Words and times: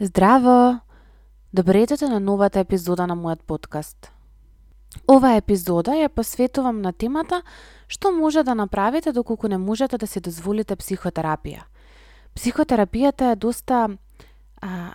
Здраво! 0.00 0.80
Добредете 1.52 2.08
на 2.08 2.20
новата 2.20 2.60
епизода 2.60 3.06
на 3.06 3.16
мојот 3.18 3.40
подкаст. 3.42 4.12
Ова 5.10 5.32
епизода 5.34 5.96
ја 5.98 6.06
посветувам 6.08 6.78
на 6.82 6.92
темата 6.92 7.40
што 7.90 8.12
може 8.14 8.44
да 8.46 8.54
направите 8.54 9.12
доколку 9.12 9.48
не 9.48 9.58
можете 9.58 9.98
да 9.98 10.06
се 10.06 10.20
дозволите 10.20 10.76
психотерапија. 10.76 11.64
Психотерапијата 12.36 13.32
е 13.32 13.36
доста 13.36 13.88
а, 14.62 14.94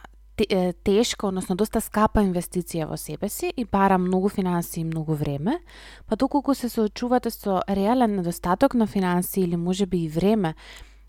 тешка, 0.83 1.27
односно 1.27 1.55
доста 1.55 1.81
скапа 1.81 2.23
инвестиција 2.23 2.87
во 2.87 2.95
себе 2.95 3.29
си 3.29 3.51
и 3.57 3.65
бара 3.65 3.97
многу 3.97 4.29
финанси 4.29 4.79
и 4.79 4.85
многу 4.87 5.19
време, 5.19 5.59
па 6.07 6.15
доколку 6.15 6.55
се 6.55 6.69
соочувате 6.69 7.29
со 7.29 7.59
реален 7.67 8.15
недостаток 8.15 8.73
на 8.73 8.87
финанси 8.87 9.41
или 9.41 9.55
можеби 9.55 10.05
и 10.05 10.09
време 10.09 10.55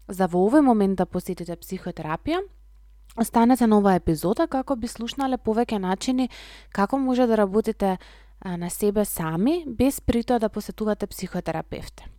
за 0.09 0.27
во 0.27 0.51
овој 0.51 0.67
момент 0.67 0.99
да 0.99 1.07
посетите 1.07 1.55
психотерапија, 1.55 2.43
Останете 3.17 3.67
на 3.67 3.79
оваа 3.79 4.01
епизода 4.01 4.47
како 4.51 4.77
би 4.77 4.89
слушнале 4.91 5.39
повеќе 5.39 5.79
начини 5.79 6.29
како 6.73 6.99
може 6.99 7.27
да 7.31 7.37
работите 7.39 7.99
на 8.45 8.71
себе 8.71 9.05
сами 9.05 9.65
без 9.67 10.01
притоа 10.01 10.39
да 10.39 10.49
посетувате 10.49 11.07
психотерапевте. 11.07 12.11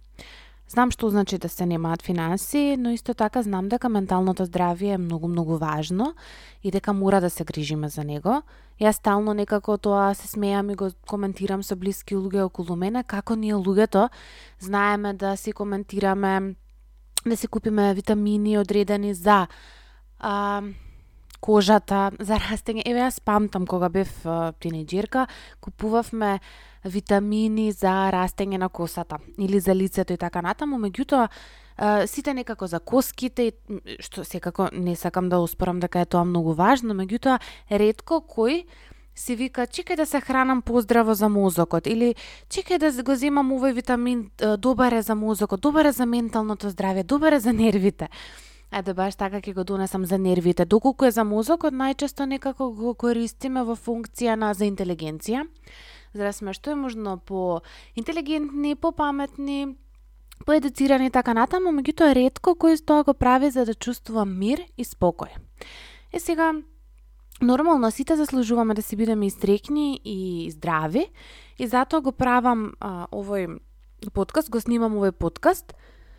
Знам 0.67 0.89
што 0.91 1.09
значи 1.09 1.37
да 1.37 1.49
се 1.49 1.65
немаат 1.65 2.01
финанси, 2.01 2.75
но 2.79 2.89
исто 2.89 3.13
така 3.13 3.41
знам 3.43 3.69
дека 3.69 3.89
менталното 3.89 4.47
здравје 4.47 4.95
е 4.95 4.97
многу 4.97 5.27
многу 5.27 5.57
важно 5.57 6.15
и 6.63 6.71
дека 6.71 6.93
мора 6.93 7.21
да 7.21 7.29
се 7.29 7.43
грижиме 7.43 7.89
за 7.89 8.03
него. 8.03 8.41
Јас 8.81 8.97
стално 8.97 9.33
некако 9.33 9.77
тоа 9.77 10.15
се 10.15 10.27
смеам 10.27 10.69
и 10.69 10.75
го 10.75 10.89
коментирам 11.07 11.63
со 11.63 11.75
блиски 11.75 12.15
луѓе 12.15 12.47
околу 12.49 12.75
мене 12.75 13.03
како 13.03 13.35
ние 13.35 13.53
луѓето 13.53 14.09
знаеме 14.59 15.13
да 15.13 15.35
си 15.37 15.51
коментираме 15.51 16.55
да 17.25 17.37
си 17.37 17.47
купиме 17.47 17.93
витамини 17.93 18.57
одредени 18.57 19.13
за 19.13 19.47
а, 20.19 20.61
кожата, 21.45 22.09
за 22.19 22.39
растење. 22.41 22.81
Еве 22.89 23.03
јас 23.05 23.19
памтам 23.21 23.67
кога 23.69 23.89
бев 23.93 24.09
тинеџерка, 24.61 25.27
купувавме 25.61 26.39
витамини 26.85 27.71
за 27.71 28.09
растење 28.13 28.57
на 28.61 28.69
косата 28.69 29.19
или 29.37 29.59
за 29.59 29.75
лицето 29.75 30.13
и 30.13 30.21
така 30.21 30.41
натаму, 30.41 30.79
меѓутоа 30.81 31.29
сите 32.07 32.33
некако 32.33 32.67
за 32.71 32.79
коските, 32.79 33.51
што 33.99 34.23
секако 34.23 34.69
не 34.71 34.95
сакам 34.95 35.29
да 35.29 35.41
успорам 35.43 35.81
дека 35.83 36.01
е 36.01 36.09
тоа 36.09 36.23
многу 36.23 36.55
важно, 36.55 36.95
меѓутоа 36.95 37.39
ретко 37.69 38.21
кој 38.23 38.63
си 39.15 39.35
вика 39.35 39.67
чекај 39.67 39.95
да 39.95 40.05
се 40.05 40.21
хранам 40.21 40.61
поздраво 40.61 41.13
за 41.15 41.29
мозокот 41.29 41.87
или 41.87 42.15
чекај 42.49 42.79
да 42.79 42.91
го 43.03 43.15
земам 43.15 43.53
овој 43.55 43.73
витамин 43.73 44.29
добар 44.57 44.93
е 44.93 45.01
за 45.01 45.15
мозокот, 45.15 45.61
добар 45.61 45.85
е 45.85 45.95
за 45.95 46.05
менталното 46.05 46.71
здравје, 46.71 47.03
добар 47.03 47.33
е 47.33 47.39
за 47.39 47.53
нервите. 47.53 48.09
Еде 48.75 48.91
баш 48.91 49.15
така 49.15 49.39
ќе 49.39 49.53
го 49.55 49.63
донесам 49.63 50.03
за 50.05 50.17
нервите. 50.19 50.65
Доколку 50.65 51.05
е 51.07 51.11
за 51.15 51.23
мозокот, 51.23 51.71
најчесто 51.71 52.25
некако 52.27 52.67
го 52.75 52.91
користиме 52.93 53.63
во 53.63 53.77
функција 53.79 54.35
на 54.35 54.51
за 54.53 54.67
интелигенција. 54.67 55.45
За 56.11 56.27
да 56.27 56.33
сме 56.35 56.51
што 56.51 56.73
е 56.73 56.75
можно 56.75 57.15
по 57.17 57.61
интелигентни, 57.95 58.75
по 58.75 58.91
паметни, 58.91 59.77
поедуцирани 60.43 61.07
така 61.11 61.33
натаму, 61.33 61.71
меѓутоа 61.71 62.11
ретко 62.19 62.57
кој 62.59 62.75
тоа 62.83 63.07
го 63.07 63.13
прави 63.13 63.51
за 63.51 63.63
да 63.65 63.73
чувствува 63.73 64.25
мир 64.25 64.65
и 64.77 64.83
спокој. 64.83 65.31
Е 66.11 66.19
сега, 66.19 66.51
нормално 67.41 67.91
сите 67.91 68.15
заслужуваме 68.15 68.73
да 68.73 68.81
си 68.81 68.95
бидеме 68.95 69.27
истрекни 69.27 70.01
и 70.03 70.51
здрави 70.51 71.07
и 71.59 71.67
затоа 71.67 72.01
го 72.01 72.11
правам 72.11 72.73
а, 72.79 73.07
овој 73.07 73.55
подкаст, 74.11 74.51
го 74.51 74.59
снимам 74.59 74.99
овој 74.99 75.15
подкаст, 75.15 75.75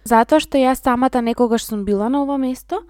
Затоа 0.06 0.38
што 0.38 0.58
јас 0.60 0.84
самата 0.86 1.18
некогаш 1.18 1.64
сум 1.66 1.82
била 1.84 2.06
на 2.08 2.20
ова 2.22 2.36
место, 2.38 2.84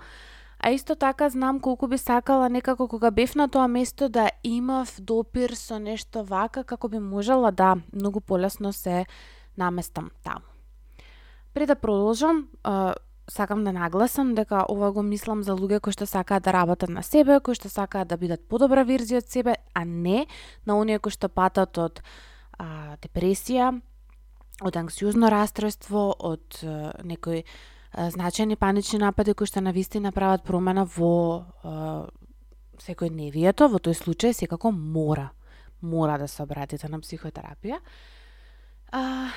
а 0.60 0.72
исто 0.76 0.96
така 1.00 1.30
знам 1.30 1.60
колку 1.60 1.86
би 1.88 1.96
сакала 1.98 2.48
некако 2.48 2.88
кога 2.88 3.10
бев 3.10 3.34
на 3.34 3.48
тоа 3.48 3.68
место 3.68 4.08
да 4.08 4.28
имав 4.42 4.92
допир 5.00 5.54
со 5.56 5.78
нешто 5.78 6.24
вака 6.24 6.64
како 6.64 6.88
би 6.88 6.98
можела 6.98 7.52
да 7.52 7.76
многу 7.92 8.20
полесно 8.20 8.72
се 8.72 9.06
наместам 9.56 10.10
таму. 10.24 10.44
Пред 11.54 11.68
да 11.68 11.74
продолжам, 11.74 12.48
сакам 13.28 13.64
да 13.64 13.72
нагласам 13.72 14.34
дека 14.34 14.66
ова 14.68 14.92
го 14.92 15.02
мислам 15.02 15.42
за 15.42 15.56
луѓе 15.56 15.80
кои 15.80 15.96
што 15.96 16.06
сакаат 16.06 16.44
да 16.44 16.52
работат 16.52 16.90
на 16.90 17.02
себе, 17.02 17.40
кои 17.40 17.54
што 17.54 17.72
сакаат 17.72 18.08
да 18.08 18.16
бидат 18.20 18.44
подобра 18.44 18.84
верзија 18.84 19.24
од 19.24 19.30
себе, 19.32 19.56
а 19.72 19.84
не 19.84 20.26
на 20.66 20.76
оние 20.76 20.98
кои 20.98 21.10
што 21.10 21.32
патат 21.32 21.78
од 21.78 22.02
а, 22.58 22.96
депресија, 23.00 23.80
од 24.62 24.76
анксиозно 24.76 25.30
расстройство, 25.30 26.14
од 26.18 26.60
некои 27.04 27.44
значајни 27.96 28.56
панични 28.56 29.00
напади 29.00 29.34
кои 29.34 29.48
што 29.48 29.62
навистина 29.64 30.12
прават 30.12 30.44
промена 30.44 30.84
во 30.96 31.44
секој 32.82 33.10
невието, 33.10 33.68
во 33.72 33.80
тој 33.80 33.96
случај 33.96 34.36
секако 34.36 34.70
мора, 34.72 35.30
мора 35.80 36.18
да 36.18 36.28
се 36.28 36.42
обратите 36.42 36.88
на 36.88 37.00
психотерапија. 37.00 37.80
А, 38.92 39.30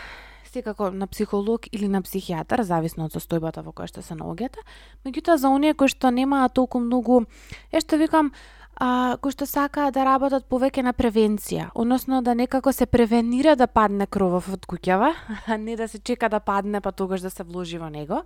секако 0.51 0.91
на 0.91 1.07
психолог 1.07 1.67
или 1.71 1.87
на 1.87 2.01
психијатар, 2.01 2.63
зависно 2.63 3.07
од 3.07 3.15
состојбата 3.15 3.63
во 3.63 3.71
која 3.71 3.87
што 3.87 4.03
се 4.05 4.17
наоѓате. 4.19 4.63
Меѓутоа 5.05 5.37
за 5.37 5.49
оние 5.49 5.73
кои 5.73 5.87
што 5.91 6.11
немаат 6.11 6.53
толку 6.57 6.79
многу, 6.83 7.23
е 7.71 7.81
што 7.81 7.97
викам, 7.97 8.33
а, 8.79 9.17
кои 9.21 9.35
што 9.35 9.45
сакаат 9.45 9.93
да 9.93 10.05
работат 10.07 10.47
повеќе 10.49 10.83
на 10.87 10.93
превенција, 10.95 11.69
односно 11.75 12.21
да 12.23 12.33
некако 12.35 12.71
се 12.73 12.87
превенира 12.87 13.55
да 13.59 13.67
падне 13.67 14.07
кровов 14.07 14.49
од 14.53 14.65
куќава, 14.65 15.13
а 15.51 15.57
не 15.57 15.75
да 15.75 15.87
се 15.87 15.99
чека 15.99 16.29
да 16.29 16.39
падне 16.39 16.81
па 16.81 16.91
тогаш 16.91 17.21
да 17.21 17.29
се 17.29 17.43
вложи 17.43 17.77
во 17.77 17.89
него, 17.89 18.23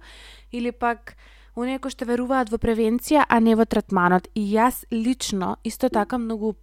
или 0.51 0.71
пак 0.71 1.17
оние 1.55 1.79
кои 1.79 1.91
што 1.91 2.05
веруваат 2.05 2.53
во 2.53 2.61
превенција, 2.61 3.25
а 3.27 3.39
не 3.39 3.55
во 3.55 3.65
третманот. 3.65 4.29
И 4.35 4.45
јас 4.53 4.85
лично 4.91 5.57
исто 5.63 5.89
така 5.89 6.17
многу 6.17 6.55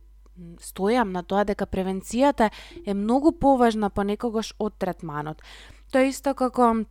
стојам 0.63 1.13
на 1.13 1.23
тоа 1.23 1.45
дека 1.45 1.67
превенцијата 1.67 2.51
е 2.87 2.95
многу 2.95 3.33
поважна 3.33 3.91
понекогаш 3.91 4.55
од 4.59 4.79
третманот. 4.79 5.43
Тоа 5.93 6.07
исто 6.09 6.35
како 6.35 6.85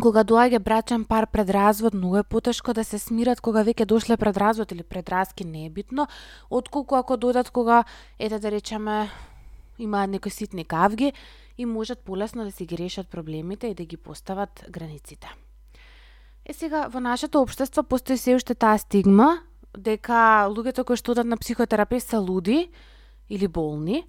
кога 0.00 0.24
доаѓа 0.24 0.58
брачен 0.58 1.04
пар 1.04 1.26
пред 1.26 1.50
развод, 1.50 1.94
многу 1.94 2.16
е 2.16 2.22
потешко 2.22 2.72
да 2.74 2.84
се 2.84 2.98
смират 2.98 3.40
кога 3.40 3.62
веќе 3.64 3.86
дошле 3.86 4.16
пред 4.16 4.36
развод 4.36 4.72
или 4.72 4.82
пред 4.82 5.08
раски, 5.08 5.44
не 5.44 5.66
е 5.66 5.70
битно, 5.70 6.06
отколку 6.50 6.96
ако 6.96 7.16
додат 7.16 7.50
кога, 7.50 7.84
ете 8.18 8.38
да 8.38 8.50
речеме, 8.50 9.10
имаат 9.78 10.10
некои 10.10 10.30
ситни 10.30 10.64
кавги 10.64 11.12
и 11.58 11.66
можат 11.66 11.98
полесно 11.98 12.44
да 12.44 12.50
си 12.50 12.66
ги 12.66 12.78
решат 12.78 13.08
проблемите 13.08 13.66
и 13.66 13.74
да 13.74 13.84
ги 13.84 13.96
постават 13.96 14.64
границите. 14.70 15.34
Е 16.46 16.52
сега, 16.52 16.88
во 16.88 17.00
нашето 17.00 17.42
општество 17.42 17.82
постои 17.82 18.18
се 18.18 18.34
уште 18.34 18.54
таа 18.54 18.78
стигма 18.78 19.40
дека 19.78 20.46
луѓето 20.50 20.84
кои 20.84 20.96
што 20.96 21.12
одат 21.12 21.26
на 21.26 21.36
психотерапевт 21.36 22.06
се 22.06 22.16
луди 22.16 22.68
или 23.30 23.48
болни, 23.48 24.04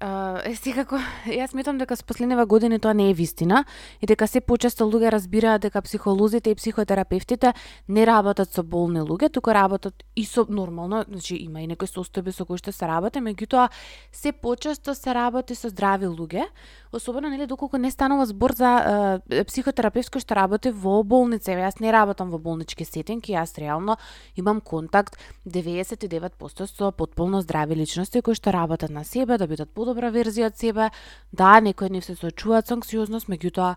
Uh, 0.00 0.40
е 0.48 0.54
секако, 0.56 0.96
јас 1.28 1.52
сметам 1.52 1.76
дека 1.76 1.92
со 1.92 2.06
последниве 2.08 2.46
години 2.48 2.78
тоа 2.80 2.94
не 2.96 3.10
е 3.10 3.14
вистина 3.14 3.66
и 4.00 4.08
дека 4.08 4.24
се 4.24 4.40
почесто 4.40 4.86
луѓе 4.88 5.10
разбираат 5.12 5.60
дека 5.60 5.82
психолозите 5.84 6.54
и 6.54 6.56
психотерапевтите 6.56 7.52
не 7.88 8.06
работат 8.08 8.48
со 8.48 8.64
болни 8.64 9.04
луѓе, 9.04 9.28
туку 9.28 9.52
работат 9.52 10.00
и 10.16 10.24
со 10.24 10.46
нормално, 10.48 11.04
значи 11.04 11.36
има 11.36 11.60
и 11.60 11.68
некои 11.68 11.84
состојби 11.84 12.32
со 12.32 12.48
кои 12.48 12.56
што 12.56 12.72
се 12.72 12.88
работи, 12.88 13.20
меѓутоа 13.20 13.68
се 14.08 14.32
почесто 14.32 14.96
се 14.96 15.12
работи 15.12 15.52
со 15.52 15.68
здрави 15.68 16.08
луѓе, 16.08 16.48
особено 16.92 17.30
нели 17.30 17.46
доколку 17.46 17.78
не 17.78 17.90
станува 17.90 18.26
збор 18.26 18.52
за 18.52 19.20
е, 19.30 19.44
психотерапевтско 19.44 20.20
што 20.20 20.34
работи 20.34 20.70
во 20.70 21.02
болница. 21.02 21.54
Јас 21.54 21.80
не 21.80 21.92
работам 21.92 22.30
во 22.30 22.38
болнички 22.38 22.84
сетинки, 22.84 23.32
јас 23.32 23.58
реално 23.58 23.96
имам 24.36 24.60
контакт 24.60 25.18
99% 25.46 26.66
со 26.66 26.90
потполно 26.90 27.42
здрави 27.42 27.76
личности 27.76 28.22
кои 28.22 28.34
што 28.34 28.52
работат 28.52 28.90
на 28.90 29.04
себе 29.04 29.38
да 29.38 29.46
бидат 29.46 29.70
подобра 29.70 30.10
верзија 30.10 30.50
од 30.50 30.58
себе. 30.58 30.90
Да, 31.32 31.60
некои 31.60 31.90
не 31.90 32.02
се 32.02 32.14
соочуваат 32.14 32.66
со 32.66 32.74
анксиозност, 32.74 33.28
меѓутоа 33.28 33.76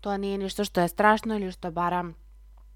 тоа 0.00 0.18
не 0.18 0.34
е 0.34 0.38
нешто 0.38 0.64
што 0.64 0.84
е 0.84 0.88
страшно 0.88 1.40
или 1.40 1.50
што 1.50 1.70
бара 1.70 2.12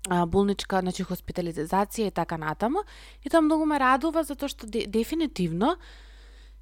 болничка, 0.04 0.80
значи 0.80 1.04
хоспитализација 1.04 2.08
и 2.08 2.14
така 2.14 2.36
натаму. 2.36 2.84
И 3.24 3.30
тоа 3.30 3.40
многу 3.40 3.64
ме 3.64 3.78
радува 3.78 4.24
затоа 4.24 4.48
што 4.48 4.66
де, 4.66 4.86
дефинитивно 4.86 5.76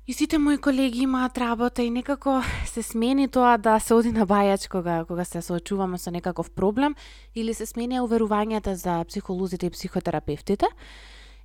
и 0.06 0.12
сите 0.12 0.38
мои 0.38 0.58
колеги 0.58 1.02
имаат 1.02 1.38
работа 1.38 1.82
и 1.82 1.90
некако 1.90 2.42
се 2.66 2.82
смени 2.82 3.28
тоа 3.28 3.58
да 3.58 3.78
се 3.78 3.94
оди 3.94 4.12
на 4.12 4.26
бајач 4.26 4.68
кога 4.68 5.04
кога 5.04 5.24
се 5.24 5.42
соочуваме 5.42 5.98
со 5.98 6.10
некаков 6.10 6.50
проблем 6.50 6.94
или 7.34 7.54
се 7.54 7.66
смени 7.66 8.00
уверувањата 8.02 8.74
за 8.74 9.04
психолозите 9.04 9.66
и 9.66 9.70
психотерапевтите. 9.70 10.66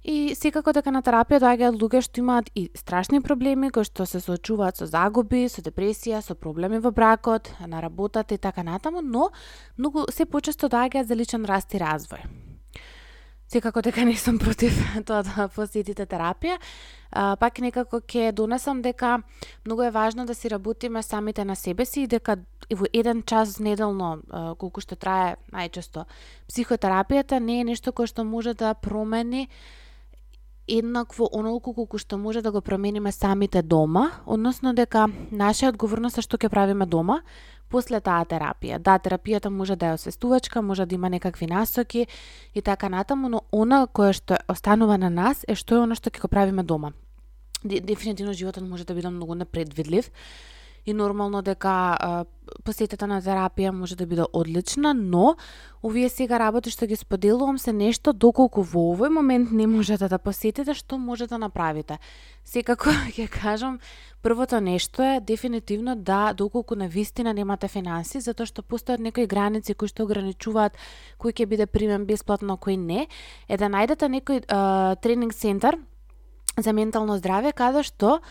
И 0.04 0.36
секако 0.36 0.74
дека 0.74 0.92
на 0.92 1.04
терапија 1.04 1.42
доаѓаат 1.44 1.78
луѓе 1.78 2.02
што 2.02 2.22
имаат 2.22 2.50
и 2.56 2.70
страшни 2.74 3.22
проблеми, 3.22 3.70
кои 3.70 3.84
што 3.84 4.06
се 4.06 4.20
соочуваат 4.24 4.78
со 4.78 4.86
загуби, 4.90 5.46
со 5.50 5.62
депресија, 5.62 6.22
со 6.22 6.34
проблеми 6.34 6.80
во 6.80 6.92
бракот, 6.92 7.54
на 7.68 7.82
работата 7.82 8.34
и 8.34 8.38
така 8.38 8.64
натаму, 8.64 9.02
но 9.02 9.30
многу 9.78 10.06
се 10.10 10.26
почесто 10.26 10.70
доаѓаат 10.70 11.06
за 11.06 11.16
личен 11.16 11.46
раст 11.46 11.74
и 11.74 11.78
развој. 11.78 12.47
Секако 13.48 13.82
дека 13.82 14.06
не 14.06 14.16
сум 14.18 14.40
против 14.40 14.76
тоа 15.08 15.24
да 15.24 15.48
посетите 15.48 16.06
терапија, 16.06 16.58
а, 17.12 17.36
пак 17.40 17.60
некако 17.64 18.02
ќе 18.04 18.32
донесам 18.36 18.82
дека 18.84 19.22
многу 19.66 19.88
е 19.88 19.92
важно 19.92 20.26
да 20.26 20.36
си 20.36 20.50
работиме 20.50 21.04
самите 21.04 21.46
на 21.46 21.56
себе 21.56 21.86
си 21.86 22.02
и 22.04 22.08
дека 22.08 22.38
во 22.76 22.86
еден 22.94 23.24
час 23.24 23.60
неделно, 23.60 24.20
а, 24.30 24.56
колку 24.56 24.84
што 24.84 24.96
трае 25.00 25.38
најчесто 25.56 26.06
психотерапијата, 26.52 27.40
не 27.40 27.62
е 27.62 27.70
нешто 27.72 27.92
кое 27.92 28.08
што 28.08 28.28
може 28.28 28.54
да 28.54 28.74
промени 28.74 29.48
еднакво 30.68 31.30
онолку 31.34 31.74
колку 31.74 31.98
што 31.98 32.18
може 32.18 32.42
да 32.42 32.52
го 32.52 32.62
промениме 32.62 33.12
самите 33.12 33.62
дома, 33.62 34.12
односно 34.26 34.74
дека 34.74 35.08
наша 35.32 35.70
одговорност 35.70 36.18
е 36.18 36.22
што 36.22 36.38
ќе 36.38 36.50
правиме 36.50 36.86
дома 36.86 37.22
после 37.70 38.00
таа 38.00 38.26
терапија. 38.26 38.80
Да, 38.80 39.00
терапијата 39.00 39.50
може 39.50 39.76
да 39.76 39.88
е 39.88 39.94
освестувачка, 39.94 40.62
може 40.62 40.86
да 40.86 40.96
има 40.96 41.10
некакви 41.10 41.48
насоки 41.48 42.08
и 42.56 42.62
така 42.62 42.90
натаму, 42.90 43.30
но 43.30 43.42
она 43.52 43.88
која 43.88 44.14
што 44.14 44.38
останува 44.48 44.98
на 44.98 45.10
нас 45.10 45.46
е 45.48 45.56
што 45.56 45.76
е 45.76 45.84
она 45.88 45.96
што 45.96 46.10
ќе 46.10 46.22
го 46.22 46.28
правиме 46.28 46.64
дома. 46.64 46.94
Дефинитивно 47.64 48.34
животот 48.34 48.64
може 48.64 48.86
да 48.86 48.94
биде 48.94 49.10
многу 49.10 49.36
непредвидлив 49.36 50.12
и 50.88 50.94
нормално 50.94 51.42
дека 51.42 51.70
а, 52.00 52.26
посетата 52.64 53.08
на 53.08 53.20
терапија 53.22 53.74
може 53.76 53.98
да 54.00 54.06
биде 54.08 54.24
одлична, 54.34 54.94
но 54.94 55.36
овие 55.84 56.08
сега 56.10 56.40
работи 56.40 56.72
што 56.72 56.88
ги 56.88 56.96
споделувам 56.96 57.60
се 57.60 57.74
нешто 57.76 58.14
доколку 58.14 58.64
во 58.64 58.86
овој 58.96 59.12
момент 59.12 59.52
не 59.52 59.68
можете 59.68 60.08
да 60.08 60.18
посетите, 60.18 60.74
што 60.74 60.98
може 60.98 61.28
да 61.28 61.38
направите. 61.38 62.00
Секако 62.48 62.96
ќе 63.20 63.28
кажам, 63.28 63.80
првото 64.24 64.62
нешто 64.64 65.04
е 65.04 65.20
дефинитивно 65.20 65.96
да 65.96 66.32
доколку 66.34 66.76
на 66.80 66.88
вистина 66.88 67.34
немате 67.34 67.68
финанси, 67.68 68.24
затоа 68.24 68.48
што 68.48 68.64
постојат 68.64 69.04
некои 69.04 69.28
граници 69.28 69.76
кои 69.76 69.92
што 69.92 70.08
ограничуваат 70.08 70.80
кој 71.20 71.36
ќе 71.36 71.52
биде 71.52 71.68
примен 71.68 72.08
бесплатно, 72.08 72.56
кој 72.56 72.80
не, 72.80 73.08
е 73.52 73.58
да 73.60 73.68
најдете 73.68 74.08
некој 74.08 74.46
а, 74.48 74.96
тренинг 74.96 75.36
центар 75.36 75.76
за 76.58 76.72
ментално 76.72 77.20
здраве, 77.20 77.52
каде 77.52 77.84
што 77.84 78.22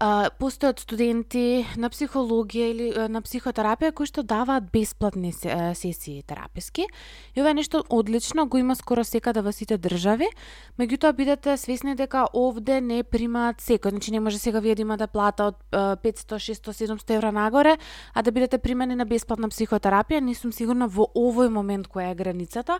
а, 0.00 0.30
постојат 0.38 0.80
студенти 0.82 1.66
на 1.76 1.90
психологија 1.90 2.66
или 2.70 2.86
на 3.10 3.20
психотерапија 3.22 3.92
кои 3.96 4.06
што 4.06 4.22
даваат 4.22 4.70
бесплатни 4.72 5.32
сесии 5.32 6.22
тераписки. 6.22 6.86
И 7.34 7.40
ова 7.40 7.50
е 7.50 7.58
нешто 7.58 7.82
одлично, 7.90 8.46
го 8.46 8.58
има 8.58 8.76
скоро 8.76 9.04
секаде 9.04 9.40
да 9.40 9.48
во 9.48 9.52
сите 9.52 9.78
држави, 9.78 10.30
меѓутоа 10.78 11.12
бидете 11.12 11.56
свесни 11.56 11.94
дека 11.98 12.26
овде 12.32 12.80
не 12.80 13.02
примаат 13.02 13.60
секој, 13.60 13.90
значи 13.90 14.14
не 14.14 14.20
може 14.20 14.38
сега 14.38 14.60
вие 14.60 14.74
да 14.74 14.82
имате 14.82 15.06
плата 15.06 15.50
од 15.52 15.58
500, 15.72 16.38
600, 16.38 16.72
700 16.94 17.16
евра 17.18 17.32
нагоре, 17.32 17.78
а 18.14 18.22
да 18.22 18.32
бидете 18.32 18.58
примени 18.58 18.94
на 18.94 19.04
бесплатна 19.04 19.48
психотерапија, 19.48 20.20
не 20.20 20.34
сум 20.34 20.52
сигурна 20.52 20.86
во 20.86 21.10
овој 21.14 21.50
момент 21.50 21.88
која 21.88 22.12
е 22.12 22.14
границата. 22.14 22.78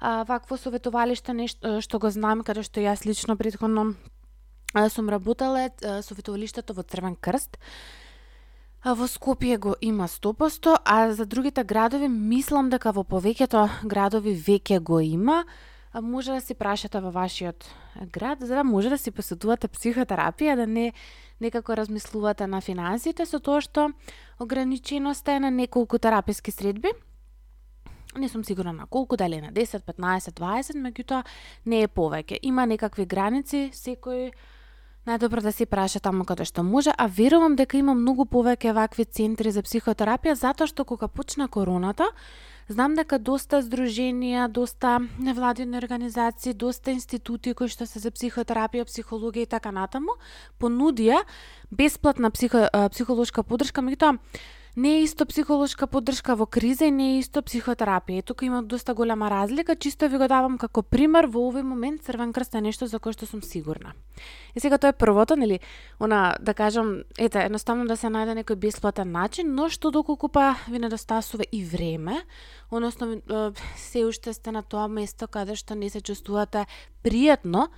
А, 0.00 0.24
вакво 0.24 0.56
советувалиште 0.56 1.32
нешто 1.32 1.80
што 1.80 1.98
го 1.98 2.10
знам, 2.10 2.42
каде 2.42 2.62
што 2.62 2.80
јас 2.80 3.06
лично 3.06 3.36
предходно 3.36 3.94
сум 4.88 5.08
работела 5.08 5.70
советувалиштето 6.02 6.74
во 6.74 6.82
Црвен 6.82 7.16
крст. 7.16 7.58
Во 8.84 9.06
Скопје 9.06 9.58
го 9.58 9.76
има 9.80 10.08
100%, 10.08 10.76
а 10.84 11.12
за 11.12 11.26
другите 11.26 11.64
градови 11.64 12.08
мислам 12.08 12.70
дека 12.70 12.90
во 12.92 13.04
повеќето 13.04 13.68
градови 13.84 14.34
веќе 14.34 14.80
го 14.80 15.00
има. 15.00 15.44
Може 15.94 16.32
да 16.32 16.40
се 16.40 16.54
прашате 16.54 17.00
во 17.00 17.10
вашиот 17.12 17.68
град, 18.10 18.40
за 18.40 18.54
да 18.54 18.64
може 18.64 18.88
да 18.88 18.98
си 18.98 19.10
посетувате 19.10 19.68
психотерапија, 19.68 20.56
да 20.56 20.66
не 20.66 20.92
некако 21.40 21.76
размислувате 21.76 22.46
на 22.46 22.60
финансите, 22.60 23.26
со 23.26 23.38
тоа 23.38 23.60
што 23.60 23.92
ограниченоста 24.40 25.32
е 25.36 25.40
на 25.40 25.50
неколку 25.50 25.98
тераписки 25.98 26.50
средби, 26.50 26.88
не 28.16 28.28
сум 28.28 28.44
сигурна 28.44 28.72
на 28.72 28.86
колку, 28.86 29.16
дали 29.16 29.40
на 29.40 29.52
10, 29.52 29.84
15, 29.84 30.32
20, 30.32 30.80
меѓутоа 30.80 31.24
не 31.66 31.82
е 31.82 31.88
повеќе. 31.88 32.38
Има 32.42 32.66
некакви 32.66 33.06
граници, 33.06 33.70
секој 33.72 34.32
најдобро 35.06 35.42
да 35.42 35.52
се 35.52 35.66
праша 35.66 36.00
таму 36.00 36.24
каде 36.24 36.44
што 36.46 36.62
може, 36.62 36.92
а 36.96 37.06
верувам 37.06 37.56
дека 37.56 37.78
има 37.78 37.94
многу 37.94 38.24
повеќе 38.24 38.74
вакви 38.76 39.04
центри 39.04 39.50
за 39.50 39.62
психотерапија, 39.66 40.34
затоа 40.38 40.70
што 40.70 40.84
кога 40.84 41.08
почна 41.08 41.48
короната, 41.48 42.06
знам 42.68 42.94
дека 42.94 43.18
доста 43.18 43.62
здруженија, 43.62 44.48
доста 44.48 45.00
невладени 45.18 45.76
организации, 45.76 46.54
доста 46.54 46.94
институти 46.94 47.54
кои 47.54 47.68
што 47.68 47.86
се 47.86 47.98
за 47.98 48.14
психотерапија, 48.14 48.86
психологија 48.86 49.46
и 49.46 49.50
така 49.50 49.74
натаму, 49.74 50.18
понудија 50.60 51.22
бесплатна 51.70 52.30
психо, 52.30 52.68
психолошка 52.94 53.42
поддршка, 53.42 53.82
меѓутоа 53.82 54.18
не 54.76 54.96
е 54.96 55.02
исто 55.02 55.26
психолошка 55.26 55.86
поддршка 55.86 56.34
во 56.36 56.46
криза 56.46 56.86
и 56.88 56.90
не 56.90 57.08
е 57.14 57.18
исто 57.20 57.42
психотерапија. 57.44 58.24
Тука 58.24 58.46
има 58.46 58.62
доста 58.62 58.94
голема 58.94 59.28
разлика, 59.30 59.76
чисто 59.76 60.08
ви 60.08 60.16
го 60.16 60.28
давам 60.28 60.56
како 60.58 60.82
пример 60.82 61.28
во 61.28 61.44
овој 61.50 61.62
момент 61.62 62.02
Црвен 62.02 62.32
крст 62.32 62.54
е 62.54 62.62
нешто 62.64 62.86
за 62.88 62.98
кое 62.98 63.12
што 63.12 63.26
сум 63.28 63.42
сигурна. 63.42 63.92
И 64.54 64.60
сега 64.60 64.78
тоа 64.78 64.88
е 64.88 64.96
првото, 64.96 65.36
нели, 65.36 65.60
она 66.00 66.36
да 66.40 66.54
кажам, 66.54 67.04
ете, 67.18 67.44
едноставно 67.44 67.84
да 67.84 67.96
се 67.96 68.08
најде 68.08 68.32
некој 68.40 68.56
бесплатен 68.56 69.12
начин, 69.12 69.52
но 69.54 69.68
што 69.68 69.90
доколку 69.92 70.28
па 70.28 70.56
ви 70.68 70.78
недостасува 70.78 71.44
и 71.52 71.64
време, 71.64 72.24
односно 72.70 73.20
се 73.76 74.04
уште 74.04 74.32
сте 74.32 74.52
на 74.52 74.62
тоа 74.62 74.88
место 74.88 75.28
каде 75.28 75.56
што 75.56 75.74
не 75.74 75.90
се 75.90 76.00
чувствувате 76.00 76.64
пријатно, 77.04 77.68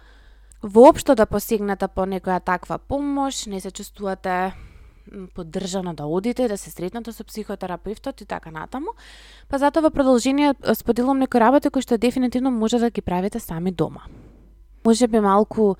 воопшто 0.62 1.14
да 1.14 1.26
посегнете 1.26 1.88
по 1.88 2.06
некоја 2.06 2.38
таква 2.38 2.78
помош, 2.78 3.46
не 3.46 3.60
се 3.60 3.70
чувствувате 3.70 4.54
поддржано 5.34 5.94
да 5.94 6.06
одите, 6.06 6.48
да 6.48 6.58
се 6.58 6.70
сретнете 6.70 7.12
со 7.12 7.24
психотерапевтот 7.24 8.20
и 8.20 8.26
така 8.26 8.50
натаму. 8.50 8.96
Па 9.48 9.58
затоа 9.58 9.82
во 9.82 9.90
продолжение 9.90 10.54
споделувам 10.74 11.18
некои 11.18 11.40
работи 11.40 11.70
кои 11.70 11.82
што 11.82 11.98
дефинитивно 11.98 12.50
може 12.50 12.78
да 12.78 12.90
ги 12.90 13.02
правите 13.02 13.40
сами 13.40 13.70
дома. 13.70 14.08
Може 14.84 15.08
би 15.08 15.20
малку 15.20 15.76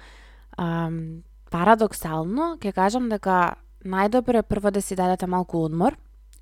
ам, 0.59 1.23
парадоксално, 1.51 2.57
ќе 2.61 2.73
кажам 2.73 3.09
дека 3.09 3.57
најдобро 3.85 4.39
е 4.39 4.43
прво 4.43 4.71
да 4.71 4.83
си 4.83 4.97
дадете 4.97 5.27
малку 5.27 5.65
одмор 5.65 5.97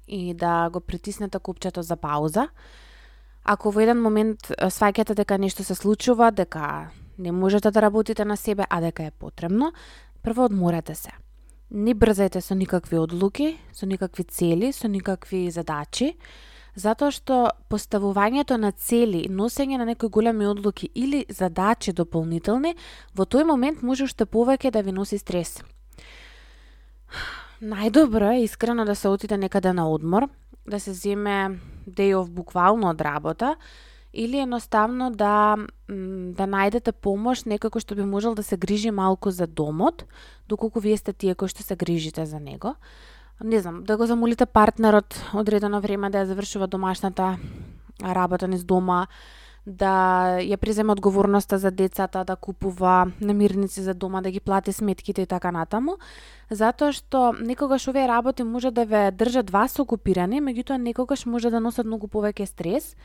и 0.09 0.35
да 0.35 0.71
го 0.71 0.81
притиснете 0.81 1.39
купчето 1.39 1.83
за 1.83 1.97
пауза. 1.97 2.49
Ако 3.45 3.71
во 3.71 3.81
еден 3.81 4.03
момент 4.03 4.51
сваќате 4.51 5.15
дека 5.15 5.39
нешто 5.39 5.65
се 5.65 5.75
случува, 5.75 6.31
дека 6.31 6.91
не 7.19 7.33
можете 7.33 7.71
да 7.71 7.83
работите 7.83 8.25
на 8.25 8.37
себе, 8.37 8.67
а 8.71 8.81
дека 8.81 9.05
е 9.05 9.11
потребно, 9.11 9.73
прво 10.23 10.45
одморете 10.45 10.95
се 10.95 11.11
не 11.73 11.95
брзајте 11.97 12.41
со 12.45 12.55
никакви 12.55 12.99
одлуки, 13.01 13.57
со 13.73 13.87
никакви 13.87 14.25
цели, 14.25 14.73
со 14.73 14.89
никакви 14.89 15.51
задачи, 15.51 16.13
затоа 16.77 17.11
што 17.11 17.49
поставувањето 17.73 18.59
на 18.61 18.73
цели, 18.73 19.25
носење 19.29 19.81
на 19.81 19.87
некои 19.89 20.13
големи 20.13 20.47
одлуки 20.47 20.91
или 20.95 21.25
задачи 21.29 21.93
дополнителни, 21.93 22.77
во 23.17 23.25
тој 23.25 23.49
момент 23.49 23.83
може 23.83 24.05
уште 24.05 24.25
повеќе 24.25 24.71
да 24.71 24.83
ви 24.83 24.93
носи 24.93 25.19
стрес. 25.19 25.63
Најдобро 27.63 28.35
е 28.37 28.45
искрено 28.45 28.85
да 28.85 28.95
се 28.95 29.09
отиде 29.09 29.37
некаде 29.37 29.73
на 29.73 29.89
одмор, 29.89 30.29
да 30.67 30.81
се 30.81 30.93
земе 30.93 31.59
day 31.87 32.13
off 32.13 32.29
буквално 32.29 32.91
од 32.91 33.01
работа, 33.01 33.57
или 34.13 34.39
едноставно 34.39 35.11
да 35.11 35.57
да 35.89 36.47
најдете 36.49 36.93
помош 36.93 37.45
некако 37.45 37.81
што 37.81 37.95
би 37.95 38.05
можел 38.05 38.35
да 38.35 38.43
се 38.43 38.57
грижи 38.57 38.91
малку 38.91 39.31
за 39.31 39.47
домот, 39.47 40.05
доколку 40.49 40.81
вие 40.81 40.97
сте 40.97 41.13
тие 41.13 41.35
кои 41.35 41.49
што 41.49 41.63
се 41.63 41.77
грижите 41.77 42.27
за 42.27 42.41
него. 42.41 42.75
Не 43.45 43.61
знам, 43.61 43.85
да 43.85 43.97
го 43.97 44.07
замолите 44.07 44.47
партнерот 44.47 45.19
одредено 45.35 45.81
време 45.81 46.11
да 46.11 46.23
ја 46.23 46.31
завршува 46.31 46.67
домашната 46.67 47.39
работа 48.03 48.49
низ 48.49 48.65
дома, 48.65 49.07
да 49.67 50.39
ја 50.43 50.57
преземе 50.57 50.93
одговорноста 50.93 51.59
за 51.59 51.71
децата, 51.71 52.25
да 52.25 52.37
купува 52.37 53.13
намирници 53.21 53.83
за 53.83 53.95
дома, 53.95 54.21
да 54.21 54.31
ги 54.31 54.41
плати 54.41 54.73
сметките 54.73 55.23
и 55.23 55.27
така 55.27 55.53
натаму, 55.53 55.99
затоа 56.51 56.93
што 56.93 57.33
некогаш 57.33 57.89
овие 57.89 58.09
работи 58.09 58.43
може 58.43 58.71
да 58.71 58.85
ве 58.85 59.11
држат 59.11 59.51
вас 59.51 59.79
окупирани, 59.79 60.43
меѓутоа 60.43 60.79
некогаш 60.79 61.27
може 61.27 61.51
да 61.51 61.61
носат 61.61 61.87
многу 61.87 62.09
повеќе 62.09 62.47
стрес, 62.47 62.97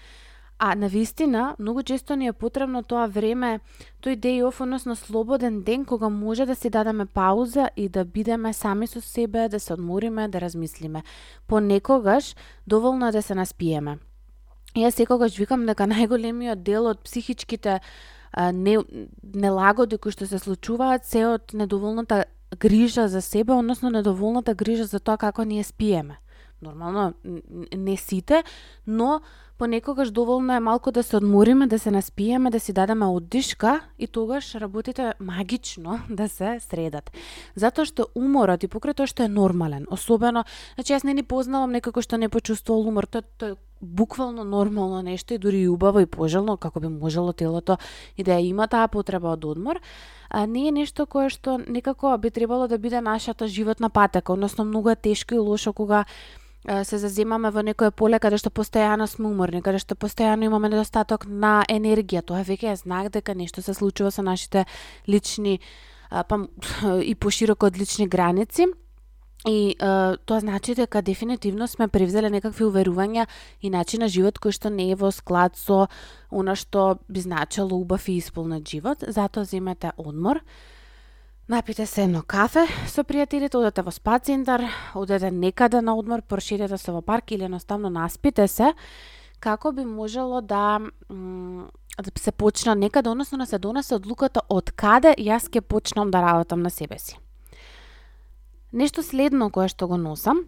А 0.60 0.76
на 0.76 0.88
вистина, 0.88 1.56
многу 1.60 1.84
често 1.84 2.16
ни 2.16 2.28
е 2.28 2.34
потребно 2.34 2.82
тоа 2.84 3.06
време, 3.08 3.60
тој 4.02 4.18
day 4.18 4.42
off, 4.42 4.62
односно 4.62 4.96
слободен 4.96 5.62
ден, 5.62 5.86
кога 5.86 6.10
може 6.10 6.46
да 6.46 6.56
си 6.56 6.70
дадеме 6.70 7.06
пауза 7.06 7.70
и 7.76 7.90
да 7.90 8.06
бидеме 8.06 8.54
сами 8.54 8.88
со 8.88 9.02
себе, 9.02 9.50
да 9.50 9.60
се 9.60 9.74
одмориме, 9.74 10.28
да 10.28 10.42
размислиме. 10.42 11.04
Понекогаш, 11.48 12.36
доволно 12.68 13.08
е 13.08 13.12
да 13.12 13.22
се 13.22 13.36
наспиеме. 13.36 13.98
Јас 14.76 14.98
секогаш 14.98 15.38
викам 15.38 15.66
дека 15.66 15.86
најголемиот 15.94 16.66
дел 16.66 16.90
од 16.90 17.06
психичките 17.06 17.80
а, 18.32 18.52
не, 18.52 18.82
нелагоди 19.22 19.98
кои 19.98 20.12
што 20.12 20.26
се 20.26 20.42
случуваат 20.42 21.06
се 21.06 21.26
од 21.26 21.54
недоволната 21.54 22.26
грижа 22.58 23.08
за 23.08 23.22
себе, 23.22 23.54
односно 23.54 23.90
недоволната 23.90 24.56
грижа 24.56 24.86
за 24.86 25.00
тоа 25.00 25.18
како 25.18 25.46
ние 25.46 25.64
спиеме. 25.64 26.18
Нормално, 26.62 27.14
не 27.78 27.98
сите, 27.98 28.44
но 28.88 29.22
понекогаш 29.58 30.12
доволно 30.12 30.54
е 30.54 30.60
малку 30.60 30.92
да 30.92 31.04
се 31.04 31.18
одмориме, 31.18 31.68
да 31.68 31.80
се 31.80 31.92
наспиеме, 31.92 32.50
да 32.50 32.60
си 32.60 32.74
дадеме 32.74 33.06
оддишка 33.06 33.82
и 34.00 34.08
тогаш 34.08 34.56
работите 34.56 35.14
магично 35.20 36.00
да 36.10 36.30
се 36.30 36.60
средат. 36.60 37.12
Затоа 37.56 37.86
што 37.86 38.10
уморот 38.16 38.64
и 38.64 38.70
покрај 38.70 38.98
тоа 38.98 39.10
што 39.10 39.26
е 39.26 39.34
нормален, 39.34 39.86
особено, 39.92 40.46
значи 40.76 40.94
јас 40.94 41.06
не 41.06 41.14
ни 41.14 41.24
познавам 41.24 41.78
некако 41.78 42.02
што 42.02 42.18
не 42.18 42.30
почувствувал 42.30 42.88
умор, 42.90 43.06
тоа, 43.06 43.22
то 43.38 43.58
буквално 43.82 44.44
нормално 44.44 45.02
нешто 45.02 45.34
и 45.34 45.38
дури 45.38 45.62
и 45.62 45.70
убаво 45.70 46.00
и 46.00 46.06
пожелно, 46.06 46.58
како 46.58 46.80
би 46.80 46.88
можело 46.88 47.34
телото 47.34 47.78
и 48.18 48.24
да 48.24 48.38
ја 48.38 48.50
има 48.50 48.68
таа 48.68 48.88
потреба 48.88 49.34
од 49.38 49.46
одмор, 49.46 49.82
а 50.30 50.46
не 50.46 50.68
е 50.68 50.72
нешто 50.72 51.06
кое 51.06 51.30
што 51.30 51.58
некако 51.58 52.18
би 52.18 52.30
требало 52.30 52.68
да 52.68 52.78
биде 52.78 53.02
нашата 53.02 53.48
животна 53.48 53.90
патека, 53.90 54.34
односно 54.34 54.66
многу 54.66 54.90
е 54.90 54.96
тешко 54.96 55.36
и 55.36 55.40
лошо 55.40 55.74
кога 55.74 56.06
се 56.66 56.98
заземаме 56.98 57.52
во 57.52 57.62
некое 57.64 57.92
поле 57.92 58.20
каде 58.20 58.38
што 58.38 58.50
постојано 58.50 59.08
сме 59.08 59.30
уморни, 59.30 59.62
каде 59.62 59.80
што 59.80 59.96
постојано 59.96 60.50
имаме 60.50 60.70
недостаток 60.70 61.28
на 61.28 61.62
енергија, 61.70 62.26
тоа 62.26 62.44
веќе 62.44 62.74
е 62.74 62.76
знак 62.76 63.12
дека 63.14 63.36
нешто 63.36 63.62
се 63.62 63.74
случува 63.74 64.12
со 64.12 64.22
нашите 64.22 64.66
лични 65.08 65.60
па 66.10 66.48
и 67.12 67.16
пошироко 67.16 67.68
од 67.68 67.78
лични 67.78 68.08
граници. 68.08 68.68
И 69.48 69.76
е, 69.80 70.18
тоа 70.26 70.40
значи 70.40 70.74
дека 70.76 71.02
дефинитивно 71.02 71.68
сме 71.68 71.88
превзеле 71.88 72.30
некакви 72.30 72.66
уверувања 72.66 73.28
и 73.62 73.70
начин 73.70 74.02
на 74.02 74.10
живот 74.10 74.42
кој 74.42 74.52
што 74.52 74.70
не 74.74 74.90
е 74.92 74.96
во 74.98 75.12
склад 75.14 75.56
со 75.56 75.88
она 76.32 76.56
што 76.56 76.98
би 77.08 77.22
значело 77.22 77.78
убав 77.78 78.10
и 78.10 78.18
исполнет 78.18 78.68
живот. 78.68 79.06
Затоа 79.08 79.46
земете 79.46 79.94
одмор 79.98 80.42
Напите 81.50 81.86
се 81.86 82.04
едно 82.04 82.20
кафе 82.27 82.66
со 82.92 83.06
пријателите, 83.08 83.56
одете 83.56 83.80
во 83.80 83.92
спа 83.96 84.18
центар, 84.20 84.66
одете 85.00 85.30
некаде 85.32 85.80
на 85.80 85.94
одмор, 85.96 86.20
прошетете 86.20 86.75
се 86.77 86.92
во 86.92 87.00
парк 87.01 87.32
или 87.32 87.48
едноставно 87.48 87.88
наспите 87.89 88.50
се, 88.51 88.74
како 89.39 89.72
би 89.72 89.86
можело 89.86 90.42
да 90.42 90.82
да 91.08 92.12
се 92.20 92.32
почна 92.32 92.75
некаде, 92.75 93.10
односно 93.10 93.38
да 93.38 93.46
се 93.46 93.60
донесе 93.60 93.96
одлуката 93.96 94.44
од 94.50 94.74
каде 94.75 95.16
јас 95.16 95.48
ќе 95.48 95.62
почнам 95.62 96.12
да 96.12 96.22
работам 96.22 96.62
на 96.62 96.70
себе 96.70 97.00
си. 97.00 97.16
Нешто 98.74 99.00
следно 99.00 99.48
кое 99.50 99.72
што 99.72 99.88
го 99.88 99.96
носам, 99.96 100.44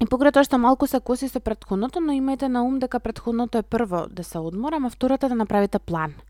и 0.00 0.04
покрај 0.04 0.36
тоа 0.36 0.44
што 0.44 0.60
малку 0.60 0.84
се 0.86 1.00
коси 1.00 1.32
со 1.32 1.40
предходното, 1.40 2.04
но 2.04 2.12
имајте 2.12 2.52
на 2.52 2.60
ум 2.60 2.76
дека 2.78 3.00
предходното 3.00 3.56
е 3.56 3.62
прво 3.62 4.04
да 4.12 4.24
се 4.24 4.38
одморам, 4.38 4.84
а 4.84 4.90
втората 4.90 5.32
да 5.32 5.34
направите 5.34 5.78
план– 5.78 6.12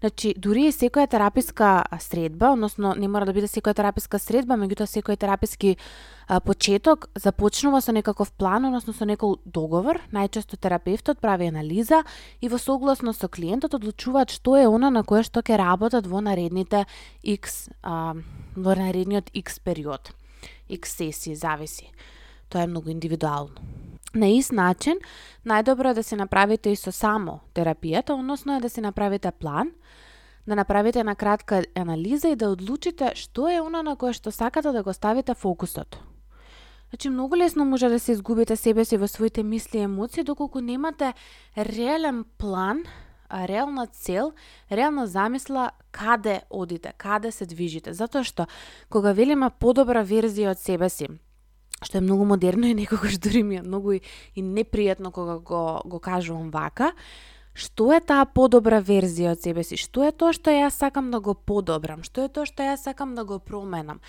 Значи, 0.00 0.34
дури 0.36 0.68
и 0.68 0.72
секоја 0.72 1.08
тераписка 1.10 1.84
средба, 2.00 2.52
односно 2.52 2.94
не 2.98 3.08
мора 3.08 3.26
да 3.26 3.32
биде 3.32 3.48
секоја 3.48 3.74
тераписка 3.74 4.18
средба, 4.18 4.58
меѓутоа 4.60 4.88
секој 4.90 5.16
тераписки 5.20 5.76
а, 6.26 6.40
почеток 6.40 7.08
започнува 7.14 7.80
со 7.80 7.92
некаков 7.92 8.32
план, 8.32 8.66
односно 8.68 8.92
со 8.92 9.06
некој 9.08 9.38
договор. 9.44 10.00
Најчесто 10.12 10.58
терапевтот 10.60 11.20
прави 11.20 11.48
анализа 11.48 12.02
и 12.40 12.48
во 12.48 12.58
согласно 12.58 13.12
со 13.12 13.28
клиентот 13.28 13.74
одлучуваат 13.74 14.30
што 14.30 14.56
е 14.56 14.66
она 14.66 14.90
на 14.90 15.04
кое 15.04 15.22
што 15.22 15.40
ќе 15.40 15.58
работат 15.60 16.06
во 16.06 16.20
наредните 16.20 16.86
X, 17.22 17.70
а, 17.82 18.14
во 18.56 18.74
наредниот 18.74 19.30
X 19.34 19.58
период. 19.60 20.12
X 20.68 20.96
сесии, 20.96 21.34
зависи. 21.34 21.90
Тоа 22.48 22.62
е 22.62 22.66
многу 22.66 22.90
индивидуално. 22.90 23.93
На 24.14 24.28
ист 24.30 24.52
начин, 24.52 25.00
најдобро 25.42 25.90
е 25.90 25.94
да 25.94 26.02
се 26.02 26.16
направите 26.16 26.70
и 26.70 26.76
со 26.78 26.92
само 26.92 27.40
терапијата, 27.54 28.14
односно 28.14 28.56
е 28.56 28.60
да 28.60 28.70
се 28.70 28.80
направите 28.80 29.32
план, 29.32 29.72
да 30.46 30.54
направите 30.54 31.04
на 31.04 31.16
кратка 31.16 31.64
анализа 31.74 32.28
и 32.28 32.36
да 32.36 32.50
одлучите 32.54 33.12
што 33.18 33.48
е 33.50 33.58
она 33.60 33.82
на 33.82 33.96
кое 33.96 34.12
што 34.12 34.30
сакате 34.30 34.70
да 34.72 34.82
го 34.82 34.92
ставите 34.92 35.34
фокусот. 35.34 35.98
Значи, 36.90 37.10
многу 37.10 37.36
лесно 37.36 37.64
може 37.64 37.88
да 37.88 37.98
се 37.98 38.12
изгубите 38.12 38.56
себе 38.56 38.84
си 38.84 38.96
во 38.96 39.08
своите 39.08 39.42
мисли 39.42 39.78
и 39.78 39.82
емоции, 39.82 40.22
доколку 40.22 40.60
немате 40.60 41.14
реален 41.58 42.24
план, 42.38 42.84
реална 43.32 43.86
цел, 43.86 44.32
реална 44.70 45.06
замисла 45.06 45.70
каде 45.90 46.42
одите, 46.50 46.92
каде 46.98 47.32
се 47.32 47.46
движите. 47.46 47.92
Затоа 47.92 48.22
што, 48.22 48.46
кога 48.90 49.10
велиме 49.10 49.50
подобра 49.50 50.04
верзија 50.06 50.54
од 50.54 50.62
себе 50.62 50.88
си, 50.88 51.10
што 51.82 51.98
е 51.98 52.04
многу 52.04 52.24
модерно 52.24 52.66
и 52.66 52.74
некогаш 52.74 53.18
дури 53.18 53.42
ми 53.42 53.56
е 53.56 53.62
многу 53.62 53.98
и, 53.98 54.00
и 54.34 54.42
непријатно 54.42 55.10
кога 55.10 55.38
го, 55.38 55.82
го 55.84 55.98
кажувам 56.00 56.50
вака, 56.50 56.92
што 57.54 57.92
е 57.94 58.00
таа 58.02 58.26
подобра 58.26 58.80
верзија 58.82 59.34
од 59.34 59.42
себе 59.42 59.62
си? 59.62 59.78
Што 59.78 60.08
е 60.08 60.12
тоа 60.12 60.34
што 60.34 60.50
јас 60.50 60.80
сакам 60.82 61.10
да 61.14 61.20
го 61.22 61.34
подобрам? 61.34 62.02
Што 62.02 62.26
е 62.26 62.28
тоа 62.28 62.48
што 62.50 62.66
јас 62.66 62.82
сакам 62.86 63.14
да 63.14 63.24
го 63.24 63.38
променам? 63.38 64.00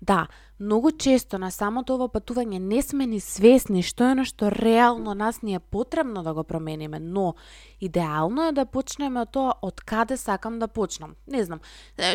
Да, 0.00 0.26
многу 0.60 0.90
често 0.90 1.38
на 1.38 1.50
самото 1.50 1.94
ово 1.94 2.08
патување 2.12 2.58
не 2.60 2.82
сме 2.82 3.06
ни 3.06 3.20
свесни 3.20 3.82
што 3.82 4.10
е 4.12 4.16
на 4.20 4.24
што 4.28 4.50
реално 4.52 5.14
нас 5.14 5.40
ни 5.42 5.54
е 5.54 5.60
потребно 5.60 6.22
да 6.22 6.34
го 6.34 6.44
промениме, 6.44 7.00
но 7.00 7.34
идеално 7.80 8.48
е 8.48 8.52
да 8.52 8.66
почнеме 8.66 9.20
од 9.20 9.32
тоа 9.32 9.54
од 9.62 9.80
каде 9.80 10.16
сакам 10.16 10.58
да 10.58 10.68
почнам. 10.68 11.16
Не 11.26 11.44
знам, 11.44 11.60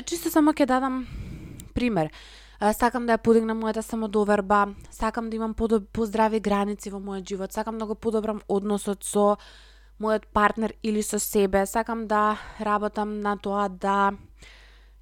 чисто 0.06 0.30
само 0.30 0.54
ќе 0.54 0.66
дадам 0.66 1.06
пример 1.74 2.14
сакам 2.60 3.06
да 3.08 3.16
ја 3.16 3.24
подигнам 3.24 3.62
мојата 3.64 3.82
самодоверба, 3.82 4.76
сакам 4.92 5.30
да 5.30 5.36
имам 5.36 5.54
поздрави 5.56 6.40
граници 6.40 6.92
во 6.92 7.00
мојот 7.00 7.28
живот, 7.28 7.54
сакам 7.54 7.78
да 7.78 7.86
го 7.86 7.96
подобрам 7.96 8.42
односот 8.48 9.04
со 9.04 9.38
мојот 10.00 10.28
партнер 10.34 10.74
или 10.84 11.02
со 11.02 11.20
себе, 11.20 11.66
сакам 11.66 12.08
да 12.08 12.38
работам 12.60 13.20
на 13.20 13.38
тоа 13.38 13.70
да 13.70 14.12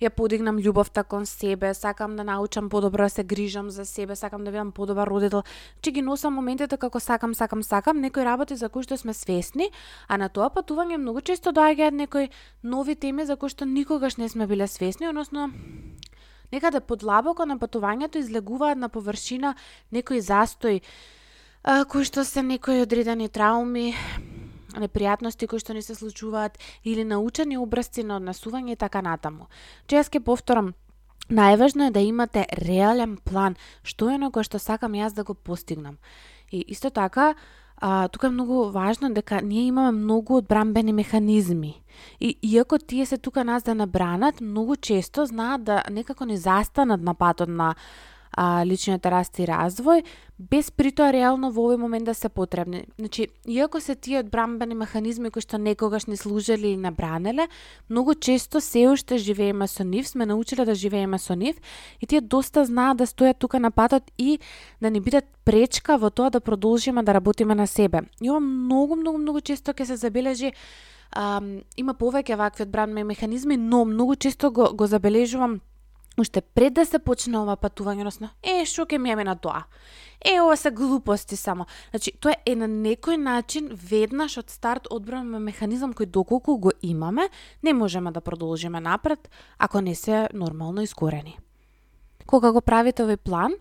ја 0.01 0.11
подигнам 0.13 0.59
љубовта 0.61 1.03
кон 1.03 1.25
себе, 1.25 1.73
сакам 1.73 2.15
да 2.15 2.23
научам 2.23 2.69
подобро 2.69 3.03
да 3.03 3.09
се 3.09 3.23
грижам 3.23 3.69
за 3.69 3.85
себе, 3.85 4.15
сакам 4.15 4.43
да 4.43 4.51
бидам 4.51 4.71
подобар 4.71 5.07
родител. 5.07 5.43
Че 5.81 5.91
ги 5.91 6.01
носам 6.01 6.33
моментите 6.33 6.77
како 6.77 6.99
сакам, 6.99 7.33
сакам, 7.33 7.63
сакам, 7.63 8.01
некои 8.01 8.25
работи 8.25 8.55
за 8.55 8.69
кои 8.69 8.83
што 8.83 8.97
сме 8.97 9.13
свесни, 9.13 9.71
а 10.07 10.17
на 10.17 10.29
тоа 10.29 10.53
патување 10.53 11.01
многу 11.01 11.21
често 11.21 11.49
доаѓаат 11.49 11.97
некои 11.97 12.29
нови 12.63 12.95
теми 12.95 13.25
за 13.25 13.35
кои 13.37 13.49
што 13.49 13.65
никогаш 13.65 14.17
не 14.17 14.29
сме 14.29 14.45
биле 14.47 14.67
свесни, 14.67 15.09
односно 15.09 15.49
Некаде 16.51 16.79
да 16.79 16.85
подлабоко 16.85 17.45
на 17.45 17.57
патувањето 17.59 18.19
излегуваат 18.19 18.77
на 18.77 18.89
површина 18.89 19.55
некои 19.91 20.21
застои, 20.21 20.81
а, 21.63 21.85
кои 21.85 22.03
што 22.03 22.23
се 22.23 22.43
некои 22.43 22.81
одредени 22.81 23.29
трауми, 23.29 23.93
непријатности 24.79 25.47
кои 25.47 25.59
што 25.59 25.73
ни 25.73 25.81
се 25.81 25.95
случуваат 25.95 26.57
или 26.83 27.03
научени 27.03 27.57
образци 27.57 28.03
на 28.03 28.19
однесување 28.21 28.75
и 28.75 28.79
така 28.79 29.01
натаму. 29.01 29.49
Че 29.87 29.99
јас 29.99 30.09
ке 30.09 30.19
повторам, 30.19 30.73
најважно 31.29 31.87
е 31.87 31.91
да 31.91 31.99
имате 31.99 32.45
реален 32.51 33.17
план, 33.17 33.57
што 33.83 34.09
е 34.09 34.17
на 34.17 34.31
кое 34.31 34.43
што 34.47 34.59
сакам 34.59 34.95
јас 34.95 35.13
да 35.13 35.23
го 35.23 35.33
постигнам. 35.33 35.97
И 36.51 36.63
исто 36.67 36.89
така, 36.89 37.35
а, 37.77 38.07
тука 38.07 38.27
е 38.27 38.29
многу 38.29 38.69
важно 38.71 39.13
дека 39.13 39.41
ние 39.41 39.61
имаме 39.61 39.91
многу 39.91 40.35
одбранбени 40.35 40.93
механизми. 40.93 41.81
И 42.19 42.37
иако 42.43 42.77
тие 42.77 43.05
се 43.05 43.17
тука 43.17 43.43
нас 43.43 43.63
да 43.63 43.75
набранат, 43.75 44.41
многу 44.41 44.75
често 44.75 45.25
знаат 45.25 45.63
да 45.63 45.83
некако 45.91 46.25
не 46.25 46.37
застанат 46.37 47.01
на 47.01 47.13
патот 47.13 47.49
на 47.49 47.75
а, 48.37 48.63
личниот 48.65 49.05
раст 49.09 49.39
и 49.41 49.47
развој, 49.49 50.03
без 50.37 50.69
притоа 50.69 51.09
реално 51.09 51.49
во 51.49 51.63
овој 51.65 51.79
момент 51.81 52.05
да 52.05 52.13
се 52.13 52.29
потребни. 52.29 52.83
Значи, 52.99 53.27
иако 53.49 53.81
се 53.81 53.95
тие 53.95 54.19
одбрамбени 54.19 54.75
механизми 54.77 55.31
кои 55.33 55.41
што 55.41 55.57
некогаш 55.57 56.05
не 56.05 56.17
служеле 56.17 56.75
и 56.75 56.77
набранеле, 56.77 57.47
многу 57.89 58.13
често 58.13 58.61
се 58.61 58.85
уште 58.91 59.17
живееме 59.17 59.67
со 59.67 59.83
нив, 59.83 60.07
сме 60.07 60.25
научиле 60.29 60.65
да 60.65 60.75
живееме 60.75 61.17
со 61.17 61.33
нив 61.33 61.57
и 61.99 62.05
тие 62.05 62.21
доста 62.21 62.65
знаат 62.65 63.01
да 63.01 63.09
стојат 63.09 63.41
тука 63.41 63.59
на 63.59 63.71
патот 63.71 64.03
и 64.17 64.37
да 64.81 64.91
не 64.91 65.01
бидат 65.01 65.25
пречка 65.43 65.97
во 65.97 66.09
тоа 66.09 66.29
да 66.29 66.39
продолжиме 66.39 67.03
да 67.03 67.13
работиме 67.13 67.55
на 67.55 67.67
себе. 67.67 68.05
И 68.21 68.29
ова 68.29 68.39
многу, 68.39 68.95
многу, 68.95 69.17
многу 69.17 69.41
често 69.41 69.73
ќе 69.73 69.83
се 69.83 69.97
забележи 69.97 70.53
Um, 71.15 71.63
има 71.79 71.93
повеќе 71.95 72.35
вакви 72.35 72.65
одбранбени 72.65 73.05
механизми, 73.07 73.55
но 73.57 73.85
многу 73.85 74.15
често 74.15 74.51
го, 74.51 74.67
го 74.75 74.87
забележувам 74.87 75.61
уште 76.17 76.41
пред 76.41 76.73
да 76.73 76.85
се 76.85 76.99
почне 76.99 77.37
ова 77.37 77.55
патување, 77.57 78.01
односно, 78.01 78.29
е, 78.43 78.65
што 78.65 78.85
ке 78.85 78.97
ми 78.97 79.13
на 79.15 79.35
тоа? 79.35 79.65
Е, 80.21 80.41
ова 80.41 80.57
се 80.57 80.71
глупости 80.71 81.35
само. 81.35 81.65
Значи, 81.89 82.11
тоа 82.19 82.35
е 82.45 82.55
на 82.55 82.67
некој 82.67 83.17
начин 83.17 83.69
веднаш 83.71 84.37
од 84.37 84.49
старт 84.49 84.87
одбранаме 84.89 85.39
механизам 85.39 85.93
кој 85.93 86.05
доколку 86.05 86.57
го 86.57 86.71
имаме, 86.81 87.29
не 87.63 87.73
можеме 87.73 88.11
да 88.11 88.21
продолжиме 88.21 88.79
напред 88.79 89.29
ако 89.59 89.81
не 89.81 89.95
се 89.95 90.27
нормално 90.33 90.81
искорени. 90.81 91.37
Кога 92.25 92.51
го 92.51 92.61
правите 92.61 93.03
овој 93.03 93.17
план, 93.17 93.53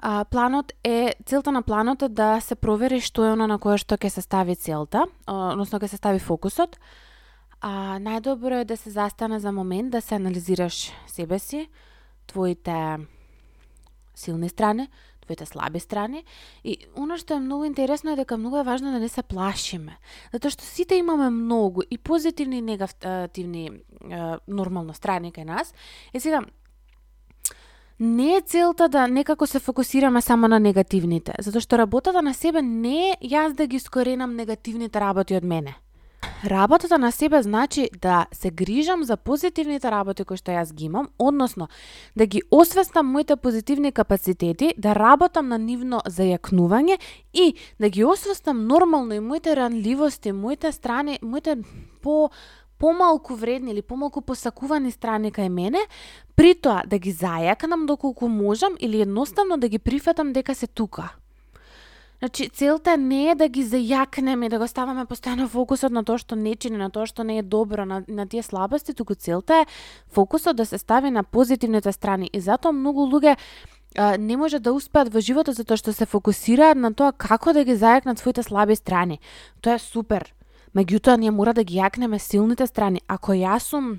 а, 0.00 0.24
планот 0.24 0.72
е 0.84 1.14
целта 1.24 1.52
на 1.52 1.62
планот 1.62 2.02
е 2.02 2.08
да 2.08 2.40
се 2.40 2.54
провери 2.54 3.00
што 3.00 3.24
е 3.24 3.32
она 3.32 3.46
на 3.46 3.58
која 3.58 3.78
што 3.78 3.96
ќе 3.96 4.10
се 4.10 4.20
стави 4.20 4.56
целта, 4.56 5.06
односно 5.26 5.78
ќе 5.78 5.88
се 5.88 5.96
стави 5.96 6.18
фокусот, 6.18 6.76
А 7.64 7.96
најдобро 7.96 8.60
е 8.60 8.68
да 8.68 8.76
се 8.76 8.90
застане 8.92 9.38
за 9.40 9.52
момент 9.52 9.90
да 9.90 10.00
се 10.00 10.14
анализираш 10.14 10.92
себе 11.08 11.38
си, 11.38 11.68
твоите 12.26 12.98
силни 14.14 14.48
страни, 14.48 14.88
твоите 15.24 15.46
слаби 15.46 15.80
страни. 15.80 16.24
И 16.64 16.76
оно 16.96 17.16
што 17.16 17.34
е 17.34 17.40
многу 17.40 17.64
интересно 17.64 18.12
е 18.12 18.20
дека 18.20 18.36
многу 18.36 18.60
е 18.60 18.68
важно 18.68 18.92
да 18.92 19.00
не 19.00 19.08
се 19.08 19.22
плашиме. 19.22 19.96
Затоа 20.32 20.52
што 20.52 20.64
сите 20.64 21.00
имаме 21.00 21.30
многу 21.30 21.80
и 21.88 21.96
позитивни 21.96 22.60
и 22.60 22.66
негативни 22.68 23.70
нормално 24.48 24.92
страни 24.92 25.32
кај 25.32 25.48
нас. 25.48 25.72
Е 26.12 26.20
сега, 26.20 26.44
не 27.98 28.36
е 28.36 28.42
целта 28.44 28.88
да 28.88 29.06
некако 29.08 29.46
се 29.46 29.58
фокусираме 29.58 30.20
само 30.20 30.48
на 30.48 30.60
негативните, 30.60 31.32
затоа 31.40 31.64
што 31.64 31.80
работата 31.80 32.20
на 32.20 32.34
себе 32.34 32.60
не 32.60 33.16
е 33.16 33.16
јас 33.24 33.56
да 33.56 33.66
ги 33.66 33.80
искоренам 33.80 34.36
негативните 34.36 35.00
работи 35.00 35.32
од 35.32 35.44
мене. 35.44 35.80
Работата 36.44 36.98
на 36.98 37.12
себе 37.12 37.42
значи 37.42 37.88
да 38.02 38.26
се 38.32 38.50
грижам 38.50 39.04
за 39.04 39.16
позитивните 39.16 39.90
работи 39.90 40.24
кои 40.24 40.36
што 40.36 40.52
јас 40.52 40.74
ги 40.76 40.90
имам, 40.92 41.08
односно 41.18 41.68
да 42.16 42.26
ги 42.26 42.42
освестам 42.50 43.06
моите 43.06 43.36
позитивни 43.36 43.92
капацитети, 43.92 44.74
да 44.76 44.92
работам 44.94 45.48
на 45.48 45.58
нивно 45.58 46.02
зајакнување 46.04 46.98
и 47.32 47.54
да 47.80 47.88
ги 47.88 48.04
освестам 48.04 48.66
нормално 48.66 49.14
и 49.14 49.20
моите 49.20 49.56
ранливости, 49.56 50.32
моите 50.32 50.72
страни, 50.72 51.18
моите 51.22 51.56
по 52.02 52.30
помалку 52.78 53.34
вредни 53.34 53.72
или 53.72 53.82
помалку 53.82 54.20
посакувани 54.20 54.90
страни 54.90 55.32
кај 55.32 55.48
мене, 55.48 55.80
при 56.36 56.54
тоа 56.54 56.82
да 56.84 56.98
ги 56.98 57.14
зајакнам 57.14 57.86
доколку 57.86 58.28
можам 58.28 58.76
или 58.80 59.00
едноставно 59.00 59.56
да 59.56 59.68
ги 59.68 59.78
прифатам 59.78 60.32
дека 60.32 60.54
се 60.54 60.66
тука. 60.66 61.14
Значи, 62.24 62.48
целта 62.48 62.96
не 62.96 63.30
е 63.30 63.34
да 63.34 63.50
ги 63.52 63.60
зајакнеме, 63.60 64.48
да 64.48 64.56
го 64.56 64.64
ставаме 64.64 65.02
постојано 65.04 65.44
фокусот 65.52 65.92
на 65.92 66.00
тоа 66.08 66.16
што 66.16 66.38
не 66.40 66.54
чини, 66.56 66.78
на 66.80 66.88
тоа 66.88 67.04
што 67.04 67.20
не 67.20 67.36
е 67.36 67.42
добро, 67.42 67.84
на, 67.84 67.98
на 68.08 68.24
тие 68.24 68.40
слабости, 68.42 68.94
туку 68.96 69.12
целта 69.12 69.58
е 69.60 69.66
фокусот 70.08 70.56
да 70.56 70.64
се 70.64 70.78
стави 70.78 71.10
на 71.10 71.20
позитивните 71.22 71.92
страни. 71.92 72.30
И 72.32 72.40
затоа 72.40 72.72
многу 72.72 73.04
луѓе 73.04 73.36
не 74.16 74.38
може 74.40 74.58
да 74.58 74.72
успеат 74.72 75.12
во 75.12 75.20
животот 75.20 75.60
затоа 75.60 75.76
што 75.76 75.92
се 75.92 76.08
фокусираат 76.08 76.80
на 76.80 76.94
тоа 76.96 77.12
како 77.12 77.52
да 77.52 77.60
ги 77.60 77.76
зајакнат 77.76 78.16
своите 78.16 78.40
слаби 78.40 78.72
страни. 78.72 79.20
Тоа 79.60 79.76
е 79.76 79.84
супер. 79.84 80.32
Меѓутоа, 80.72 81.20
ние 81.20 81.30
мора 81.30 81.52
да 81.52 81.60
ги 81.60 81.76
јакнеме 81.76 82.16
силните 82.16 82.64
страни. 82.66 83.04
Ако 83.06 83.36
јас 83.36 83.68
сум 83.68 83.98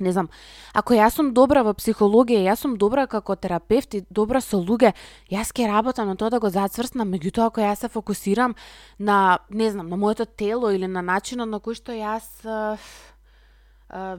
не 0.00 0.12
знам, 0.12 0.28
ако 0.72 0.94
јас 0.94 1.16
сум 1.16 1.32
добра 1.34 1.62
во 1.62 1.72
психологија, 1.74 2.44
јас 2.50 2.66
сум 2.66 2.76
добра 2.76 3.06
како 3.06 3.36
терапевт 3.36 3.94
и 3.94 4.04
добра 4.10 4.40
со 4.40 4.60
луѓе, 4.60 4.92
јас 5.32 5.52
ќе 5.52 5.68
работам 5.70 6.08
на 6.08 6.16
тоа 6.16 6.30
да 6.30 6.40
го 6.40 6.50
зацврснам, 6.50 7.08
меѓутоа 7.12 7.50
ако 7.50 7.60
јас 7.60 7.86
се 7.86 7.88
фокусирам 7.88 8.54
на, 8.98 9.38
не 9.50 9.70
знам, 9.70 9.88
на 9.88 9.96
моето 9.96 10.26
тело 10.26 10.70
или 10.70 10.86
на 10.86 11.02
начинот 11.02 11.48
на 11.48 11.60
кој 11.60 11.78
што 11.80 11.92
јас 11.96 12.26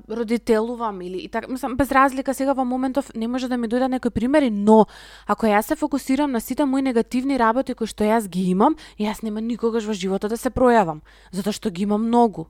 родителувам 0.07 1.01
или 1.01 1.17
и 1.17 1.27
така, 1.27 1.51
мислам, 1.51 1.75
без 1.75 1.91
разлика 1.91 2.33
сега 2.33 2.53
во 2.53 2.63
моментов 2.63 3.11
не 3.15 3.27
може 3.27 3.47
да 3.47 3.57
ми 3.57 3.67
дојдат 3.67 3.91
некои 3.91 4.11
примери, 4.11 4.49
но 4.49 4.85
ако 5.27 5.45
јас 5.45 5.67
се 5.67 5.75
фокусирам 5.75 6.31
на 6.31 6.39
сите 6.39 6.65
мои 6.65 6.81
негативни 6.81 7.37
работи 7.37 7.73
кои 7.73 7.87
што 7.87 8.03
јас 8.03 8.29
ги 8.29 8.49
имам, 8.49 8.75
јас 8.99 9.23
нема 9.23 9.41
никогаш 9.41 9.83
во 9.83 9.93
животот 9.93 10.31
да 10.31 10.37
се 10.37 10.49
пројавам, 10.49 11.03
затоа 11.31 11.51
што 11.51 11.69
ги 11.69 11.83
имам 11.83 12.07
многу. 12.07 12.47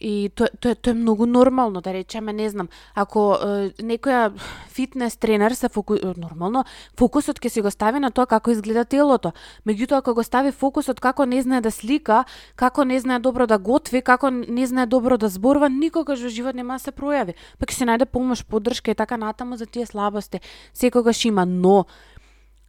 И 0.00 0.30
тоа 0.34 0.48
тоа 0.60 0.74
тоа 0.74 0.90
е 0.90 0.94
многу 0.94 1.26
нормално, 1.26 1.80
да 1.80 1.92
речеме, 1.92 2.32
не 2.32 2.48
знам, 2.50 2.68
ако 2.94 3.34
е, 3.34 3.72
некоја 3.80 4.32
фитнес 4.68 5.16
тренер 5.16 5.52
се 5.52 5.68
фоку... 5.68 5.96
нормално, 6.16 6.64
фокусот 6.98 7.40
ќе 7.40 7.48
си 7.48 7.60
го 7.60 7.70
стави 7.70 7.98
на 7.98 8.10
тоа 8.10 8.26
како 8.26 8.50
изгледа 8.50 8.84
телото. 8.84 9.32
Меѓутоа 9.66 10.04
ако 10.04 10.14
го 10.14 10.22
стави 10.22 10.52
фокусот 10.52 11.00
како 11.00 11.24
не 11.24 11.42
знае 11.42 11.60
да 11.60 11.70
слика, 11.70 12.24
како 12.56 12.84
не 12.84 13.00
знае 13.00 13.18
добро 13.18 13.46
да 13.46 13.58
готви, 13.58 14.02
како 14.02 14.30
не 14.30 14.66
знае 14.66 14.86
добро 14.86 15.16
да 15.16 15.28
зборува, 15.28 15.68
никогаш 15.68 16.20
во 16.20 16.28
живот 16.28 16.54
нема 16.54 16.76
да 16.76 16.84
се 16.84 16.92
пројави. 16.92 17.32
Па 17.58 17.66
ќе 17.66 17.72
се 17.72 17.88
најде 17.88 18.04
помош, 18.04 18.44
поддршка 18.44 18.90
и 18.90 18.94
така 18.94 19.16
натаму 19.16 19.56
за 19.56 19.66
тие 19.66 19.86
слабости. 19.86 20.40
Секогаш 20.74 21.24
има, 21.24 21.46
но 21.46 21.86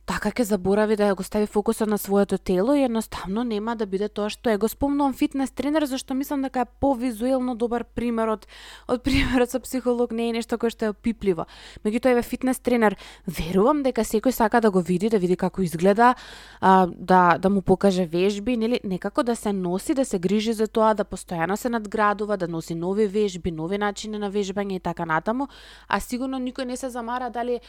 така 0.07 0.31
ќе 0.31 0.45
заборави 0.47 0.95
да 0.95 1.11
го 1.15 1.23
стави 1.23 1.45
фокусот 1.51 1.89
на 1.91 1.97
своето 1.97 2.37
тело 2.37 2.73
и 2.73 2.83
едноставно 2.83 3.43
нема 3.43 3.75
да 3.75 3.85
биде 3.85 4.07
тоа 4.07 4.29
што 4.31 4.49
е. 4.49 4.57
Го 4.57 4.69
спомнувам 4.71 5.13
фитнес 5.13 5.51
тренер 5.51 5.83
зашто 5.85 6.15
мислам 6.15 6.41
дека 6.47 6.63
е 6.63 6.69
повизуелно 6.79 7.55
добар 7.55 7.83
пример 7.83 8.31
од, 8.31 8.47
од 8.87 9.03
примерот 9.03 9.51
со 9.51 9.59
психолог, 9.59 10.15
не 10.15 10.29
е 10.29 10.37
нешто 10.39 10.57
кое 10.57 10.71
што 10.71 10.87
е 10.87 10.93
опипливо. 10.95 11.43
Меѓутоа 11.83 12.15
еве 12.15 12.23
фитнес 12.23 12.63
тренер, 12.63 12.95
верувам 13.27 13.83
дека 13.83 14.07
секој 14.07 14.31
сака 14.31 14.61
да 14.63 14.71
го 14.71 14.79
види, 14.79 15.11
да 15.11 15.19
види 15.19 15.35
како 15.35 15.61
изгледа, 15.61 16.15
а, 16.61 16.87
да 16.87 17.37
да 17.37 17.49
му 17.49 17.61
покаже 17.61 18.05
вежби, 18.07 18.55
нели, 18.57 18.79
некако 18.83 19.23
да 19.23 19.35
се 19.35 19.51
носи, 19.53 19.93
да 19.93 20.05
се 20.05 20.19
грижи 20.19 20.53
за 20.53 20.67
тоа, 20.67 20.93
да 20.95 21.03
постојано 21.03 21.55
се 21.59 21.69
надградува, 21.69 22.37
да 22.37 22.47
носи 22.47 22.75
нови 22.75 23.07
вежби, 23.07 23.51
нови 23.51 23.77
начини 23.77 24.17
на 24.17 24.31
вежбање 24.31 24.79
и 24.79 24.79
така 24.79 25.05
натаму, 25.05 25.51
а 25.87 25.99
сигурно 25.99 26.39
никој 26.39 26.63
не 26.63 26.77
се 26.77 26.89
замара 26.89 27.29
дали 27.29 27.59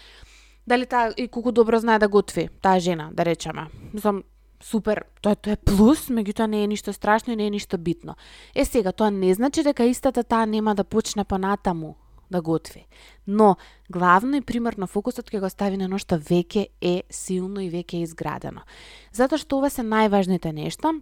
дали 0.68 0.87
таа 0.87 1.12
и 1.16 1.28
колку 1.28 1.52
добро 1.52 1.80
знае 1.80 1.98
да 1.98 2.08
готви, 2.08 2.48
таа 2.62 2.80
жена, 2.80 3.08
да 3.12 3.25
речеме. 3.25 3.68
Мислам, 3.94 4.22
супер, 4.60 5.04
тоа, 5.22 5.34
тоа 5.34 5.56
е 5.56 5.56
плюс, 5.56 6.08
меѓутоа 6.12 6.46
не 6.46 6.64
е 6.64 6.66
ништо 6.68 6.92
страшно 6.92 7.32
и 7.32 7.37
не 7.37 7.46
е 7.46 7.54
ништо 7.56 7.78
битно. 7.78 8.16
Е 8.54 8.64
сега, 8.64 8.92
тоа 8.92 9.10
не 9.10 9.34
значи 9.34 9.64
дека 9.64 9.88
истата 9.88 10.25
таа 10.25 10.46
нема 10.46 10.75
да 10.75 10.84
почне 10.84 11.25
понатаму 11.25 11.96
да 12.30 12.42
готви. 12.42 12.87
Но, 13.26 13.56
главно 13.90 14.37
и 14.37 14.44
примерно 14.44 14.87
фокусот 14.87 15.30
ќе 15.30 15.40
го 15.40 15.48
стави 15.48 15.80
на 15.80 15.88
нешто 15.88 16.20
веќе 16.20 16.68
е 16.80 17.02
силно 17.10 17.64
и 17.64 17.70
веќе 17.72 18.02
е 18.02 18.04
изградено. 18.04 18.66
Затоа 19.12 19.40
што 19.40 19.62
ова 19.62 19.70
се 19.72 19.82
најважните 19.82 20.52
нешта, 20.52 20.92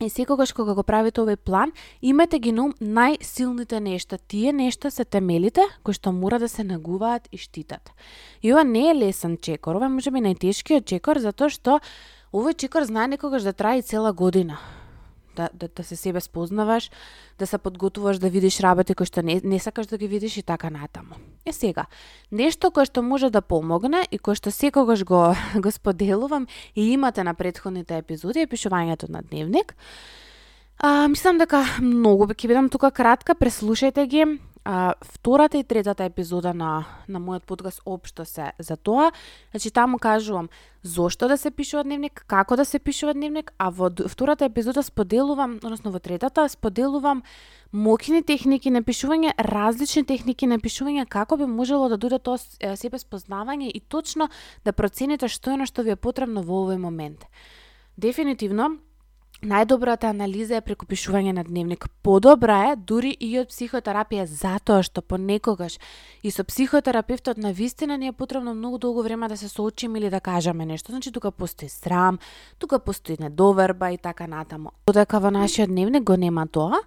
И 0.00 0.08
секогаш 0.10 0.52
кога 0.54 0.76
го 0.78 0.84
правите 0.86 1.24
овој 1.24 1.36
план, 1.36 1.72
имате 2.02 2.38
ги 2.38 2.52
на 2.54 2.68
најсилните 2.78 3.80
нешта. 3.82 4.18
Тие 4.18 4.52
нешта 4.52 4.90
се 4.94 5.04
темелите 5.04 5.64
кои 5.82 5.94
што 5.94 6.12
мора 6.14 6.38
да 6.38 6.48
се 6.48 6.62
нагуваат 6.62 7.26
и 7.32 7.38
штитат. 7.38 7.90
И 8.42 8.52
ова 8.52 8.62
не 8.64 8.90
е 8.90 8.94
лесен 8.94 9.36
чекор, 9.42 9.74
ова 9.74 9.88
може 9.88 10.14
би 10.14 10.22
најтешкиот 10.22 10.86
чекор 10.86 11.18
затоа 11.18 11.50
што 11.50 11.80
овој 12.30 12.54
чекор 12.54 12.86
знае 12.86 13.18
некогаш 13.18 13.42
да 13.42 13.52
трае 13.52 13.82
цела 13.82 14.12
година 14.14 14.62
да, 15.38 15.48
да, 15.54 15.68
да 15.76 15.84
се 15.84 15.96
себе 15.96 16.20
спознаваш, 16.20 16.90
да 17.38 17.46
се 17.46 17.58
подготуваш 17.58 18.18
да 18.18 18.30
видиш 18.30 18.60
работи 18.60 18.94
кои 18.98 19.06
што 19.06 19.22
не, 19.22 19.38
не 19.44 19.62
сакаш 19.62 19.86
да 19.86 19.98
ги 19.98 20.10
видиш 20.10 20.36
и 20.36 20.42
така 20.42 20.70
натаму. 20.70 21.14
Е 21.46 21.54
сега, 21.54 21.86
нешто 22.34 22.74
кое 22.74 22.90
што 22.90 23.06
може 23.06 23.30
да 23.30 23.40
помогне 23.40 24.02
и 24.10 24.18
кое 24.18 24.34
што 24.34 24.50
секогаш 24.50 25.06
го, 25.06 25.38
го 25.62 25.70
споделувам 25.70 26.50
и 26.74 26.90
имате 26.90 27.22
на 27.22 27.34
предходните 27.38 28.02
епизоди 28.02 28.42
е 28.42 28.50
пишувањето 28.50 29.06
на 29.08 29.22
дневник. 29.22 29.76
А, 30.78 31.08
мислам 31.10 31.38
дека 31.38 31.62
многу 31.82 32.26
ќе 32.26 32.50
бидам 32.50 32.68
тука 32.70 32.90
кратка, 32.90 33.34
преслушајте 33.38 34.06
ги, 34.10 34.26
А, 34.70 34.94
втората 35.02 35.58
и 35.58 35.64
третата 35.64 36.04
епизода 36.04 36.50
на, 36.52 36.84
на 37.08 37.20
мојот 37.24 37.46
подкаст 37.48 37.80
општо 37.88 38.26
се 38.28 38.50
за 38.60 38.76
тоа. 38.76 39.12
Значи, 39.50 39.70
таму 39.72 39.96
кажувам 39.96 40.50
зошто 40.82 41.28
да 41.28 41.38
се 41.40 41.50
пишува 41.50 41.84
дневник, 41.88 42.24
како 42.28 42.56
да 42.56 42.66
се 42.68 42.78
пишува 42.78 43.14
дневник, 43.16 43.48
а 43.58 43.70
во 43.70 43.88
втората 43.88 44.44
епизода 44.44 44.82
споделувам, 44.82 45.56
односно 45.64 45.88
во 45.90 45.98
третата, 46.04 46.44
споделувам 46.52 47.22
мокни 47.72 48.20
техники 48.22 48.68
на 48.68 48.82
пишување, 48.84 49.32
различни 49.40 50.04
техники 50.04 50.44
на 50.46 50.60
пишување, 50.60 51.06
како 51.08 51.40
би 51.40 51.48
можело 51.48 51.88
да 51.88 51.96
дојде 51.96 52.20
тоа 52.20 52.36
себе 52.76 53.00
спознавање 53.00 53.72
и 53.72 53.80
точно 53.80 54.28
да 54.68 54.76
процените 54.76 55.32
што 55.32 55.56
е 55.56 55.64
на 55.64 55.66
што 55.66 55.80
ви 55.80 55.96
е 55.96 55.96
потребно 55.96 56.44
во 56.44 56.66
овој 56.66 56.76
момент. 56.76 57.24
Дефинитивно, 57.96 58.76
Најдобрата 59.38 60.08
анализа 60.10 60.56
е 60.58 60.62
преку 60.66 60.82
пишување 60.90 61.30
на 61.36 61.44
дневник. 61.46 61.84
Подобра 62.02 62.72
е 62.72 62.76
дури 62.76 63.12
и 63.22 63.28
од 63.38 63.52
психотерапија 63.52 64.24
затоа 64.26 64.82
што 64.82 64.98
понекогаш 64.98 65.76
и 66.26 66.32
со 66.34 66.42
психотерапевтот 66.42 67.38
на 67.38 67.52
вистина 67.54 67.94
не 67.98 68.10
е 68.10 68.12
потребно 68.12 68.54
многу 68.54 68.78
долго 68.78 69.02
време 69.02 69.28
да 69.28 69.36
се 69.36 69.48
соочиме 69.48 69.98
или 70.00 70.10
да 70.10 70.20
кажаме 70.20 70.66
нешто. 70.66 70.90
Значи 70.90 71.12
тука 71.12 71.30
постои 71.30 71.68
срам, 71.68 72.18
тука 72.58 72.78
постои 72.78 73.16
недоверба 73.20 73.92
и 73.92 73.98
така 73.98 74.26
натаму. 74.26 74.72
Додека 74.86 75.20
во 75.20 75.30
нашиот 75.30 75.70
дневник 75.70 76.02
го 76.02 76.16
нема 76.16 76.46
тоа, 76.46 76.82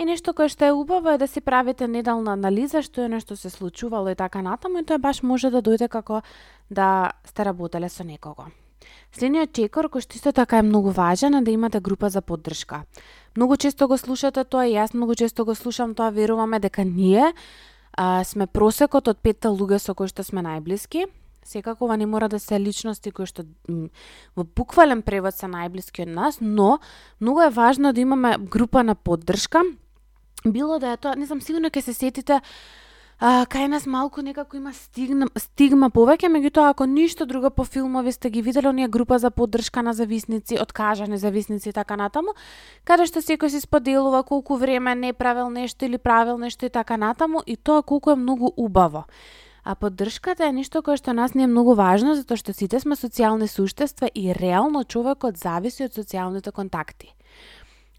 И 0.00 0.04
нешто 0.04 0.32
кое 0.32 0.48
што 0.48 0.64
е 0.64 0.72
убаво 0.72 1.10
е 1.12 1.18
да 1.18 1.28
си 1.28 1.40
правите 1.44 1.84
недална 1.84 2.32
анализа 2.32 2.80
што 2.80 3.04
е 3.04 3.08
нешто 3.12 3.36
се 3.36 3.50
случувало 3.50 4.08
и 4.08 4.16
така 4.16 4.40
натаму 4.40 4.80
и 4.80 4.86
тоа 4.88 4.96
баш 4.98 5.20
може 5.22 5.50
да 5.50 5.60
дојде 5.60 5.88
како 5.92 6.22
да 6.70 7.12
сте 7.28 7.44
работеле 7.44 7.88
со 7.88 8.04
некого. 8.04 8.48
Следниот 9.10 9.50
чекор, 9.52 9.88
кој 9.90 10.04
што 10.04 10.14
исто 10.14 10.32
така 10.32 10.60
е 10.60 10.66
многу 10.66 10.92
важен, 10.94 11.34
е 11.34 11.42
да 11.42 11.50
имате 11.50 11.80
група 11.80 12.10
за 12.10 12.22
поддршка. 12.22 12.84
Многу 13.36 13.56
често 13.56 13.88
го 13.88 13.98
слушате 13.98 14.44
тоа 14.44 14.66
и 14.66 14.76
јас 14.78 14.94
многу 14.94 15.14
често 15.14 15.44
го 15.44 15.54
слушам 15.54 15.94
тоа, 15.94 16.10
веруваме 16.14 16.60
дека 16.60 16.84
ние 16.84 17.32
а, 17.92 18.24
сме 18.24 18.46
просекот 18.46 19.08
од 19.08 19.18
петта 19.18 19.50
луѓе 19.50 19.78
со 19.82 19.94
кои 19.94 20.06
што 20.06 20.22
сме 20.22 20.46
најблиски. 20.46 21.08
Секако 21.42 21.84
ова 21.84 21.96
не 21.96 22.06
мора 22.06 22.28
да 22.28 22.38
се 22.38 22.60
личности 22.60 23.10
кои 23.10 23.26
што 23.26 23.42
во 24.36 24.44
буквален 24.44 25.02
превод 25.02 25.34
се 25.34 25.50
најблиски 25.50 26.06
од 26.06 26.14
нас, 26.14 26.38
но 26.40 26.78
многу 27.20 27.42
е 27.42 27.50
важно 27.50 27.92
да 27.92 28.00
имаме 28.00 28.36
група 28.38 28.82
на 28.82 28.94
поддршка. 28.94 29.64
Било 30.46 30.78
да 30.78 30.92
е 30.92 30.96
тоа, 30.96 31.16
не 31.16 31.26
знам, 31.26 31.42
сигурно 31.42 31.68
ќе 31.68 31.82
се 31.82 31.94
сетите 31.94 32.40
а, 33.20 33.44
кај 33.44 33.68
нас 33.68 33.86
малку 33.86 34.22
некако 34.24 34.56
има 34.56 34.72
стигна, 34.72 35.28
стигма 35.36 35.90
повеќе, 35.92 36.30
меѓутоа 36.32 36.70
ако 36.72 36.86
ништо 36.88 37.26
друго 37.28 37.50
по 37.50 37.64
филмови 37.64 38.12
сте 38.12 38.30
ги 38.30 38.42
виделе 38.42 38.68
оние 38.68 38.88
група 38.88 39.18
за 39.18 39.30
поддршка 39.30 39.82
на 39.82 39.92
зависници, 39.92 40.58
откажа 40.60 41.04
зависници 41.18 41.68
и 41.68 41.72
така 41.72 41.96
натаму, 41.96 42.32
каде 42.84 43.04
што 43.06 43.20
секој 43.20 43.52
си 43.52 43.60
споделува 43.60 44.22
колку 44.24 44.56
време 44.56 44.94
не 44.94 45.12
правил 45.12 45.50
нешто 45.50 45.84
или 45.84 45.98
правил 45.98 46.38
нешто 46.38 46.66
и 46.66 46.70
така 46.70 46.96
натаму 46.96 47.42
и 47.46 47.56
тоа 47.56 47.82
колку 47.82 48.10
е 48.10 48.16
многу 48.16 48.52
убаво. 48.56 49.04
А 49.64 49.74
поддршката 49.74 50.48
е 50.48 50.52
нешто 50.52 50.82
кое 50.82 50.96
што 50.96 51.12
нас 51.12 51.34
не 51.34 51.44
е 51.44 51.46
многу 51.46 51.74
важно 51.76 52.16
затоа 52.16 52.40
што 52.40 52.56
сите 52.56 52.80
сме 52.80 52.96
социјални 52.96 53.46
суштества 53.46 54.08
и 54.14 54.32
реално 54.32 54.84
човекот 54.84 55.36
зависи 55.36 55.84
од 55.84 55.92
социјалните 55.92 56.52
контакти. 56.52 57.12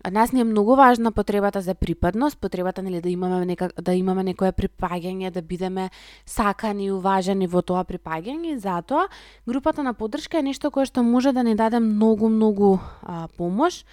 Од 0.01 0.13
нас 0.13 0.31
не 0.31 0.41
е 0.41 0.43
многу 0.43 0.75
важна 0.75 1.11
потребата 1.11 1.61
за 1.61 1.75
припадност, 1.75 2.37
потребата 2.37 2.81
нели 2.81 3.01
да 3.01 3.09
имаме 3.09 3.45
нека, 3.45 3.69
да 3.81 3.93
имаме 3.93 4.23
некое 4.23 4.51
припаѓање, 4.51 5.29
да 5.31 5.41
бидеме 5.41 5.89
сакани 6.25 6.85
и 6.85 6.91
уважени 6.91 7.47
во 7.47 7.61
тоа 7.61 7.83
припаѓање, 7.85 8.57
затоа 8.57 9.05
групата 9.47 9.83
на 9.83 9.93
поддршка 9.93 10.39
е 10.39 10.47
нешто 10.49 10.71
кое 10.71 10.89
што 10.89 11.03
може 11.03 11.33
да 11.37 11.43
ни 11.43 11.53
даде 11.55 11.79
многу 11.79 12.29
многу 12.29 12.79
а, 13.03 13.27
помош 13.37 13.85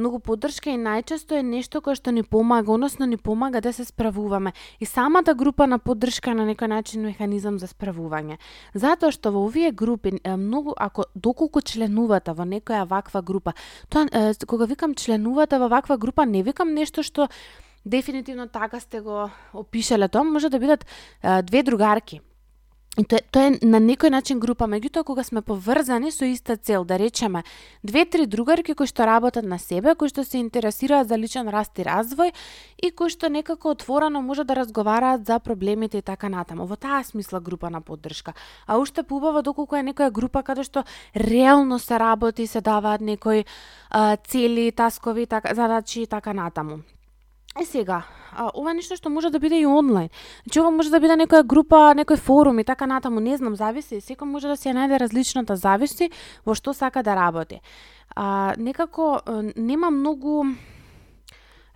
многу 0.00 0.18
поддршка 0.18 0.72
и 0.72 0.78
најчесто 0.80 1.36
е 1.38 1.44
нешто 1.44 1.80
кое 1.84 1.94
што 1.94 2.10
ни 2.10 2.24
помага, 2.24 2.72
односно 2.72 3.06
ни 3.06 3.16
помага 3.16 3.60
да 3.60 3.72
се 3.72 3.84
справуваме. 3.84 4.52
И 4.80 4.86
самата 4.86 5.34
група 5.34 5.66
на 5.66 5.78
поддршка 5.78 6.32
е 6.32 6.38
на 6.40 6.48
некој 6.48 6.72
начин 6.72 7.04
механизам 7.04 7.58
за 7.60 7.68
справување. 7.68 8.40
Затоа 8.74 9.12
што 9.12 9.30
во 9.30 9.44
овие 9.44 9.70
групи 9.70 10.16
многу 10.24 10.74
ако 10.76 11.04
доколку 11.14 11.60
членувате 11.60 12.32
во 12.32 12.48
некоја 12.48 12.88
ваква 12.88 13.22
група, 13.22 13.54
тоа 13.88 14.08
кога 14.46 14.64
викам 14.64 14.94
членувате 14.94 15.58
во 15.58 15.68
ваква 15.68 15.98
група, 15.98 16.26
не 16.26 16.42
викам 16.42 16.74
нешто 16.74 17.02
што 17.02 17.28
дефинитивно 17.84 18.48
така 18.48 18.80
сте 18.80 19.00
го 19.00 19.30
опишале 19.52 20.08
тоа, 20.08 20.24
може 20.24 20.48
да 20.48 20.58
бидат 20.58 20.86
две 21.44 21.62
другарки 21.62 22.20
И 22.98 23.04
тоа, 23.06 23.20
тоа 23.30 23.46
е 23.46 23.58
на 23.62 23.78
некој 23.78 24.10
начин 24.10 24.40
група, 24.42 24.66
меѓутоа 24.66 25.06
кога 25.06 25.22
сме 25.22 25.44
поврзани 25.46 26.10
со 26.10 26.26
иста 26.26 26.56
цел, 26.58 26.82
да 26.84 26.98
речеме, 26.98 27.44
две-три 27.86 28.26
другарки 28.26 28.74
кои 28.74 28.90
што 28.90 29.06
работат 29.06 29.46
на 29.46 29.60
себе, 29.62 29.94
кои 29.94 30.10
што 30.10 30.24
се 30.26 30.42
интересираат 30.42 31.06
за 31.06 31.14
личен 31.14 31.46
раст 31.54 31.78
и 31.78 31.86
развој 31.86 32.34
и 32.82 32.90
кои 32.90 33.14
што 33.14 33.30
некако 33.30 33.70
отворено 33.70 34.22
може 34.26 34.42
да 34.42 34.58
разговараат 34.58 35.22
за 35.22 35.38
проблемите 35.38 36.02
и 36.02 36.02
така 36.02 36.28
натаму. 36.28 36.66
Во 36.66 36.74
таа 36.74 37.04
смисла 37.06 37.38
група 37.38 37.70
на 37.70 37.80
поддршка. 37.80 38.34
А 38.66 38.76
уште 38.82 39.06
поубаво 39.06 39.42
доколку 39.42 39.78
е 39.78 39.86
некоја 39.86 40.10
група 40.10 40.42
каде 40.42 40.66
што 40.66 40.82
реално 41.14 41.78
се 41.78 41.94
работи, 41.94 42.46
се 42.46 42.60
даваат 42.60 43.00
некои 43.00 43.46
а, 43.90 44.16
цели, 44.16 44.72
таскови, 44.72 45.26
така, 45.26 45.54
задачи 45.54 46.02
и 46.02 46.06
така 46.06 46.34
натаму. 46.34 46.82
Е 47.58 47.64
сега, 47.64 48.02
а, 48.32 48.50
ова 48.54 48.70
е 48.70 48.74
нешто 48.78 48.94
што 48.94 49.10
може 49.10 49.30
да 49.34 49.40
биде 49.42 49.58
и 49.58 49.66
онлайн. 49.66 50.08
Значи 50.44 50.60
ова 50.60 50.70
може 50.70 50.90
да 50.90 51.00
биде 51.02 51.16
некоја 51.18 51.42
група, 51.42 51.90
некој 51.98 52.16
форум 52.16 52.58
и 52.62 52.64
така 52.64 52.86
натаму, 52.86 53.18
не 53.20 53.34
знам, 53.36 53.56
зависи, 53.58 53.98
секој 53.98 54.30
може 54.30 54.46
да 54.46 54.56
се 54.56 54.70
најде 54.70 55.00
различната 55.02 55.56
зависи 55.58 56.12
во 56.46 56.54
што 56.54 56.70
сака 56.72 57.02
да 57.02 57.18
работи. 57.18 57.58
А, 58.14 58.54
некако 58.56 59.18
нема 59.56 59.90
многу 59.90 60.44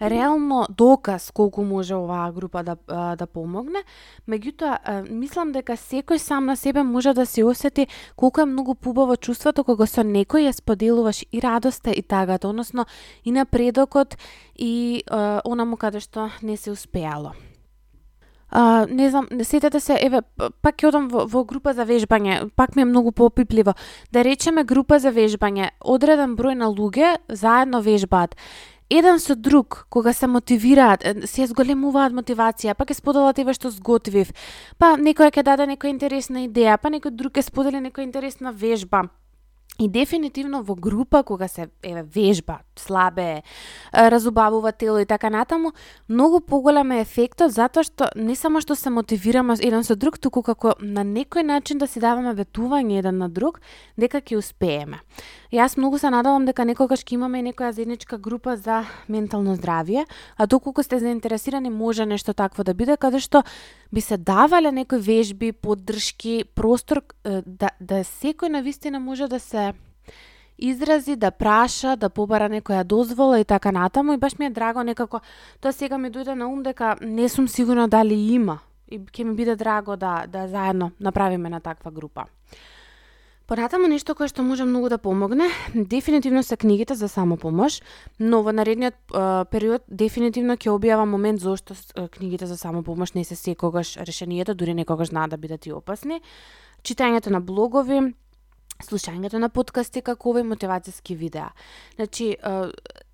реално 0.00 0.66
доказ 0.70 1.30
колку 1.30 1.62
може 1.62 1.94
оваа 1.94 2.33
група 2.33 2.62
да, 2.62 2.76
да 3.16 3.26
помогне, 3.26 3.85
меѓутоа 4.28 5.04
мислам 5.11 5.52
дека 5.52 5.76
секој 5.76 6.18
сам 6.18 6.46
на 6.46 6.57
себе 6.57 6.83
може 6.83 7.14
да 7.14 7.26
се 7.26 7.44
осети 7.44 7.87
колку 8.16 8.40
е 8.40 8.46
многу 8.46 8.74
пубаво 8.74 9.16
чувството 9.16 9.64
кога 9.64 9.87
со 9.87 10.02
некој 10.02 10.50
ја 10.50 10.52
споделуваш 10.52 11.24
и 11.33 11.40
радоста 11.40 11.90
и 11.90 12.02
тагата, 12.02 12.48
односно 12.48 12.87
и 13.24 13.33
напредокот 13.33 14.18
и 14.57 15.02
а, 15.11 15.40
онаму 15.44 15.76
каде 15.76 16.00
што 16.00 16.30
не 16.42 16.57
се 16.57 16.70
успеало. 16.70 17.35
А, 18.57 18.87
не 18.90 19.11
знам, 19.11 19.26
не 19.30 19.44
сетете 19.44 19.80
се, 19.80 19.96
еве, 19.98 20.20
пак 20.62 20.76
ќе 20.78 20.87
одам 20.92 21.09
во, 21.11 21.24
во 21.26 21.42
група 21.42 21.72
за 21.74 21.83
вежбање, 21.88 22.52
пак 22.54 22.76
ми 22.76 22.85
е 22.85 22.87
многу 22.87 23.11
попипливо. 23.11 23.74
Да 24.14 24.22
речеме 24.22 24.62
група 24.62 25.00
за 25.02 25.11
вежбање, 25.11 25.72
одреден 25.80 26.37
број 26.38 26.54
на 26.54 26.68
луѓе 26.70 27.16
заедно 27.28 27.83
вежбаат 27.83 28.37
еден 28.90 29.20
со 29.20 29.35
друг, 29.35 29.87
кога 29.88 30.12
се 30.12 30.27
мотивираат, 30.27 31.05
се 31.25 31.47
зголемуваат 31.47 32.12
мотивација, 32.12 32.75
па 32.75 32.85
ќе 32.85 32.99
споделат 33.01 33.38
еве 33.38 33.55
што 33.57 33.70
сготвив, 33.70 34.33
па 34.79 34.94
некој 35.01 35.33
ќе 35.35 35.42
даде 35.42 35.68
некоја 35.70 35.94
интересна 35.94 36.47
идеја, 36.47 36.79
па 36.79 36.92
некој 36.92 37.14
друг 37.16 37.38
ќе 37.38 37.49
сподели 37.49 37.83
некоја 37.83 38.09
интересна 38.09 38.53
вежба. 38.53 39.09
И 39.79 39.88
дефинитивно 39.88 40.62
во 40.62 40.77
група 40.77 41.25
кога 41.25 41.49
се 41.49 41.66
еве 41.83 42.03
вежба, 42.03 42.61
слабе, 42.79 43.42
разубавува 43.92 44.73
тело 44.73 44.99
и 44.99 45.07
така 45.07 45.31
натаму, 45.31 45.73
многу 46.09 46.40
поголем 46.40 46.92
е 46.92 47.01
ефектот 47.01 47.51
затоа 47.51 47.83
што 47.83 48.07
не 48.14 48.37
само 48.38 48.62
што 48.62 48.77
се 48.79 48.90
мотивираме 48.94 49.59
еден 49.59 49.83
со 49.83 49.97
друг, 49.97 50.18
туку 50.23 50.47
како 50.47 50.77
на 50.79 51.03
некој 51.03 51.42
начин 51.42 51.83
да 51.83 51.90
си 51.90 51.99
даваме 51.99 52.37
ветување 52.38 53.03
еден 53.03 53.18
на 53.18 53.29
друг 53.29 53.59
дека 53.99 54.23
ќе 54.23 54.38
успееме. 54.38 55.03
Јас 55.54 55.76
многу 55.78 56.00
се 56.02 56.10
надавам 56.10 56.48
дека 56.48 56.64
некогаш 56.66 57.04
ќе 57.06 57.14
имаме 57.14 57.38
некоја 57.46 57.68
заедничка 57.70 58.16
група 58.18 58.56
за 58.58 58.80
ментално 59.06 59.52
здравје, 59.54 60.02
а 60.36 60.46
доколку 60.50 60.82
сте 60.82 60.98
заинтересирани 60.98 61.70
може 61.70 62.06
нешто 62.10 62.34
такво 62.34 62.64
да 62.66 62.74
биде 62.74 62.96
каде 62.96 63.20
што 63.22 63.44
би 63.92 64.00
се 64.02 64.18
давале 64.18 64.72
некои 64.72 64.98
вежби, 64.98 65.52
поддршки, 65.52 66.42
простор 66.58 67.04
да 67.22 67.70
да 67.78 68.02
секој 68.02 68.50
на 68.50 68.62
вистина 68.66 68.98
може 68.98 69.30
да 69.30 69.38
се 69.38 69.74
изрази, 70.58 71.14
да 71.14 71.30
праша, 71.30 71.94
да 71.96 72.10
побара 72.10 72.50
некоја 72.50 72.82
дозвола 72.82 73.38
и 73.38 73.44
така 73.44 73.70
натаму 73.70 74.12
и 74.12 74.18
баш 74.18 74.38
ми 74.38 74.46
е 74.46 74.50
драго 74.50 74.82
некако 74.82 75.20
тоа 75.60 75.72
сега 75.72 75.98
ми 75.98 76.10
дојде 76.10 76.34
на 76.34 76.50
ум 76.50 76.66
дека 76.66 76.96
не 77.00 77.28
сум 77.28 77.46
сигурна 77.48 77.86
дали 77.88 78.18
има 78.34 78.58
и 78.90 78.98
ќе 78.98 79.22
ми 79.22 79.38
биде 79.38 79.54
драго 79.54 79.94
да 79.96 80.26
да 80.26 80.48
заедно 80.48 80.90
направиме 81.00 81.48
на 81.48 81.60
таква 81.60 81.90
група. 81.90 82.26
Понатаму 83.46 83.90
нешто 83.92 84.14
кое 84.16 84.24
што 84.33 84.40
може 84.40 84.64
многу 84.64 84.88
да 84.88 84.96
помогне, 84.96 85.50
дефинитивно 85.74 86.42
се 86.42 86.57
книгите 86.57 86.94
за 86.94 87.09
самопомош, 87.12 87.83
но 88.18 88.40
во 88.42 88.52
наредниот 88.57 88.94
е, 88.94 89.44
период 89.52 89.85
дефинитивно 89.88 90.57
ќе 90.57 90.72
објавам 90.72 91.12
момент 91.12 91.44
зошто 91.44 91.76
книгите 92.16 92.46
за 92.48 92.57
самопомош 92.57 93.12
не 93.12 93.24
се 93.24 93.37
секогаш 93.37 93.96
решението, 94.00 94.54
дури 94.54 94.74
некогаш 94.74 95.12
знаат 95.12 95.30
да 95.30 95.37
бидат 95.37 95.66
и 95.66 95.72
опасни. 95.76 96.22
Читањето 96.80 97.28
на 97.28 97.40
блогови, 97.40 98.14
слушањето 98.80 99.37
на 99.37 99.52
подкасти 99.52 100.00
како 100.00 100.33
овој 100.33 100.48
мотивацијски 100.48 101.12
видеа. 101.14 101.52
Значи, 102.00 102.37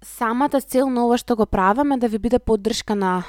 самата 0.02 0.62
цел 0.62 0.86
на 0.86 1.06
ова 1.10 1.18
што 1.18 1.34
го 1.36 1.46
правам 1.46 1.92
е 1.92 1.98
да 1.98 2.08
ви 2.08 2.18
биде 2.18 2.38
поддршка 2.38 2.94
на 2.94 3.24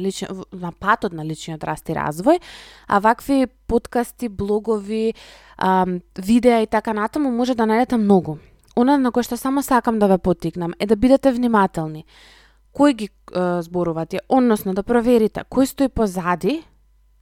личен, 0.00 0.28
на 0.52 0.72
патот 0.72 1.12
на 1.12 1.24
личниот 1.24 1.64
раст 1.64 1.88
и 1.88 1.96
развој, 1.96 2.40
а 2.88 2.98
вакви 2.98 3.46
подкасти, 3.66 4.28
блогови, 4.28 5.14
а, 5.56 5.86
видеа 6.18 6.62
и 6.62 6.66
така 6.66 6.92
натаму 6.92 7.30
може 7.30 7.54
да 7.54 7.64
најдете 7.64 7.96
многу. 7.96 8.38
Она 8.76 8.98
на 8.98 9.12
кој 9.14 9.22
што 9.22 9.36
само 9.36 9.62
сакам 9.62 9.98
да 9.98 10.08
ве 10.10 10.18
потикнам 10.18 10.74
е 10.78 10.86
да 10.86 10.96
бидете 10.96 11.32
внимателни. 11.32 12.04
Кој 12.74 12.92
ги 12.92 13.08
е, 13.08 13.62
зборувате, 13.62 14.20
односно 14.28 14.74
да 14.74 14.82
проверите 14.82 15.44
кој 15.46 15.66
стои 15.70 15.88
позади 15.88 16.64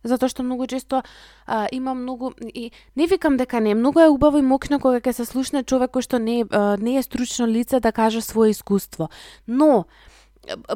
затоа 0.04 0.30
што 0.30 0.42
многу 0.42 0.66
често 0.66 1.02
а, 1.46 1.68
има 1.72 1.94
многу 1.94 2.32
и 2.42 2.70
не 2.96 3.06
викам 3.06 3.36
дека 3.36 3.60
не, 3.60 3.74
многу 3.74 4.00
е 4.00 4.08
убаво 4.08 4.38
и 4.38 4.42
мокно 4.42 4.80
кога 4.80 5.00
ќе 5.00 5.12
се 5.12 5.24
слушне 5.24 5.62
човек 5.62 5.94
кој 5.94 6.02
што 6.02 6.18
не 6.18 6.42
е, 6.42 6.46
не 6.78 6.96
е 6.98 7.02
стручно 7.02 7.46
лице 7.46 7.80
да 7.80 7.92
каже 7.92 8.20
свое 8.22 8.50
искуство. 8.50 9.10
Но 9.46 9.84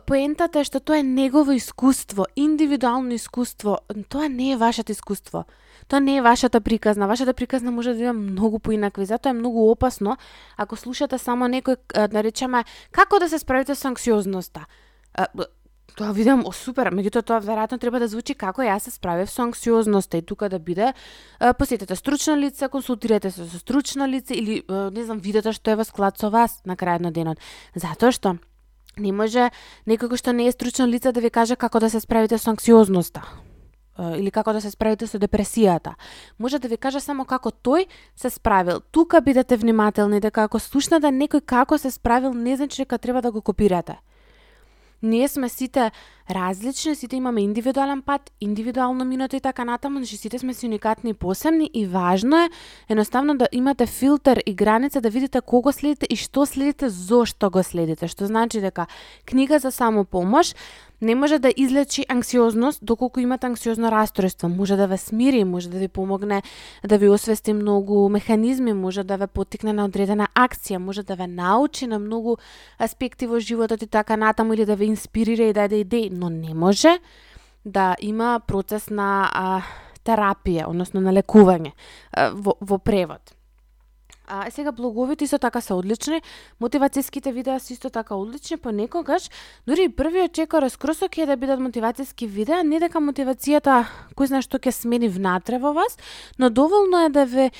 поентата 0.07 0.61
е 0.61 0.65
што 0.65 0.81
тоа 0.81 0.99
е 0.99 1.03
негово 1.03 1.53
искуство, 1.53 2.27
индивидуално 2.37 3.15
искуство, 3.15 3.79
тоа 4.09 4.29
не 4.29 4.53
е 4.53 4.57
вашето 4.57 4.93
искуство. 4.93 5.45
Тоа 5.89 6.01
не 6.01 6.17
е 6.17 6.23
вашата 6.23 6.61
приказна. 6.61 7.07
Вашата 7.07 7.35
приказна 7.35 7.71
може 7.71 7.95
да 7.95 8.03
има 8.03 8.13
многу 8.13 8.59
поинакви. 8.59 9.07
Затоа 9.07 9.31
е 9.31 9.39
многу 9.39 9.71
опасно 9.71 10.17
ако 10.57 10.77
слушате 10.77 11.19
само 11.19 11.47
некој, 11.47 12.09
да 12.09 12.23
речеме, 12.23 12.65
како 12.93 13.19
да 13.19 13.29
се 13.29 13.39
справите 13.39 13.75
со 13.75 13.89
анксиозноста 13.89 14.67
тоа 15.97 16.13
видам, 16.13 16.43
о 16.45 16.53
супер, 16.53 16.91
меѓутоа 16.93 17.25
тоа 17.25 17.39
веројатно 17.41 17.79
треба 17.81 17.99
да 17.99 18.09
звучи 18.09 18.35
како 18.37 18.61
јас 18.61 18.85
се 18.85 18.93
справив 18.93 19.31
со 19.33 19.47
анксиозноста 19.47 20.19
и 20.21 20.23
тука 20.23 20.49
да 20.53 20.59
биде 20.59 20.93
посетете 21.59 21.97
стручно 21.97 22.37
лице, 22.37 22.69
консултирате 22.69 23.31
се 23.31 23.47
со 23.49 23.59
стручно 23.59 24.07
лице 24.07 24.35
или 24.35 24.63
не 24.69 25.05
знам, 25.05 25.19
видете 25.25 25.53
што 25.57 25.73
е 25.73 25.77
во 25.81 25.85
склад 25.89 26.19
со 26.21 26.29
вас 26.31 26.61
на 26.67 26.77
крајот 26.77 27.01
на 27.01 27.13
денот. 27.13 27.41
Затоа 27.75 28.13
што 28.13 28.37
не 28.97 29.13
може 29.13 29.51
некој 29.87 30.17
што 30.17 30.33
не 30.33 30.49
е 30.49 30.53
стручно 30.53 30.87
лице 30.89 31.13
да 31.13 31.21
ви 31.21 31.31
каже 31.31 31.57
како 31.57 31.81
да 31.81 31.91
се 31.91 32.01
справите 32.01 32.39
со 32.39 32.51
анксиозноста 32.51 33.23
или 34.17 34.31
како 34.31 34.53
да 34.53 34.61
се 34.61 34.71
справите 34.71 35.07
со 35.07 35.19
депресијата. 35.19 35.95
Може 36.39 36.59
да 36.59 36.69
ви 36.69 36.77
каже 36.77 37.01
само 37.01 37.25
како 37.25 37.51
тој 37.51 37.87
се 38.17 38.31
справил. 38.31 38.81
Тука 38.93 39.21
бидете 39.21 39.57
внимателни 39.57 40.21
дека 40.21 40.45
ако 40.45 40.59
слушнете 40.59 41.09
да 41.09 41.13
некој 41.13 41.41
како 41.41 41.79
се 41.79 41.91
справил, 41.91 42.33
не 42.33 42.57
значи 42.57 42.83
дека 42.83 42.99
треба 42.99 43.23
да 43.23 43.33
го 43.33 43.41
копирате. 43.41 44.01
Ние 45.03 45.29
сме 45.29 45.49
сите 45.49 45.91
различни, 46.31 46.95
сите 46.95 47.17
имаме 47.17 47.41
индивидуален 47.41 48.03
пат, 48.03 48.33
индивидуално 48.41 49.05
минато 49.05 49.37
и 49.37 49.41
така 49.41 49.65
натаму, 49.65 49.99
значи 49.99 50.17
сите 50.17 50.39
сме 50.39 50.55
си 50.55 50.67
уникатни 50.67 51.11
и 51.11 51.15
посебни 51.15 51.71
и 51.75 51.87
важно 51.87 52.37
е 52.37 52.51
едноставно 52.89 53.37
да 53.37 53.49
имате 53.53 53.87
филтер 53.87 54.43
и 54.47 54.55
граница 54.55 55.01
да 55.01 55.11
видите 55.11 55.41
кого 55.41 55.73
следите 55.73 56.07
и 56.11 56.17
што 56.17 56.47
следите, 56.47 56.89
зошто 56.89 57.51
го 57.51 57.63
следите, 57.63 58.09
што 58.09 58.27
значи 58.27 58.61
дека 58.61 58.87
книга 59.27 59.59
за 59.59 59.71
самопомош 59.71 60.55
не 61.01 61.15
може 61.15 61.39
да 61.39 61.53
излечи 61.57 62.07
анксиозност 62.09 62.85
доколку 62.85 63.21
имате 63.21 63.47
анксиозно 63.47 63.91
расстройство. 63.91 64.49
Може 64.49 64.77
да 64.77 64.87
ве 64.87 64.97
смири, 64.97 65.45
може 65.45 65.71
да 65.71 65.79
ви 65.79 65.89
помогне 65.89 66.43
да 66.87 66.99
ви 66.99 67.09
освести 67.09 67.53
многу 67.53 68.09
механизми, 68.09 68.73
може 68.73 69.05
да 69.05 69.17
ве 69.17 69.27
потикне 69.27 69.73
на 69.73 69.85
одредена 69.85 70.29
акција, 70.35 70.77
може 70.77 71.03
да 71.03 71.15
ве 71.15 71.27
научи 71.27 71.87
на 71.87 71.99
многу 71.99 72.37
аспекти 72.81 73.27
во 73.27 73.39
животот 73.39 73.83
и 73.83 73.87
така 73.87 74.17
натаму 74.17 74.55
или 74.55 74.65
да 74.65 74.77
ве 74.77 74.85
инспирира 74.85 75.43
и 75.43 75.53
да 75.53 75.61
даде 75.61 75.77
идеи, 75.77 76.11
но 76.13 76.31
не 76.31 76.55
може 76.55 76.99
да 77.65 77.97
има 78.01 78.41
процес 78.47 78.91
на 78.91 79.31
а, 79.33 79.63
терапија, 80.05 80.69
односно 80.69 81.01
на 81.01 81.13
лекување 81.13 81.73
а, 82.13 82.31
во, 82.35 82.57
во 82.61 82.79
превод. 82.79 83.36
А 84.29 84.51
сега 84.51 84.73
блоговите 84.73 85.25
исто 85.25 85.39
така 85.39 85.61
се 85.61 85.75
одлични, 85.75 86.23
мотивацијските 86.61 87.33
видеа 87.33 87.61
се 87.61 87.73
исто 87.73 87.91
така 87.91 88.15
одлични, 88.15 88.57
понекогаш 88.57 89.31
дури 89.67 89.87
и 89.87 89.89
првиот 89.89 90.33
чекор 90.33 90.63
раскросок 90.63 91.19
е 91.19 91.27
да 91.27 91.37
бидат 91.37 91.61
мотивацијски 91.61 92.27
видеа, 92.27 92.65
не 92.65 92.81
дека 92.83 92.99
мотивацијата 92.99 93.85
кој 94.19 94.27
знае 94.27 94.43
што 94.43 94.59
ќе 94.59 94.75
смени 94.75 95.09
внатре 95.09 95.59
во 95.63 95.71
вас, 95.73 95.95
но 96.39 96.51
доволно 96.51 97.07
е 97.07 97.09
да 97.09 97.25
ви 97.25 97.51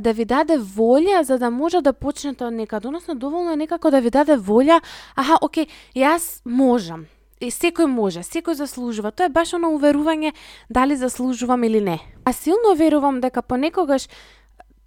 да 0.00 0.12
ви 0.12 0.24
даде 0.24 0.56
волја 0.58 1.22
за 1.22 1.38
да 1.38 1.50
може 1.50 1.80
да 1.80 1.92
почнете 1.92 2.44
од 2.44 2.54
некаде, 2.54 2.88
односно 2.88 3.14
доволно 3.14 3.52
е 3.52 3.56
некако 3.56 3.90
да 3.90 4.00
ви 4.00 4.10
даде 4.10 4.36
волја, 4.36 4.80
аха, 5.16 5.38
оке, 5.42 5.66
јас 5.94 6.40
можам. 6.44 7.06
И 7.40 7.50
секој 7.50 7.86
може, 7.90 8.22
секој 8.22 8.54
заслужува. 8.54 9.10
Тоа 9.12 9.26
е 9.28 9.34
баш 9.34 9.52
оно 9.58 9.74
уверување 9.74 10.32
дали 10.70 10.96
заслужувам 10.96 11.64
или 11.64 11.80
не. 11.80 11.98
А 12.24 12.32
силно 12.32 12.74
верувам 12.78 13.20
дека 13.20 13.42
понекогаш 13.42 14.08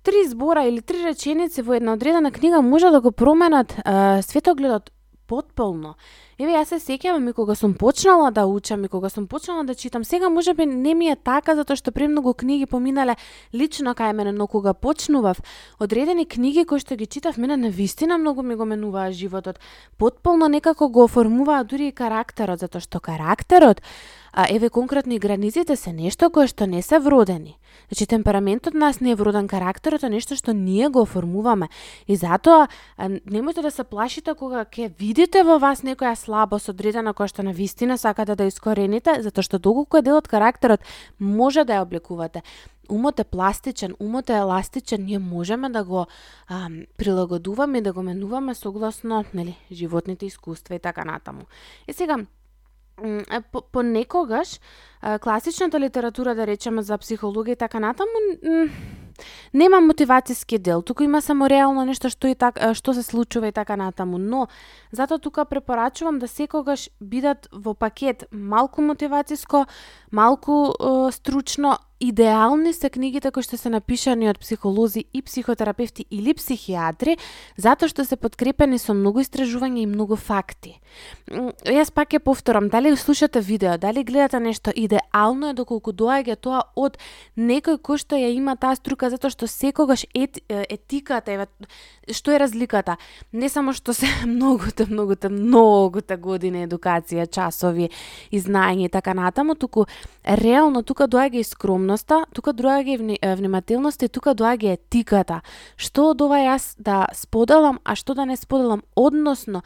три 0.08 0.28
збора 0.28 0.64
или 0.64 0.82
три 0.82 1.04
реченици 1.04 1.62
во 1.62 1.74
една 1.74 1.94
одредена 1.94 2.32
книга 2.32 2.62
може 2.62 2.90
да 2.90 3.02
го 3.02 3.12
променат 3.12 3.72
е, 3.72 4.22
светогледот 4.24 4.92
потполно. 5.28 5.98
Еве 6.40 6.54
јас 6.54 6.70
се 6.72 6.78
сеќавам 6.80 7.26
и 7.28 7.34
кога 7.36 7.56
сум 7.60 7.74
почнала 7.76 8.30
да 8.32 8.46
учам 8.48 8.86
и 8.86 8.88
кога 8.88 9.10
сум 9.10 9.26
почнала 9.28 9.66
да 9.68 9.76
читам, 9.76 10.06
сега 10.06 10.30
можеби 10.30 10.66
не 10.66 10.94
ми 10.96 11.10
е 11.12 11.16
така 11.16 11.58
затоа 11.60 11.76
што 11.76 11.92
премногу 11.92 12.32
книги 12.34 12.66
поминале 12.66 13.18
лично 13.54 13.92
кај 13.92 14.14
мене, 14.14 14.32
но 14.32 14.48
кога 14.48 14.74
почнував 14.74 15.44
одредени 15.80 16.26
книги 16.26 16.64
кои 16.64 16.80
што 16.80 16.96
ги 16.96 17.06
читав, 17.06 17.38
мене 17.38 17.58
на 17.58 17.70
вистина 17.70 18.18
многу 18.18 18.44
ми 18.44 18.56
го 18.56 18.66
менуваа 18.66 19.12
животот. 19.12 19.60
Потполно 19.98 20.48
некако 20.48 20.88
го 20.90 21.04
оформуваа 21.04 21.64
дури 21.64 21.88
и 21.88 21.92
карактерот, 21.92 22.64
затоа 22.64 22.80
што 22.80 23.04
карактерот 23.04 23.84
а 24.38 24.46
еве 24.50 24.70
конкретно 24.70 25.14
и 25.14 25.20
границите 25.20 25.76
се 25.76 25.92
нешто 25.92 26.30
кое 26.30 26.46
што 26.48 26.68
не 26.70 26.82
се 26.86 27.00
вродени. 27.00 27.58
Значи 27.90 28.06
темпераментот 28.06 28.74
нас 28.74 29.02
не 29.02 29.12
е 29.12 29.16
вроден, 29.16 29.48
карактерот 29.48 30.04
а 30.04 30.10
нешто 30.10 30.36
што 30.36 30.54
ние 30.54 30.90
го 30.90 31.02
оформуваме. 31.02 31.70
И 32.08 32.16
затоа 32.16 32.68
немојте 33.00 33.62
да 33.62 33.72
се 33.72 33.84
плашите 33.84 34.34
кога 34.34 34.66
ќе 34.66 34.92
видите 35.00 35.44
во 35.44 35.60
вас 35.60 35.82
некоја 35.82 36.16
слабост 36.16 36.70
одредена 36.70 37.14
која 37.14 37.28
што 37.28 37.44
на 37.44 37.52
вистина 37.52 37.98
сакате 37.98 38.36
да 38.36 38.48
искорените, 38.48 39.22
затоа 39.22 39.44
што 39.44 39.60
доколку 39.60 39.98
е 39.98 40.02
дел 40.02 40.18
од 40.18 40.28
карактерот, 40.28 40.82
може 41.20 41.64
да 41.64 41.80
ја 41.80 41.86
обликувате 41.88 42.44
умот 42.90 43.20
е 43.20 43.24
пластичен, 43.24 43.96
умот 44.00 44.30
е 44.30 44.34
еластичен, 44.34 45.04
ние 45.06 45.20
можеме 45.20 45.70
да 45.70 45.84
го 45.84 46.08
а, 46.48 46.70
прилагодуваме 46.98 47.78
и 47.78 47.82
да 47.82 47.94
го 47.94 48.04
менуваме 48.04 48.56
согласно 48.56 49.26
нели, 49.34 49.58
животните 49.72 50.26
искуства 50.26 50.76
и 50.76 50.80
така 50.80 51.06
натаму. 51.06 51.42
И 51.88 51.94
сега, 51.94 52.18
по 53.52 53.62
понекогаш 53.62 54.60
класичната 55.22 55.80
литература 55.80 56.36
да 56.36 56.48
речеме 56.48 56.82
за 56.82 56.98
психологија 56.98 57.54
и 57.54 57.56
така 57.56 57.80
натаму 57.80 58.70
нема 59.54 59.80
мотивацијски 59.82 60.60
дел, 60.60 60.82
туку 60.82 61.04
има 61.04 61.22
само 61.22 61.50
реално 61.50 61.86
нешто 61.86 62.10
што 62.10 62.30
и 62.30 62.36
така 62.36 62.74
што 62.78 62.94
се 62.94 63.04
случува 63.04 63.50
и 63.50 63.56
така 63.56 63.78
натаму, 63.78 64.18
но 64.18 64.48
затоа 64.92 65.20
тука 65.20 65.46
препорачувам 65.46 66.20
да 66.20 66.28
секогаш 66.28 66.90
бидат 67.02 67.48
во 67.52 67.74
пакет 67.74 68.28
малку 68.32 68.82
мотивацијско, 68.82 69.66
малку 70.12 70.74
е, 70.74 71.12
стручно, 71.12 71.78
Идеални 72.00 72.74
се 72.74 72.90
книгите 72.90 73.28
така 73.28 73.38
кои 73.38 73.44
што 73.44 73.58
се 73.58 73.70
напишани 73.74 74.30
од 74.30 74.38
психолози 74.38 75.06
и 75.14 75.22
психотерапевти 75.26 76.06
или 76.14 76.34
психијатри, 76.38 77.18
затоа 77.58 77.90
што 77.90 78.06
се 78.06 78.16
подкрепени 78.16 78.78
со 78.78 78.94
многу 78.94 79.24
истражувања 79.26 79.82
и 79.82 79.90
многу 79.90 80.16
факти. 80.16 80.78
Јас 81.66 81.90
пак 81.92 82.14
ја 82.14 82.20
повторам, 82.22 82.70
дали 82.70 82.96
слушате 82.96 83.42
видео, 83.42 83.78
дали 83.78 84.04
гледате 84.04 84.40
нешто, 84.40 84.72
идеално 84.76 85.50
е 85.50 85.58
доколку 85.58 85.92
доаѓа 85.92 86.38
тоа 86.38 86.62
од 86.76 86.98
некој 87.36 87.82
кој 87.82 87.98
што 87.98 88.16
ја 88.16 88.30
има 88.30 88.56
таа 88.56 88.78
струка, 88.78 89.10
затоа 89.10 89.34
што 89.34 89.48
секогаш 89.48 90.06
ет, 90.14 90.38
етиката, 90.48 91.34
еве, 91.34 91.48
што 92.14 92.32
е 92.32 92.40
разликата? 92.40 92.98
Не 93.34 93.50
само 93.50 93.74
што 93.74 93.94
се 93.94 94.06
многуте, 94.26 94.86
многуте, 94.86 95.30
многуте 95.30 96.18
години 96.18 96.68
едукација, 96.70 97.26
часови 97.26 97.90
и 98.32 98.40
знаење 98.40 98.86
и 98.86 98.94
така 98.94 99.14
натаму, 99.14 99.56
туку 99.56 99.86
реално 100.24 100.84
тука 100.84 101.10
доаѓа 101.10 101.42
и 101.42 101.48
внимателноста, 101.88 102.26
тука 102.34 102.54
доаѓа 102.54 103.18
е 103.22 103.36
внимателноста 103.36 104.06
и 104.06 104.10
тука 104.10 104.36
доаѓа 104.36 104.74
етиката. 104.76 105.42
Што 105.78 106.12
од 106.12 106.22
ова 106.22 106.38
јас 106.38 106.76
да 106.78 107.08
споделам, 107.14 107.80
а 107.84 107.96
што 107.96 108.14
да 108.14 108.26
не 108.26 108.36
споделам, 108.36 108.84
односно 108.96 109.64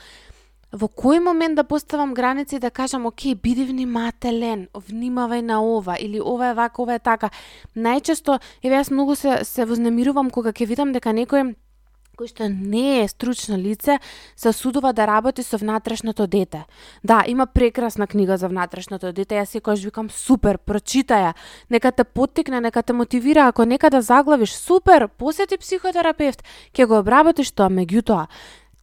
во 0.72 0.88
кој 0.88 1.20
момент 1.20 1.56
да 1.56 1.64
поставам 1.64 2.14
граници 2.14 2.60
да 2.60 2.70
кажам, 2.70 3.06
окей, 3.06 3.36
биди 3.36 3.66
внимателен, 3.66 4.70
внимавај 4.74 5.42
на 5.42 5.62
ова, 5.62 5.98
или 6.00 6.22
ова 6.22 6.52
е 6.52 6.54
вака, 6.54 6.82
ова 6.82 6.96
е 6.96 7.00
така. 7.00 7.32
Најчесто, 7.76 8.40
еве 8.64 8.78
јас 8.78 8.92
многу 8.92 9.16
се, 9.16 9.44
се 9.44 9.66
вознемирувам 9.66 10.30
кога 10.30 10.54
ќе 10.54 10.68
видам 10.68 10.94
дека 10.94 11.10
некој 11.10 11.56
кој 12.18 12.28
што 12.28 12.48
не 12.50 13.04
е 13.04 13.08
стручно 13.08 13.58
лице, 13.58 14.00
се 14.36 14.54
судува 14.54 14.94
да 14.94 15.08
работи 15.08 15.44
со 15.44 15.58
внатрешното 15.58 16.28
дете. 16.28 16.66
Да, 17.04 17.24
има 17.28 17.48
прекрасна 17.48 18.08
книга 18.08 18.38
за 18.38 18.48
внатрешното 18.48 19.12
дете, 19.12 19.40
јас 19.40 19.56
секогаш 19.56 19.84
викам 19.84 20.10
супер, 20.10 20.58
прочитај 20.58 21.32
ја, 21.32 21.34
нека 21.70 21.92
те 21.92 22.04
поттикне, 22.04 22.62
нека 22.62 22.84
те 22.84 22.94
мотивира, 22.94 23.48
ако 23.48 23.66
некада 23.66 24.02
заглавиш, 24.02 24.54
супер, 24.54 25.08
посети 25.08 25.58
психотерапевт, 25.58 26.44
ќе 26.74 26.86
го 26.86 27.00
обработиш 27.00 27.52
тоа, 27.52 27.70
меѓутоа, 27.70 28.28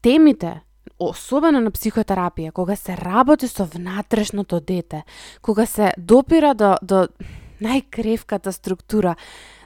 темите, 0.03 0.63
особено 0.99 1.61
на 1.61 1.71
психотерапија, 1.71 2.53
кога 2.53 2.77
се 2.77 2.97
работи 2.97 3.49
со 3.49 3.65
внатрешното 3.65 4.61
дете, 4.61 5.05
кога 5.43 5.67
се 5.67 5.93
допира 5.97 6.55
до, 6.55 6.77
до 6.83 7.07
најкревката 7.61 8.51
структура, 8.51 9.17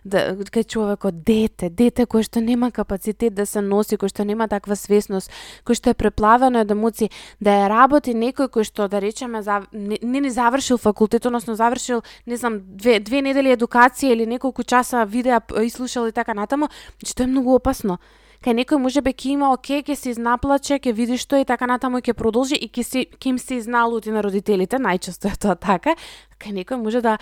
да, 0.05 0.35
кај 0.35 0.67
човекот 0.67 1.23
дете, 1.25 1.71
дете 1.71 2.07
кој 2.07 2.27
што 2.27 2.41
нема 2.41 2.71
капацитет 2.71 3.35
да 3.35 3.47
се 3.47 3.61
носи, 3.61 3.97
кој 3.97 4.11
што 4.11 4.25
нема 4.25 4.49
таква 4.49 4.77
свесност, 4.77 5.31
кој 5.67 5.79
што 5.79 5.93
е 5.93 5.99
преплавено 5.99 6.63
од 6.63 6.71
емоции, 6.71 7.11
да 7.41 7.65
е 7.65 7.69
работи 7.71 8.15
некој 8.15 8.51
кој 8.51 8.67
што 8.67 8.89
да 8.89 9.01
речеме 9.01 9.43
за, 9.43 9.63
не, 9.73 9.99
не 10.03 10.31
завршил 10.31 10.79
факултет, 10.79 11.27
односно 11.27 11.55
завршил, 11.55 12.03
не 12.27 12.37
знам, 12.37 12.61
две, 12.67 12.99
две 13.01 13.23
недели 13.23 13.55
едукација 13.55 14.13
или 14.13 14.27
неколку 14.27 14.63
часа 14.63 15.05
видеа 15.05 15.43
слушал 15.71 16.07
и 16.07 16.13
така 16.13 16.35
натаму, 16.35 16.69
значи 16.99 17.13
што 17.13 17.23
е 17.23 17.31
многу 17.31 17.55
опасно 17.55 17.99
кај 18.43 18.57
некој 18.59 18.81
може 18.83 19.01
би 19.07 19.13
ќе 19.15 19.29
има 19.37 19.53
оке, 19.55 19.83
ќе 19.87 19.95
се 19.95 20.11
изнаплаче, 20.17 20.81
ќе 20.83 20.93
види 20.93 21.19
што 21.21 21.39
и 21.39 21.47
така 21.47 21.69
натаму 21.71 22.03
ќе 22.03 22.15
продолжи 22.19 22.59
и 22.59 22.67
ќе 22.67 22.83
се 22.83 23.05
ќе 23.07 23.31
им 23.31 23.39
се 23.39 23.61
изналути 23.61 24.11
на 24.11 24.23
родителите, 24.23 24.83
најчесто 24.83 25.31
е 25.31 25.39
тоа 25.39 25.55
така. 25.55 25.95
Кај 26.43 26.59
некој 26.59 26.83
може 26.83 27.05
да 27.07 27.19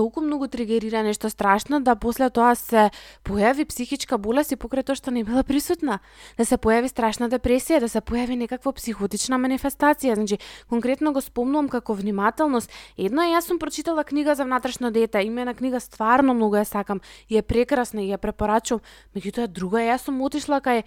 толку 0.00 0.20
многу 0.24 0.48
тригерира 0.48 1.02
нешто 1.02 1.28
страшно 1.30 1.80
да 1.84 1.92
после 1.94 2.30
тоа 2.32 2.54
се 2.56 2.88
појави 3.20 3.66
психичка 3.68 4.16
болест 4.16 4.54
и 4.54 4.56
покрај 4.56 4.86
тоа 4.88 4.96
што 4.96 5.12
не 5.12 5.26
била 5.28 5.44
присутна. 5.44 5.98
Да 6.40 6.46
се 6.48 6.56
појави 6.56 6.88
страшна 6.88 7.28
депресија, 7.28 7.82
да 7.84 7.88
се 7.92 8.00
појави 8.00 8.38
некаква 8.40 8.72
психотична 8.72 9.36
манифестација. 9.36 10.16
Значи, 10.16 10.40
конкретно 10.72 11.12
го 11.12 11.20
спомнувам 11.20 11.68
како 11.68 11.92
внимателност. 11.92 12.72
Едно 12.96 13.28
е, 13.28 13.36
јас 13.36 13.52
сум 13.52 13.60
прочитала 13.60 14.04
книга 14.08 14.34
за 14.34 14.48
внатрешно 14.48 14.90
дете, 14.90 15.20
имена 15.20 15.52
книга 15.54 15.80
стварно 15.80 16.32
многу 16.32 16.56
ја 16.56 16.64
сакам 16.64 17.04
и 17.28 17.36
е 17.36 17.42
прекрасна 17.42 18.00
и 18.00 18.08
ја 18.08 18.16
препорачувам. 18.16 18.80
Меѓутоа 19.12 19.52
друга 19.52 19.84
е, 19.84 19.92
јас 19.92 20.08
сум 20.08 20.22
отишла 20.24 20.64
кај 20.64 20.80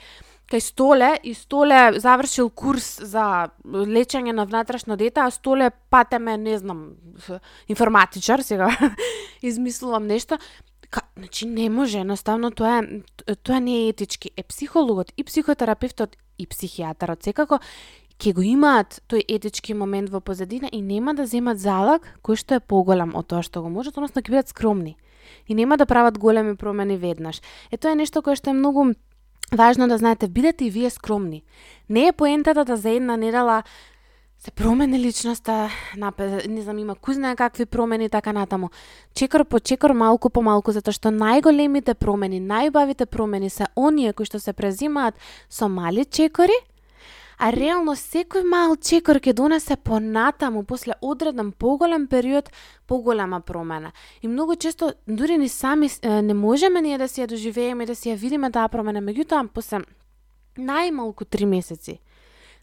кај 0.54 0.62
Столе 0.62 1.18
и 1.24 1.34
Столе 1.34 1.98
завршил 1.98 2.52
курс 2.54 3.00
за 3.02 3.50
лечење 3.66 4.36
на 4.38 4.46
внатрешно 4.46 4.98
дете, 4.98 5.26
а 5.26 5.32
Столе 5.34 5.72
патеме, 5.90 6.38
не 6.38 6.58
знам, 6.58 6.94
информатичар, 7.68 8.40
сега 8.46 8.70
измислувам 9.42 10.06
нешто. 10.06 10.38
Ка, 10.90 11.02
значи 11.18 11.48
не 11.48 11.70
може, 11.70 12.00
едноставно 12.06 12.52
тоа 12.52 12.84
е 13.26 13.36
тоа 13.36 13.60
не 13.60 13.86
е 13.86 13.90
етички. 13.90 14.30
Е 14.38 14.44
психологот 14.44 15.10
и 15.18 15.24
психотерапевтот 15.24 16.18
и 16.38 16.46
психијатарот 16.46 17.24
секако 17.24 17.60
ќе 18.22 18.34
го 18.38 18.46
имаат 18.46 19.02
тој 19.10 19.26
етички 19.26 19.74
момент 19.74 20.12
во 20.14 20.22
позадина 20.22 20.70
и 20.72 20.82
нема 20.82 21.16
да 21.18 21.26
земат 21.26 21.58
залог 21.58 22.06
кој 22.22 22.38
што 22.38 22.56
е 22.56 22.62
поголем 22.62 23.16
од 23.18 23.26
тоа 23.26 23.42
што 23.42 23.66
го 23.66 23.74
можат, 23.74 23.98
односно 23.98 24.22
ќе 24.22 24.30
бидат 24.30 24.54
скромни. 24.54 24.98
И 25.48 25.56
нема 25.56 25.78
да 25.78 25.86
прават 25.86 26.20
големи 26.20 26.56
промени 26.56 26.98
веднаш. 26.98 27.42
Е 27.72 27.78
тоа 27.78 27.98
е 27.98 28.02
нешто 28.06 28.22
кое 28.22 28.38
што 28.38 28.54
е 28.54 28.60
многу 28.60 28.94
важно 29.56 29.88
да 29.88 29.98
знаете, 29.98 30.28
бидете 30.28 30.66
и 30.66 30.70
вие 30.70 30.90
скромни. 30.90 31.44
Не 31.90 32.08
е 32.08 32.12
поентата 32.12 32.66
да 32.66 32.78
за 32.78 32.90
една 32.90 33.18
недела 33.18 33.64
се 34.44 34.52
промени 34.52 35.00
личноста, 35.00 35.70
не 36.50 36.62
знам, 36.62 36.80
има 36.80 36.96
кој 37.00 37.16
знае 37.16 37.36
какви 37.40 37.66
промени 37.66 38.10
така 38.10 38.34
натаму. 38.36 38.70
Чекор 39.16 39.46
по 39.46 39.60
чекор, 39.60 39.94
малку 39.96 40.30
по 40.30 40.42
малку, 40.44 40.76
затоа 40.76 40.92
што 40.92 41.14
најголемите 41.16 41.96
промени, 41.96 42.42
најбавите 42.44 43.08
промени 43.08 43.48
се 43.50 43.72
оние 43.80 44.12
кои 44.12 44.28
што 44.28 44.44
се 44.44 44.52
презимаат 44.52 45.16
со 45.48 45.70
мали 45.72 46.04
чекори, 46.04 46.58
а 47.38 47.52
реално 47.52 47.96
секој 47.96 48.44
мал 48.44 48.76
чекор 48.76 49.20
ќе 49.20 49.34
донесе 49.34 49.76
понатаму 49.76 50.64
после 50.64 50.94
одреден 51.02 51.52
поголем 51.52 52.08
период 52.08 52.50
поголема 52.88 53.42
промена. 53.42 53.92
И 54.22 54.28
многу 54.28 54.56
често 54.56 54.94
дури 55.08 55.38
ни 55.38 55.50
сами 55.50 55.90
не 56.04 56.34
можеме 56.34 56.82
ние 56.82 56.98
да 56.98 57.08
си 57.08 57.22
ја 57.22 57.28
доживееме 57.28 57.84
и 57.84 57.88
да 57.88 57.96
си 57.96 58.10
ја 58.10 58.18
видиме 58.18 58.52
таа 58.52 58.68
промена, 58.68 59.02
меѓутоа 59.02 59.48
после 59.54 59.86
најмалку 60.58 61.26
три 61.26 61.46
месеци 61.46 62.00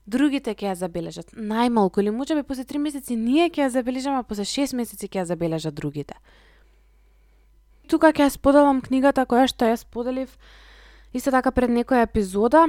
другите 0.06 0.54
ќе 0.54 0.70
ја 0.70 0.74
забележат. 0.74 1.32
Најмалку 1.34 2.00
или 2.02 2.10
можеби 2.10 2.42
после 2.42 2.64
три 2.64 2.78
месеци 2.78 3.16
ние 3.16 3.50
ќе 3.50 3.66
ја 3.66 3.68
забележаме, 3.78 4.22
а 4.22 4.26
после 4.26 4.44
шест 4.44 4.74
месеци 4.74 5.08
ќе 5.08 5.22
ја 5.22 5.24
забележат 5.32 5.74
другите. 5.74 6.14
Тука 7.88 8.12
ќе 8.12 8.26
ја 8.26 8.34
споделам 8.34 8.80
книгата 8.80 9.26
која 9.26 9.48
што 9.50 9.68
ја 9.70 9.76
споделив 9.76 10.36
исто 11.12 11.30
така 11.30 11.50
пред 11.50 11.70
некоја 11.70 12.06
епизода 12.06 12.66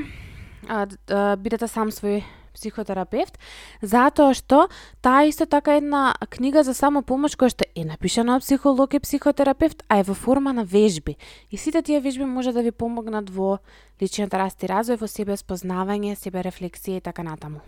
а, 0.67 0.88
а, 1.10 1.36
бидете 1.36 1.67
сам 1.67 1.91
свој 1.91 2.24
психотерапевт, 2.56 3.39
затоа 3.82 4.36
што 4.36 4.67
таа 5.02 5.26
исто 5.30 5.45
така 5.45 5.78
една 5.80 6.13
книга 6.30 6.63
за 6.63 6.74
самопомош 6.76 7.38
која 7.39 7.54
што 7.56 7.67
е 7.76 7.86
напишана 7.88 8.36
од 8.36 8.45
психолог 8.45 8.93
и 8.93 9.00
психотерапевт, 9.00 9.84
а 9.88 10.02
е 10.02 10.04
во 10.04 10.13
форма 10.13 10.54
на 10.54 10.63
вежби. 10.63 11.17
И 11.50 11.58
сите 11.58 11.82
тие 11.82 12.02
вежби 12.02 12.26
може 12.26 12.52
да 12.52 12.62
ви 12.62 12.71
помогнат 12.71 13.30
во 13.30 13.60
личниот 14.02 14.34
раст 14.34 14.63
и 14.63 14.67
развој, 14.67 15.00
во 15.00 15.08
себе 15.08 15.38
спознавање, 15.38 16.15
себе 16.15 16.43
рефлексија 16.43 17.00
и 17.00 17.02
така 17.02 17.24
натаму. 17.24 17.62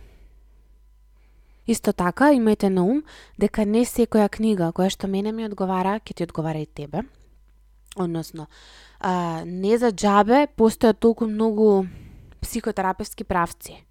Исто 1.68 1.94
така, 1.94 2.34
имајте 2.36 2.68
на 2.68 2.84
ум 2.84 3.04
дека 3.40 3.64
не 3.66 3.86
секоја 3.88 4.28
книга 4.30 4.74
која 4.76 4.92
што 4.92 5.08
мене 5.08 5.32
ми 5.32 5.48
одговара, 5.48 6.00
ќе 6.04 6.14
ти 6.14 6.24
одговара 6.28 6.60
и 6.60 6.66
тебе. 6.66 7.08
Односно, 7.96 8.48
а, 9.00 9.44
не 9.46 9.78
за 9.78 9.92
джабе 9.92 10.48
постојат 10.58 11.00
толку 11.00 11.28
многу 11.30 11.86
психотерапевски 12.44 13.24
правци. 13.24 13.86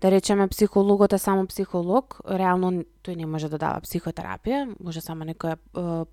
да 0.00 0.10
речеме 0.10 0.48
психологот 0.48 1.12
е 1.12 1.18
само 1.18 1.46
психолог, 1.46 2.20
реално 2.30 2.84
тој 3.02 3.16
не 3.16 3.26
може 3.26 3.48
да 3.48 3.58
дава 3.58 3.80
психотерапија, 3.80 4.76
може 4.78 5.00
само 5.00 5.24
некое 5.24 5.56
е, 5.58 6.04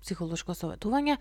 психолошко 0.00 0.56
советување, 0.56 1.18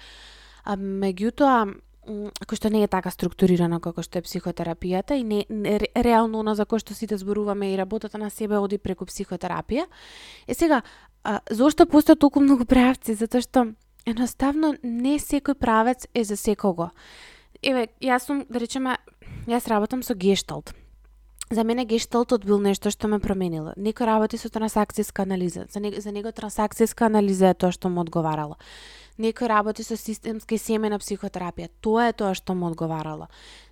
а 0.64 0.78
меѓутоа 0.78 1.76
кој 2.08 2.56
што 2.56 2.70
не 2.72 2.86
е 2.86 2.88
така 2.88 3.12
структурирано 3.12 3.82
како 3.84 4.04
што 4.04 4.20
е 4.20 4.24
психотерапијата 4.24 5.18
и 5.20 5.24
не, 5.28 5.44
не 5.50 5.80
реално 5.96 6.40
она 6.40 6.56
за 6.56 6.64
кој 6.64 6.80
што 6.80 6.96
сите 6.96 7.18
зборуваме 7.20 7.74
и 7.74 7.78
работата 7.78 8.18
на 8.18 8.30
себе 8.30 8.58
оди 8.58 8.78
преку 8.78 9.06
психотерапија. 9.06 9.84
Е 10.48 10.54
сега, 10.56 10.82
а, 11.24 11.42
зошто 11.52 11.84
постојат 11.84 12.24
толку 12.24 12.40
многу 12.40 12.66
правци? 12.66 13.18
Затоа 13.20 13.44
што 13.44 13.66
едноставно 14.08 14.78
не 14.84 15.20
секој 15.20 15.60
правец 15.60 16.08
е 16.14 16.24
за 16.24 16.38
секого. 16.40 16.94
Еве, 17.62 17.90
јас 18.00 18.30
сум, 18.30 18.46
да 18.50 18.60
речеме, 18.62 18.96
јас 19.48 19.68
работам 19.68 20.04
со 20.04 20.14
гешталт. 20.14 20.74
За 21.50 21.64
мене 21.64 21.86
гешталтот 21.86 22.44
бил 22.46 22.60
нешто 22.60 22.92
што 22.92 23.08
ме 23.08 23.20
променило. 23.24 23.72
Некој 23.78 24.06
работи 24.06 24.38
со 24.38 24.50
трансакцијска 24.52 25.24
анализа. 25.24 25.66
За 25.72 25.80
него, 25.80 26.02
за 26.02 26.12
него 26.12 26.30
трансакцијска 26.36 27.08
анализа 27.08 27.50
е 27.50 27.54
тоа 27.56 27.72
што 27.72 27.90
му 27.90 28.04
одговарало 28.04 28.58
некој 29.18 29.50
работи 29.50 29.84
со 29.84 29.98
системски 29.98 30.58
семена 30.62 31.00
психотерапија. 31.02 31.70
Тоа 31.82 32.10
е 32.10 32.16
тоа 32.18 32.34
што 32.38 32.56
му 32.56 32.70
одговарало. 32.70 33.28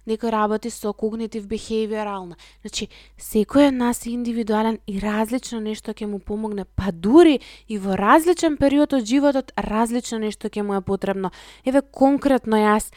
Некој 0.09 0.33
работи 0.33 0.69
со 0.73 0.93
когнитив 0.93 1.47
бихевиорална. 1.49 2.37
Значи, 2.61 2.89
секој 3.17 3.69
од 3.69 3.77
нас 3.77 4.05
е 4.05 4.13
индивидуален 4.13 4.79
и 4.87 4.99
различно 4.99 5.61
нешто 5.61 5.93
ќе 5.93 6.09
му 6.09 6.19
помогне, 6.19 6.65
па 6.65 6.91
дури 6.91 7.39
и 7.67 7.77
во 7.77 7.97
различен 7.97 8.57
период 8.57 8.93
од 8.93 9.05
животот 9.05 9.53
различно 9.57 10.19
нешто 10.19 10.49
ќе 10.49 10.65
му 10.65 10.75
е 10.75 10.81
потребно. 10.81 11.31
Еве 11.65 11.81
конкретно 11.81 12.57
јас 12.61 12.91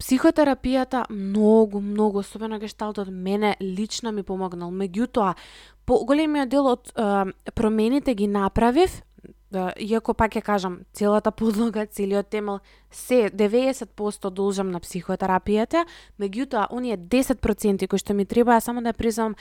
Психотерапијата 0.00 1.04
многу, 1.10 1.80
многу, 1.80 2.18
особено 2.24 2.58
гешталтот, 2.58 3.08
мене 3.10 3.56
лично 3.60 4.12
ми 4.12 4.22
помогнал. 4.22 4.70
Меѓутоа, 4.70 5.34
по 5.84 6.04
големиот 6.04 6.48
дел 6.48 6.66
од 6.66 6.92
е, 6.96 7.52
промените 7.54 8.14
ги 8.14 8.26
направив 8.26 9.02
да, 9.50 9.72
иако 9.76 10.14
пак 10.14 10.36
ќе 10.38 10.42
кажам, 10.46 10.78
целата 10.94 11.32
подлога, 11.34 11.86
целиот 11.86 12.30
темел, 12.30 12.60
се 12.90 13.28
90% 13.34 14.30
должам 14.30 14.70
на 14.70 14.80
психотерапијата, 14.80 15.84
меѓутоа, 16.22 16.70
оние 16.70 16.96
10% 16.96 17.88
кои 17.90 17.98
што 17.98 18.14
ми 18.14 18.24
требаа 18.24 18.60
само 18.60 18.82
да 18.82 18.92
признам, 18.92 19.34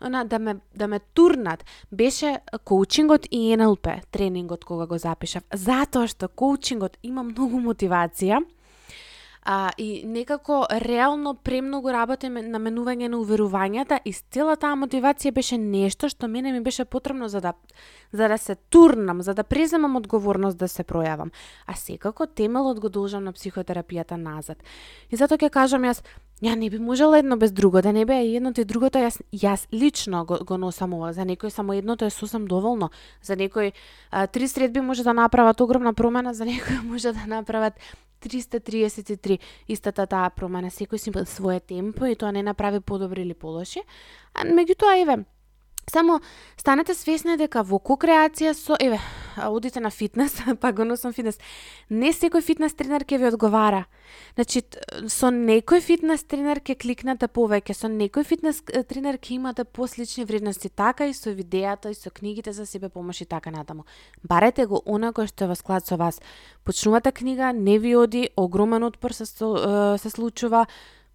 она 0.00 0.24
да 0.24 0.38
ме 0.38 0.56
да 0.74 0.88
ме 0.88 1.00
турнат 1.14 1.64
беше 1.92 2.38
коучингот 2.64 3.26
и 3.30 3.56
НЛП 3.56 3.88
тренингот 4.10 4.64
кога 4.64 4.86
го 4.86 4.98
запишав 4.98 5.44
затоа 5.52 6.08
што 6.08 6.28
коучингот 6.28 6.96
има 7.02 7.22
многу 7.22 7.60
мотивација 7.60 8.40
а, 9.42 9.70
и 9.78 10.02
некако 10.06 10.66
реално 10.70 11.34
премногу 11.34 11.92
работиме 11.92 12.42
на 12.42 12.58
менување 12.60 13.08
на 13.08 13.16
уверувањата 13.20 14.00
и 14.04 14.12
цела 14.12 14.56
таа 14.56 14.76
мотивација 14.76 15.32
беше 15.32 15.58
нешто 15.58 16.08
што 16.08 16.28
мене 16.28 16.52
ми 16.52 16.60
беше 16.60 16.84
потребно 16.84 17.28
за 17.28 17.40
да 17.40 17.52
за 18.12 18.28
да 18.28 18.38
се 18.38 18.54
турнам, 18.54 19.22
за 19.22 19.34
да 19.34 19.44
преземам 19.44 19.96
одговорност 19.96 20.58
да 20.58 20.68
се 20.68 20.84
пројавам. 20.84 21.30
А 21.66 21.74
секако 21.74 22.26
темелот 22.26 22.80
го 22.80 22.88
должам 22.88 23.24
на 23.24 23.32
психотерапијата 23.32 24.16
назад. 24.16 24.58
И 25.10 25.16
затоа 25.16 25.38
ќе 25.38 25.50
кажам 25.50 25.86
јас, 25.86 26.02
ја 26.42 26.56
не 26.56 26.70
би 26.70 26.78
можела 26.78 27.18
едно 27.18 27.36
без 27.36 27.52
друго, 27.52 27.82
да 27.82 27.92
не 27.92 28.04
беа 28.04 28.24
и 28.26 28.36
едното 28.36 28.60
и 28.60 28.64
другото, 28.64 28.98
јас, 28.98 29.20
јас 29.32 29.66
лично 29.72 30.24
го, 30.24 30.38
го 30.44 30.58
носам 30.58 30.94
ова. 30.94 31.12
За 31.12 31.22
некој 31.22 31.48
само 31.48 31.72
едното 31.72 32.04
е 32.04 32.10
сосем 32.10 32.46
доволно. 32.46 32.90
За 33.22 33.36
некој 33.36 33.72
а, 34.10 34.26
три 34.26 34.48
средби 34.48 34.80
може 34.80 35.04
да 35.04 35.14
направат 35.14 35.60
огромна 35.60 35.94
промена, 35.94 36.34
за 36.34 36.44
некој 36.44 36.82
може 36.90 37.12
да 37.12 37.26
направат 37.26 37.74
333 38.20 39.38
истата 39.68 40.06
таа 40.06 40.30
промена, 40.30 40.70
секој 40.70 40.98
си 40.98 41.10
свое 41.26 41.60
темпо 41.60 42.06
и 42.06 42.16
тоа 42.16 42.32
не 42.32 42.42
направи 42.42 42.80
подобри 42.80 43.22
или 43.22 43.34
полоши. 43.34 43.82
А 44.34 44.44
меѓутоа 44.44 45.00
еве, 45.02 45.24
Само 45.90 46.20
станете 46.56 46.94
свесни 46.94 47.34
дека 47.34 47.64
во 47.66 47.80
кокреација 47.82 48.52
со, 48.54 48.76
еве, 48.78 49.00
одите 49.42 49.80
на 49.82 49.90
фитнес, 49.90 50.36
па 50.62 50.70
го 50.72 50.84
носам 50.86 51.12
фитнес, 51.12 51.40
не 51.90 52.12
секој 52.14 52.44
фитнес 52.46 52.76
тренер 52.78 53.02
ќе 53.02 53.18
ви 53.18 53.26
одговара. 53.30 53.86
Значи, 54.38 54.62
со 55.10 55.32
некој 55.34 55.82
фитнес 55.82 56.22
тренер 56.30 56.62
ќе 56.62 56.78
кликнете 56.78 57.26
повеќе, 57.26 57.74
со 57.74 57.90
некој 57.90 58.28
фитнес 58.28 58.62
тренер 58.86 59.18
ќе 59.18 59.34
имате 59.40 59.66
послични 59.66 60.28
вредности, 60.30 60.70
така 60.70 61.10
и 61.10 61.14
со 61.16 61.34
видеата 61.34 61.90
и 61.90 61.98
со 61.98 62.14
книгите 62.14 62.52
за 62.54 62.66
себе 62.66 62.88
помош 62.88 63.20
и 63.20 63.26
така 63.26 63.50
натаму. 63.50 63.82
Барете 64.22 64.66
го 64.70 64.84
она 64.86 65.10
кој 65.10 65.26
што 65.34 65.48
е 65.48 65.52
во 65.52 65.58
склад 65.58 65.90
со 65.90 65.98
вас. 65.98 66.22
Почнувате 66.64 67.10
книга, 67.10 67.52
не 67.52 67.78
ви 67.78 67.96
оди, 67.96 68.28
огромен 68.36 68.86
отпор 68.86 69.10
се, 69.10 69.26
се 69.26 70.10
случува, 70.10 70.66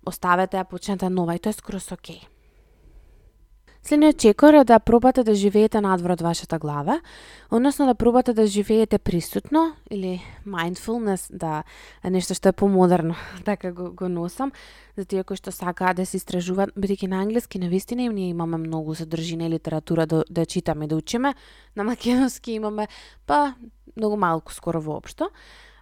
оставете 0.05 0.59
ја, 0.59 0.67
почнете 0.67 1.09
нова 1.09 1.35
и 1.35 1.39
тоа 1.39 1.55
е 1.55 1.61
скроз 1.63 1.91
окей. 1.91 2.19
Okay. 2.19 2.34
Следниот 3.85 4.17
чекор 4.17 4.53
е 4.53 4.63
да 4.63 4.79
пробате 4.79 5.23
да 5.23 5.35
живеете 5.35 5.77
надвор 5.81 6.09
од 6.09 6.21
вашата 6.21 6.57
глава, 6.57 7.01
односно 7.51 7.85
да 7.85 7.93
пробате 7.95 8.33
да 8.33 8.47
живеете 8.47 8.97
присутно 8.97 9.75
или 9.91 10.25
mindfulness, 10.47 11.29
да 11.29 11.63
е 12.01 12.09
нешто 12.09 12.33
што 12.33 12.49
е 12.49 12.57
помодерно, 12.57 13.13
така 13.45 13.69
го, 13.71 13.93
го 13.93 14.09
носам, 14.09 14.51
за 14.97 15.05
тие 15.05 15.21
кои 15.21 15.37
што 15.37 15.53
сакаат 15.53 16.01
да 16.01 16.05
се 16.09 16.17
истражуваат, 16.17 16.73
бидејќи 16.73 17.13
на 17.13 17.21
англиски 17.21 17.61
на 17.61 17.69
вистина 17.69 18.01
и 18.01 18.09
ние 18.09 18.33
имаме 18.33 18.57
многу 18.57 18.95
содржина 18.97 19.45
и 19.45 19.53
литература 19.53 20.09
да, 20.09 20.23
да 20.29 20.45
читаме, 20.49 20.89
да 20.89 20.97
учиме, 20.97 21.35
на 21.77 21.83
македонски 21.85 22.57
имаме 22.57 22.87
па 23.29 23.53
многу 23.93 24.17
малку 24.17 24.49
скоро 24.49 24.81
воопшто. 24.81 25.29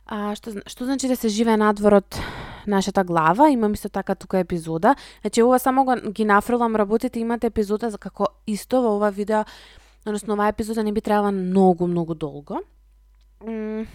А, 0.06 0.36
што, 0.36 0.60
што 0.68 0.84
значи 0.84 1.08
да 1.08 1.16
се 1.16 1.32
живее 1.32 1.56
надвор 1.56 2.04
од 2.04 2.20
нашата 2.68 3.04
глава? 3.04 3.50
Имам 3.50 3.74
исто 3.74 3.90
така 3.90 4.16
тука 4.16 4.40
епизода. 4.40 4.96
Значи, 5.22 5.44
ова 5.44 5.60
само 5.60 5.86
го, 5.86 5.96
ги 6.12 6.26
нафрлам 6.26 6.76
работите, 6.76 7.20
имате 7.20 7.48
епизода 7.48 7.90
за 7.90 7.98
како 7.98 8.28
исто 8.48 8.82
во 8.82 8.96
ова 8.96 9.10
видео, 9.12 9.44
односно 10.06 10.34
оваа 10.34 10.50
епизода 10.50 10.84
не 10.84 10.92
би 10.92 11.02
требала 11.02 11.32
многу, 11.32 11.88
многу 11.88 12.16
долго. 12.16 12.62
Mm. 13.44 13.88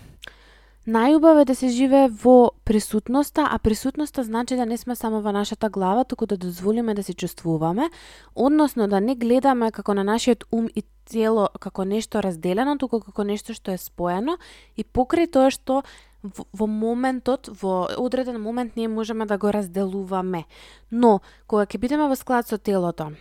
Најубаво 0.89 1.43
е 1.43 1.45
да 1.45 1.55
се 1.55 1.69
живее 1.69 2.09
во 2.09 2.53
присутноста, 2.65 3.45
а 3.51 3.59
присутноста 3.59 4.23
значи 4.25 4.57
да 4.57 4.65
не 4.67 4.79
сме 4.79 4.97
само 4.97 5.21
во 5.21 5.33
нашата 5.33 5.69
глава, 5.69 6.05
туку 6.05 6.27
да 6.27 6.37
дозволиме 6.37 6.95
да 6.95 7.03
се 7.03 7.13
чувствуваме, 7.15 7.91
односно 8.35 8.89
да 8.89 9.01
не 9.01 9.15
гледаме 9.15 9.71
како 9.71 9.95
на 9.95 10.05
нашиот 10.05 10.45
ум 10.53 10.69
и 10.75 10.83
тело 11.05 11.49
како 11.61 11.85
нешто 11.85 12.23
разделено, 12.25 12.79
туку 12.79 13.01
како 13.05 13.25
нешто 13.25 13.53
што 13.53 13.77
е 13.77 13.77
споено 13.77 14.39
и 14.77 14.85
покрај 14.85 15.29
тоа 15.29 15.51
што 15.53 15.83
во, 16.23 16.67
моментот, 16.67 17.49
во 17.63 17.89
одреден 17.97 18.41
момент 18.41 18.77
ние 18.77 18.89
можеме 18.89 19.27
да 19.27 19.39
го 19.39 19.53
разделуваме. 19.53 20.45
Но, 20.91 21.21
кога 21.47 21.67
ќе 21.67 21.79
бидеме 21.79 22.09
во 22.09 22.17
склад 22.17 22.49
со 22.49 22.59
телото, 22.59 23.13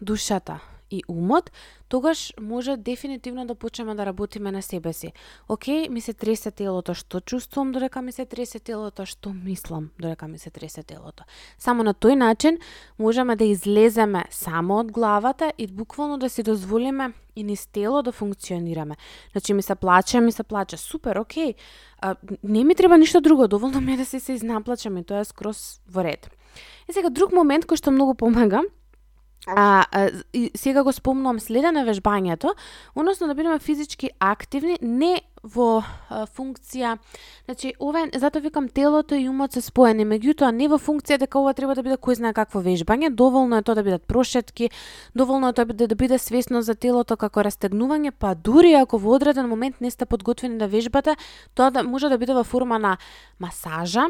душата, 0.00 0.60
и 0.98 1.02
умот, 1.08 1.50
тогаш 1.88 2.34
може 2.40 2.76
дефинитивно 2.76 3.46
да 3.46 3.54
почнеме 3.54 3.94
да 3.94 4.06
работиме 4.06 4.52
на 4.52 4.62
себе 4.62 4.92
си. 4.92 5.12
Океј, 5.48 5.88
ми 5.88 6.00
се 6.00 6.12
тресе 6.12 6.50
телото, 6.50 6.94
што 6.94 7.20
чувствувам 7.20 7.72
додека 7.72 8.02
ми 8.02 8.12
се 8.12 8.24
тресе 8.24 8.58
телото, 8.58 9.06
што 9.06 9.32
мислам 9.32 9.90
додека 10.00 10.28
ми 10.28 10.38
се 10.38 10.50
тресе 10.50 10.82
телото. 10.82 11.24
Само 11.58 11.82
на 11.82 11.94
тој 11.94 12.14
начин 12.14 12.58
можеме 12.98 13.36
да 13.36 13.44
излеземе 13.44 14.24
само 14.30 14.78
од 14.78 14.92
главата 14.92 15.52
и 15.58 15.66
буквално 15.66 16.18
да 16.18 16.30
си 16.30 16.42
дозволиме 16.42 17.12
и 17.36 17.42
низ 17.42 17.66
тело 17.66 18.02
да 18.02 18.12
функционираме. 18.12 18.96
Значи 19.32 19.54
ми 19.54 19.62
се 19.62 19.74
плаче, 19.74 20.20
ми 20.20 20.32
се 20.32 20.42
плаче, 20.42 20.76
супер, 20.76 21.16
окей. 21.16 21.54
А, 21.98 22.16
не 22.42 22.64
ми 22.64 22.74
треба 22.74 22.98
ништо 22.98 23.20
друго, 23.20 23.48
доволно 23.48 23.80
ми 23.80 23.94
е 23.94 23.96
да 23.96 24.04
се 24.04 24.20
се 24.20 24.32
изнаплачам 24.32 24.96
и 24.96 25.04
тоа 25.04 25.20
е 25.20 25.24
скроз 25.24 25.80
во 25.90 26.04
ред. 26.04 26.30
И 26.88 26.92
сега 26.92 27.10
друг 27.10 27.32
момент 27.32 27.66
кој 27.66 27.80
што 27.80 27.90
многу 27.90 28.14
помага 28.14 28.62
А, 29.46 29.84
а, 29.92 30.10
и 30.32 30.50
сега 30.54 30.82
го 30.84 30.92
спомнувам 30.92 31.40
следа 31.40 31.72
на 31.72 31.84
вежбањето, 31.84 32.54
односно 32.94 33.26
да 33.26 33.34
бидеме 33.34 33.58
физички 33.58 34.10
активни, 34.18 34.78
не 34.80 35.20
во 35.44 35.82
а, 35.82 36.24
функција, 36.24 36.96
значи, 37.44 37.74
ова 37.78 38.06
затоа 38.16 38.40
викам 38.40 38.68
телото 38.68 39.14
и 39.14 39.28
умот 39.28 39.52
се 39.52 39.60
споени, 39.60 40.06
меѓутоа 40.08 40.48
не 40.48 40.68
во 40.72 40.78
функција 40.80 41.18
дека 41.20 41.38
ова 41.42 41.52
треба 41.52 41.76
да 41.76 41.84
биде 41.84 42.00
кој 42.00 42.16
знае 42.16 42.32
какво 42.32 42.64
вежбање, 42.64 43.12
доволно 43.12 43.60
е 43.60 43.62
тоа 43.62 43.76
да 43.76 43.84
бидат 43.84 44.08
прошетки, 44.08 44.70
доволно 45.14 45.52
е 45.52 45.52
тоа 45.52 45.68
да, 45.68 45.86
да 45.92 45.94
биде 45.94 46.18
свесно 46.18 46.62
за 46.62 46.74
телото 46.74 47.20
како 47.20 47.44
растегнување, 47.44 48.16
па 48.16 48.34
дури 48.34 48.72
ако 48.80 48.96
во 48.98 49.18
одреден 49.18 49.48
момент 49.48 49.80
не 49.84 49.90
сте 49.90 50.06
подготвени 50.06 50.56
да 50.58 50.68
вежбате, 50.72 51.18
тоа 51.54 51.70
да 51.70 51.84
може 51.84 52.08
да 52.08 52.18
биде 52.18 52.32
во 52.32 52.44
форма 52.44 52.78
на 52.78 52.96
масажа, 53.38 54.08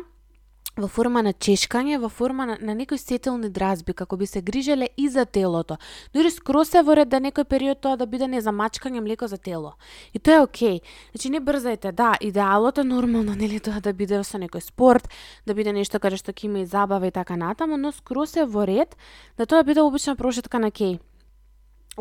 во 0.77 0.89
форма 0.91 1.23
на 1.23 1.31
чешкање, 1.33 2.01
во 2.03 2.09
форма 2.11 2.47
на, 2.47 2.57
на 2.61 2.75
некои 2.75 2.99
сетелни 2.99 3.49
дразби, 3.49 3.95
како 3.95 4.17
би 4.19 4.27
се 4.27 4.43
грижеле 4.43 4.89
и 4.97 5.09
за 5.09 5.25
телото. 5.25 5.77
Дури 6.15 6.31
скрос 6.35 6.73
се 6.75 6.83
во 6.83 6.97
ред 6.99 7.09
да 7.13 7.21
некој 7.23 7.47
период 7.47 7.81
тоа 7.81 7.97
да 7.97 8.07
биде 8.11 8.27
не 8.27 8.41
за 8.43 8.51
мачкање 8.51 9.01
млеко 9.05 9.29
за 9.31 9.39
тело. 9.39 9.75
И 10.15 10.19
тоа 10.19 10.43
е 10.43 10.47
окей. 10.49 10.81
Значи 11.15 11.31
не 11.31 11.41
брзајте, 11.41 11.93
да, 11.93 12.15
идеалот 12.21 12.79
е 12.79 12.85
нормално, 12.85 13.35
нели 13.43 13.61
тоа 13.61 13.81
да 13.81 13.93
биде 13.93 14.23
со 14.25 14.39
некој 14.39 14.67
спорт, 14.67 15.09
да 15.47 15.55
биде 15.55 15.73
нешто 15.73 16.01
каде 16.03 16.19
што 16.19 16.35
ќе 16.35 16.51
има 16.51 16.65
и 16.65 16.67
забава 16.67 17.07
и 17.07 17.15
така 17.15 17.37
натаму, 17.37 17.77
но 17.77 17.93
скрос 17.93 18.35
се 18.35 18.45
во 18.45 18.67
ред 18.67 18.97
да 19.39 19.47
тоа 19.47 19.63
биде 19.63 19.81
обична 19.81 20.17
прошетка 20.17 20.59
на 20.59 20.75
кеј. 20.75 20.99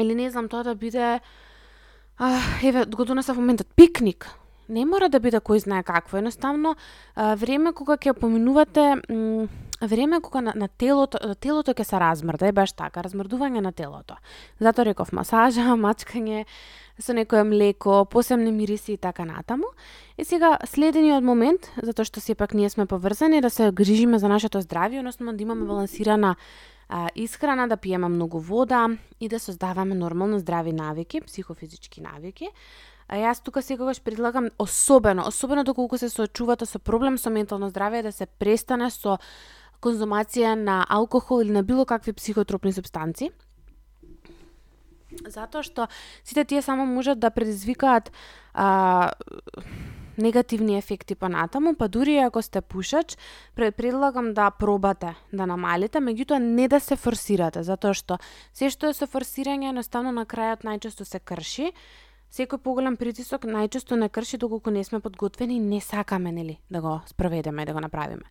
Или 0.02 0.16
не 0.16 0.32
знам, 0.32 0.50
тоа 0.50 0.64
да 0.64 0.76
биде 0.76 1.22
а, 2.18 2.40
еве, 2.64 2.86
го 2.86 3.06
донесав 3.06 3.38
моментот, 3.38 3.68
пикник 3.76 4.34
не 4.70 4.86
мора 4.86 5.10
да 5.10 5.20
биде 5.20 5.38
кој 5.38 5.64
знае 5.64 5.84
какво. 5.84 6.18
Едноставно, 6.18 6.76
време 7.16 7.74
кога 7.74 7.98
ќе 7.98 8.14
поминувате 8.14 9.02
време 9.88 10.22
кога 10.22 10.42
на, 10.42 10.54
на 10.56 10.68
телото, 10.68 11.18
телото 11.36 11.74
ќе 11.74 11.84
се 11.84 12.00
размрда, 12.00 12.48
е 12.48 12.56
баш 12.56 12.74
така, 12.74 13.04
размрдување 13.04 13.62
на 13.62 13.72
телото. 13.72 14.16
Зато 14.60 14.86
реков 14.86 15.12
масажа, 15.12 15.76
мачкање 15.86 16.46
со 17.00 17.14
некое 17.14 17.44
млеко, 17.44 18.06
посебни 18.06 18.52
мириси 18.52 18.94
и 18.94 18.98
така 18.98 19.26
натаму. 19.26 19.74
И 20.18 20.26
сега 20.26 20.58
следениот 20.66 21.24
момент, 21.24 21.72
затоа 21.82 22.06
што 22.06 22.22
сепак 22.22 22.54
ние 22.54 22.70
сме 22.70 22.86
поврзани 22.86 23.42
да 23.42 23.50
се 23.50 23.72
грижиме 23.72 24.20
за 24.20 24.30
нашето 24.30 24.62
здравје, 24.62 25.00
односно 25.00 25.34
да 25.34 25.44
имаме 25.44 25.66
балансирана 25.66 26.36
а, 26.90 27.10
исхрана, 27.16 27.68
да 27.68 27.78
пиеме 27.78 28.08
многу 28.08 28.40
вода 28.40 28.88
и 29.20 29.30
да 29.30 29.40
создаваме 29.40 29.96
нормално 29.96 30.40
здрави 30.40 30.74
навики, 30.74 31.22
психофизички 31.22 32.02
навики. 32.02 32.50
А 33.08 33.18
јас 33.18 33.44
тука 33.44 33.62
секогаш 33.62 34.02
предлагам 34.02 34.50
особено, 34.58 35.28
особено 35.28 35.64
доколку 35.64 35.98
се 35.98 36.10
соочувате 36.10 36.66
со 36.66 36.80
проблем 36.80 37.18
со 37.18 37.30
ментално 37.30 37.70
здравје 37.70 38.04
да 38.04 38.12
се 38.12 38.26
престане 38.26 38.90
со 38.90 39.20
конзумација 39.84 40.56
на 40.56 40.86
алкохол 40.90 41.42
или 41.44 41.52
на 41.52 41.64
било 41.64 41.86
какви 41.86 42.14
психотропни 42.14 42.74
субстанци. 42.74 43.32
Затоа 45.28 45.64
што 45.64 45.88
сите 46.24 46.46
тие 46.46 46.62
само 46.62 46.86
можат 46.86 47.20
да 47.20 47.30
предизвикаат 47.30 48.12
а, 48.54 49.12
негативни 50.18 50.78
ефекти 50.78 51.16
понатаму, 51.16 51.76
па 51.76 51.88
дури 51.88 52.18
ако 52.18 52.42
сте 52.42 52.62
пушач, 52.62 53.18
предлагам 53.56 54.34
да 54.34 54.50
пробате 54.52 55.16
да 55.34 55.46
намалите, 55.46 56.00
меѓутоа 56.00 56.40
не 56.40 56.68
да 56.68 56.80
се 56.80 56.96
форсирате, 56.96 57.64
затоа 57.64 57.94
што 57.94 58.18
се 58.54 58.70
што 58.70 58.90
е 58.90 58.98
со 58.98 59.06
форсирање 59.06 59.70
едноставно 59.70 60.12
на 60.12 60.26
крајот 60.26 60.66
најчесто 60.66 61.06
се 61.06 61.20
крши. 61.20 61.74
Секој 62.34 62.58
поголем 62.66 62.96
притисок 62.98 63.44
најчесто 63.46 63.94
не 63.94 64.08
крши 64.10 64.40
доколку 64.42 64.72
не 64.74 64.84
сме 64.84 65.00
подготвени 65.00 65.58
и 65.58 65.60
не 65.60 65.82
сакаме 65.82 66.32
нели 66.32 66.58
да 66.70 66.82
го 66.82 67.02
спроведеме 67.06 67.62
и 67.62 67.66
да 67.66 67.74
го 67.74 67.80
направиме. 67.80 68.24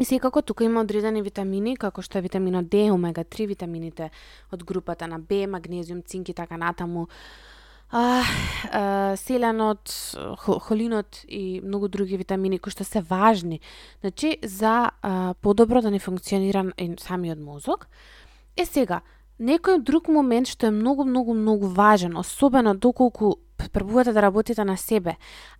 И 0.00 0.04
секако 0.04 0.42
тука 0.42 0.64
има 0.64 0.80
одредени 0.80 1.22
витамини, 1.22 1.74
како 1.76 2.00
што 2.00 2.16
е 2.18 2.24
витаминот 2.24 2.70
D, 2.70 2.86
омега 2.94 3.24
3, 3.26 3.46
витамините 3.50 4.10
од 4.52 4.62
групата 4.64 5.08
на 5.10 5.18
B, 5.20 5.46
магнезиум, 5.50 6.02
цинк 6.02 6.28
и 6.28 6.34
така 6.34 6.56
натаму, 6.56 7.08
а, 7.90 8.22
а, 8.70 9.16
селенот, 9.16 10.14
холинот 10.38 11.24
и 11.28 11.60
многу 11.60 11.88
други 11.88 12.16
витамини 12.16 12.58
кои 12.58 12.72
што 12.72 12.86
се 12.88 13.02
важни, 13.02 13.60
значи 14.00 14.38
за 14.42 14.90
а, 15.02 15.34
подобро 15.42 15.82
да 15.82 15.90
не 15.90 15.98
функционира 15.98 16.70
самиот 16.98 17.38
мозок. 17.38 17.88
Е 18.56 18.64
сега, 18.64 19.00
некој 19.42 19.82
друг 19.82 20.08
момент 20.08 20.48
што 20.48 20.70
е 20.70 20.74
многу, 20.74 21.04
многу, 21.04 21.34
многу 21.34 21.66
важен, 21.66 22.16
особено 22.16 22.74
доколку 22.74 23.38
пробувате 23.72 24.12
да 24.12 24.22
работите 24.22 24.64
на 24.64 24.76
себе, 24.76 25.16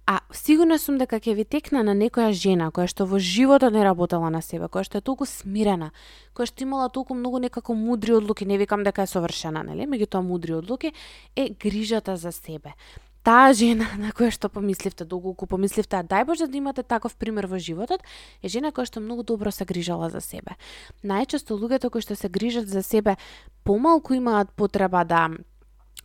а 0.07 0.21
сигурна 0.33 0.79
сум 0.79 0.99
дека 0.99 1.21
ќе 1.21 1.35
ви 1.35 1.45
текна 1.45 1.83
на 1.83 1.95
некоја 1.95 2.33
жена 2.33 2.71
која 2.71 2.91
што 2.91 3.07
во 3.07 3.19
животот 3.19 3.73
не 3.73 3.85
работела 3.85 4.31
на 4.31 4.43
себе, 4.43 4.69
која 4.69 4.85
што 4.85 4.99
е 4.99 5.07
толку 5.07 5.27
смирена, 5.27 5.93
која 6.35 6.51
што 6.51 6.65
имала 6.65 6.89
толку 6.89 7.15
многу 7.15 7.39
некако 7.39 7.75
мудри 7.75 8.13
одлуки, 8.19 8.47
не 8.47 8.59
викам 8.59 8.85
дека 8.85 9.03
е 9.03 9.07
совршена, 9.07 9.63
нели, 9.63 9.87
меѓутоа 9.87 10.23
мудри 10.23 10.55
одлуки, 10.59 10.93
е 11.37 11.51
грижата 11.51 12.17
за 12.17 12.33
себе 12.33 12.75
таа 13.23 13.53
жена 13.55 13.87
на 14.03 14.13
која 14.13 14.31
што 14.35 14.49
помисливте, 14.49 15.05
да 15.05 15.15
доколку 15.15 15.47
помисливте, 15.47 15.97
а 15.97 16.05
дај 16.05 16.27
Боже 16.27 16.47
да 16.47 16.57
имате 16.59 16.83
таков 16.83 17.17
пример 17.17 17.47
во 17.47 17.59
животот, 17.59 18.03
е 18.43 18.49
жена 18.49 18.73
која 18.73 18.87
што 18.87 19.01
многу 19.01 19.23
добро 19.23 19.51
се 19.51 19.65
грижала 19.65 20.11
за 20.11 20.21
себе. 20.21 20.59
Најчесто 21.05 21.57
луѓето 21.57 21.91
кои 21.91 22.03
што 22.03 22.17
се 22.17 22.29
грижат 22.29 22.69
за 22.69 22.83
себе 22.83 23.17
помалку 23.65 24.15
имаат 24.15 24.51
потреба 24.53 25.05
да 25.05 25.31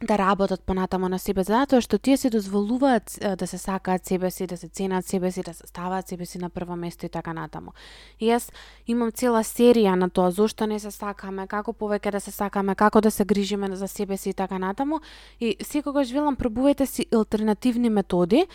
да 0.03 0.17
работат 0.17 0.61
понатамо 0.61 1.09
на 1.09 1.17
себе 1.19 1.43
затоа 1.43 1.81
што 1.81 1.97
тие 1.97 2.17
се 2.17 2.29
дозволуваат 2.29 3.17
да 3.37 3.47
се 3.47 3.57
сакаат 3.57 4.05
себе 4.05 4.31
си, 4.31 4.47
да 4.47 4.57
се 4.57 4.67
ценат 4.67 5.05
себе 5.05 5.31
си, 5.31 5.41
да 5.43 5.53
се 5.53 5.67
ставаат 5.67 6.07
себе 6.07 6.25
си 6.25 6.37
на 6.37 6.49
прво 6.49 6.75
место 6.75 7.05
и 7.05 7.09
така 7.09 7.33
натаму. 7.33 7.73
И 8.19 8.29
јас 8.29 8.51
имам 8.87 9.11
цела 9.11 9.41
серија 9.41 9.95
на 9.95 10.09
тоа 10.09 10.31
зошто 10.31 10.67
не 10.67 10.79
се 10.79 10.91
сакаме, 10.91 11.47
како 11.47 11.73
повеќе 11.73 12.11
да 12.11 12.19
се 12.19 12.31
сакаме, 12.31 12.75
како 12.75 13.01
да 13.01 13.11
се 13.11 13.25
грижиме 13.25 13.75
за 13.75 13.87
себе 13.87 14.17
си 14.17 14.29
и 14.29 14.33
така 14.33 14.59
натаму. 14.59 14.99
И 15.39 15.55
секогаш 15.61 16.11
велам 16.11 16.37
пробувајте 16.37 16.85
си 16.85 17.05
алтернативни 17.11 17.89
методи, 17.89 18.45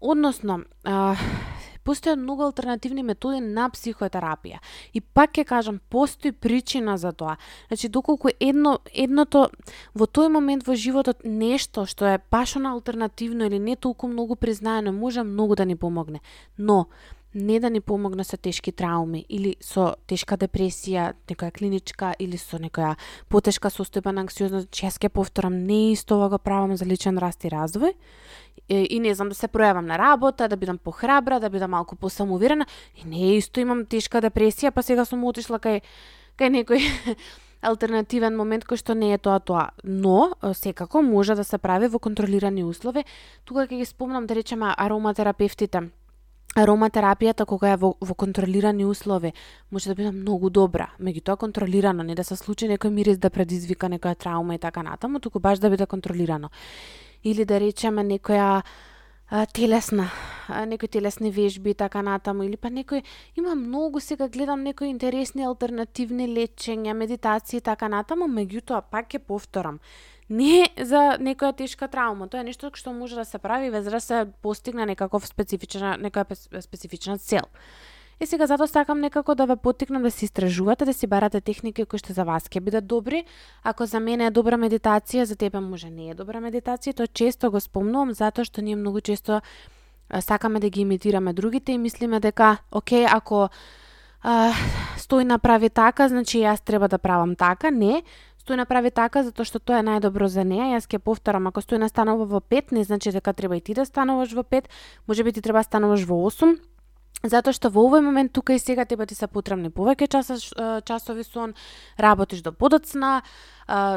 односно 0.00 0.62
а, 0.84 1.16
Постојат 1.84 2.20
многу 2.20 2.44
алтернативни 2.46 3.02
методи 3.02 3.40
на 3.40 3.68
психотерапија. 3.70 4.60
И 4.94 5.00
пак 5.00 5.34
ќе 5.38 5.44
кажам, 5.44 5.80
постои 5.90 6.32
причина 6.32 6.98
за 6.98 7.12
тоа. 7.12 7.36
Значи, 7.68 7.88
доколку 7.88 8.28
едно, 8.40 8.78
едното 8.94 9.48
во 9.94 10.06
тој 10.06 10.28
момент 10.28 10.66
во 10.66 10.74
животот 10.74 11.24
нешто 11.24 11.86
што 11.86 12.06
е 12.06 12.18
пашано 12.18 12.72
алтернативно 12.72 13.46
или 13.46 13.58
не 13.58 13.76
толку 13.76 14.08
многу 14.08 14.36
признаено, 14.36 14.92
може 14.92 15.22
многу 15.22 15.56
да 15.56 15.64
ни 15.64 15.76
помогне. 15.76 16.20
Но, 16.58 16.86
не 17.34 17.60
да 17.60 17.70
ни 17.70 17.80
помогне 17.80 18.24
со 18.24 18.36
тешки 18.36 18.72
трауми 18.72 19.24
или 19.28 19.56
со 19.60 19.94
тешка 20.06 20.36
депресија, 20.36 21.12
некоја 21.28 21.52
клиничка 21.52 22.12
или 22.18 22.36
со 22.36 22.58
некоја 22.60 22.96
потешка 23.28 23.70
состојба 23.70 24.12
на 24.12 24.26
анксиозност, 24.26 24.70
че 24.70 24.86
јас 24.86 24.98
ќе 25.00 25.08
повторам, 25.08 25.64
не 25.66 25.92
исто 25.92 26.16
ова 26.16 26.28
го 26.28 26.38
правам 26.38 26.76
за 26.76 26.84
личен 26.84 27.18
раст 27.18 27.44
и 27.44 27.48
развој. 27.52 27.94
И, 28.68 28.76
и 28.96 29.00
не 29.00 29.14
знам 29.14 29.32
да 29.32 29.34
се 29.34 29.48
пројавам 29.48 29.88
на 29.88 29.98
работа, 29.98 30.48
да 30.48 30.56
бидам 30.56 30.78
похрабра, 30.78 31.40
да 31.40 31.50
бидам 31.50 31.70
малку 31.70 31.96
посамоуверена. 31.96 32.66
И 33.02 33.08
не 33.08 33.36
исто 33.36 33.60
имам 33.60 33.86
тешка 33.86 34.20
депресија, 34.20 34.70
па 34.70 34.82
сега 34.82 35.04
сум 35.04 35.24
отишла 35.24 35.58
кај 35.58 35.80
кај 36.36 36.52
некој 36.60 36.84
алтернативен 37.68 38.36
момент 38.36 38.66
кој 38.68 38.76
што 38.76 38.94
не 38.94 39.12
е 39.14 39.18
тоа 39.18 39.40
тоа. 39.40 39.70
Но, 39.84 40.34
секако 40.52 41.02
може 41.02 41.34
да 41.34 41.44
се 41.44 41.58
прави 41.58 41.88
во 41.88 41.98
контролирани 41.98 42.64
услови. 42.64 43.04
Тука 43.44 43.66
ќе 43.66 43.80
ги 43.80 43.88
спомнам 43.88 44.26
да 44.26 44.34
речеме 44.34 44.74
ароматерапевтите 44.76 45.88
ароматерапијата 46.54 47.46
кога 47.48 47.72
е 47.72 47.76
во, 47.80 47.94
во 48.00 48.14
контролирани 48.14 48.84
услови 48.84 49.32
може 49.70 49.88
да 49.88 49.94
биде 49.94 50.12
многу 50.12 50.50
добра, 50.50 50.90
меѓутоа 51.00 51.36
контролирано, 51.40 52.04
не 52.04 52.14
да 52.14 52.24
се 52.24 52.36
случи 52.36 52.68
некој 52.68 52.92
мирис 52.92 53.18
да 53.18 53.30
предизвика 53.30 53.88
некоја 53.88 54.18
траума 54.18 54.54
и 54.54 54.58
така 54.58 54.82
натаму, 54.82 55.20
туку 55.20 55.40
баш 55.40 55.58
да 55.58 55.70
биде 55.70 55.86
контролирано. 55.86 56.50
Или 57.24 57.44
да 57.44 57.60
речеме 57.60 58.04
некоја 58.04 58.62
а, 59.30 59.46
телесна, 59.46 60.10
а, 60.48 60.66
некои 60.66 60.88
телесни 60.88 61.30
вежби 61.30 61.70
и 61.70 61.74
така 61.74 62.02
натаму, 62.02 62.44
или 62.44 62.56
па 62.56 62.68
некој, 62.68 63.02
има 63.36 63.54
многу 63.54 64.00
сега 64.00 64.28
гледам 64.28 64.62
некои 64.62 64.92
интересни 64.92 65.46
алтернативни 65.48 66.28
лечења, 66.28 66.92
медитации 66.92 67.62
и 67.62 67.64
така 67.64 67.88
натаму, 67.88 68.28
меѓутоа 68.28 68.82
пак 68.90 69.08
ќе 69.08 69.24
повторам, 69.24 69.80
не 70.32 70.64
за 70.80 71.18
некоја 71.20 71.52
тешка 71.56 71.88
траума. 71.92 72.28
Тоа 72.28 72.40
е 72.40 72.48
нешто 72.48 72.72
што 72.72 72.92
може 72.96 73.20
да 73.20 73.24
се 73.28 73.38
прави 73.38 73.70
без 73.70 73.84
да 73.84 74.00
се 74.00 74.24
постигне 74.42 74.86
некаков 74.88 75.26
специфична 75.28 75.98
некоја 76.00 76.60
специфична 76.60 77.18
цел. 77.18 77.44
И 78.20 78.26
сега 78.26 78.46
затоа 78.46 78.68
сакам 78.68 79.00
некако 79.00 79.34
да 79.34 79.46
ве 79.46 79.56
поттикнам 79.56 80.02
да 80.02 80.10
се 80.10 80.24
истражувате, 80.24 80.84
да 80.84 80.92
си 80.94 81.06
барате 81.06 81.40
техники 81.40 81.84
кои 81.84 81.98
што 81.98 82.14
за 82.14 82.24
вас 82.24 82.46
ќе 82.48 82.60
бидат 82.60 82.86
добри. 82.86 83.24
Ако 83.64 83.86
за 83.86 84.00
мене 84.00 84.26
е 84.26 84.30
добра 84.30 84.56
медитација, 84.56 85.24
за 85.24 85.36
тебе 85.36 85.60
може 85.60 85.90
не 85.90 86.10
е 86.10 86.14
добра 86.14 86.40
медитација, 86.40 86.94
тоа 86.94 87.10
често 87.10 87.50
го 87.50 87.60
спомнувам 87.60 88.14
затоа 88.14 88.44
што 88.44 88.62
ние 88.62 88.76
многу 88.76 89.00
често 89.00 89.42
сакаме 90.20 90.60
да 90.60 90.70
ги 90.70 90.80
имитираме 90.80 91.32
другите 91.32 91.72
и 91.72 91.78
мислиме 91.78 92.20
дека, 92.20 92.58
окей, 92.70 93.06
ако 93.10 93.48
а, 94.22 94.52
стој 94.96 95.24
направи 95.24 95.70
така, 95.70 96.08
значи 96.08 96.38
јас 96.46 96.62
треба 96.64 96.88
да 96.88 96.98
правам 96.98 97.34
така. 97.36 97.70
Не, 97.70 98.02
Стој 98.42 98.58
направи 98.58 98.90
така 98.90 99.22
затоа 99.22 99.46
што 99.46 99.60
тоа 99.62 99.78
е 99.78 99.86
најдобро 99.86 100.26
за 100.26 100.42
неа. 100.42 100.72
Јас 100.74 100.88
ќе 100.90 100.98
повторам, 100.98 101.46
ако 101.46 101.62
стој 101.62 101.78
настанува 101.78 102.26
во 102.26 102.40
5, 102.42 102.74
не 102.74 102.82
значи 102.82 103.12
дека 103.14 103.30
треба 103.38 103.54
и 103.54 103.62
ти 103.62 103.74
да 103.78 103.86
стануваш 103.86 104.34
во 104.34 104.42
5, 104.42 104.66
можеби 105.06 105.32
ти 105.32 105.42
треба 105.42 105.62
да 105.62 105.68
стануваш 105.70 106.02
во 106.10 106.18
8, 106.26 106.58
Затоа 107.22 107.54
што 107.54 107.70
во 107.70 107.84
овој 107.86 108.02
момент 108.02 108.32
тука 108.34 108.56
и 108.56 108.58
сега 108.58 108.84
тебе 108.84 109.06
ти 109.06 109.14
се 109.14 109.28
потребни 109.30 109.70
повеќе 109.70 110.08
часа, 110.10 110.38
часови 110.82 111.22
сон, 111.22 111.54
работиш 111.98 112.42
до 112.42 112.50
подоцна, 112.52 113.22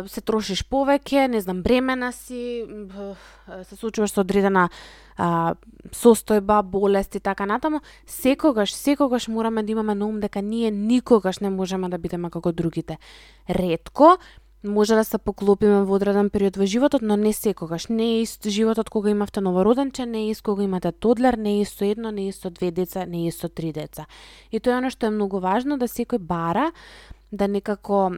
се 0.07 0.21
трошиш 0.21 0.61
повеќе, 0.69 1.25
не 1.27 1.41
знам, 1.41 1.63
бремена 1.65 2.11
си, 2.13 2.65
се 3.65 3.75
случуваш 3.75 4.13
со 4.13 4.21
одредена 4.21 4.69
состојба, 5.89 6.61
болест 6.61 7.15
и 7.15 7.19
така 7.19 7.45
натаму, 7.49 7.81
секогаш, 8.05 8.73
секогаш 8.75 9.27
мораме 9.27 9.63
да 9.63 9.71
имаме 9.71 9.95
на 9.95 10.05
ум 10.05 10.19
дека 10.19 10.41
ние 10.41 10.71
никогаш 10.71 11.39
не 11.39 11.49
можеме 11.49 11.89
да 11.89 11.97
бидеме 11.97 12.29
како 12.29 12.51
другите. 12.51 12.97
Редко, 13.49 14.17
може 14.65 14.95
да 14.95 15.03
се 15.03 15.17
поклопиме 15.17 15.83
во 15.83 15.95
одреден 15.95 16.29
период 16.29 16.57
во 16.57 16.65
животот, 16.65 17.01
но 17.01 17.15
не 17.15 17.33
секогаш. 17.33 17.87
Не 17.89 18.17
е 18.17 18.21
исто 18.21 18.49
животот 18.49 18.89
кога 18.89 19.09
имавте 19.09 19.41
новороденче, 19.41 20.05
не 20.05 20.27
е 20.27 20.29
исто 20.29 20.51
кога 20.51 20.63
имате 20.63 20.91
тодлер, 20.91 21.33
не 21.33 21.57
е 21.57 21.61
исто 21.61 21.85
едно, 21.85 22.11
не 22.11 22.25
е 22.25 22.27
исто 22.27 22.49
две 22.49 22.71
деца, 22.71 23.05
не 23.05 23.25
е 23.25 23.27
исто 23.27 23.49
три 23.49 23.71
деца. 23.71 24.05
И 24.51 24.59
тоа 24.59 24.75
е 24.75 24.77
оно 24.77 24.89
што 24.89 25.05
е 25.05 25.15
многу 25.15 25.39
важно 25.39 25.77
да 25.77 25.87
секој 25.87 26.19
бара 26.19 26.71
да 27.31 27.47
некако 27.47 28.15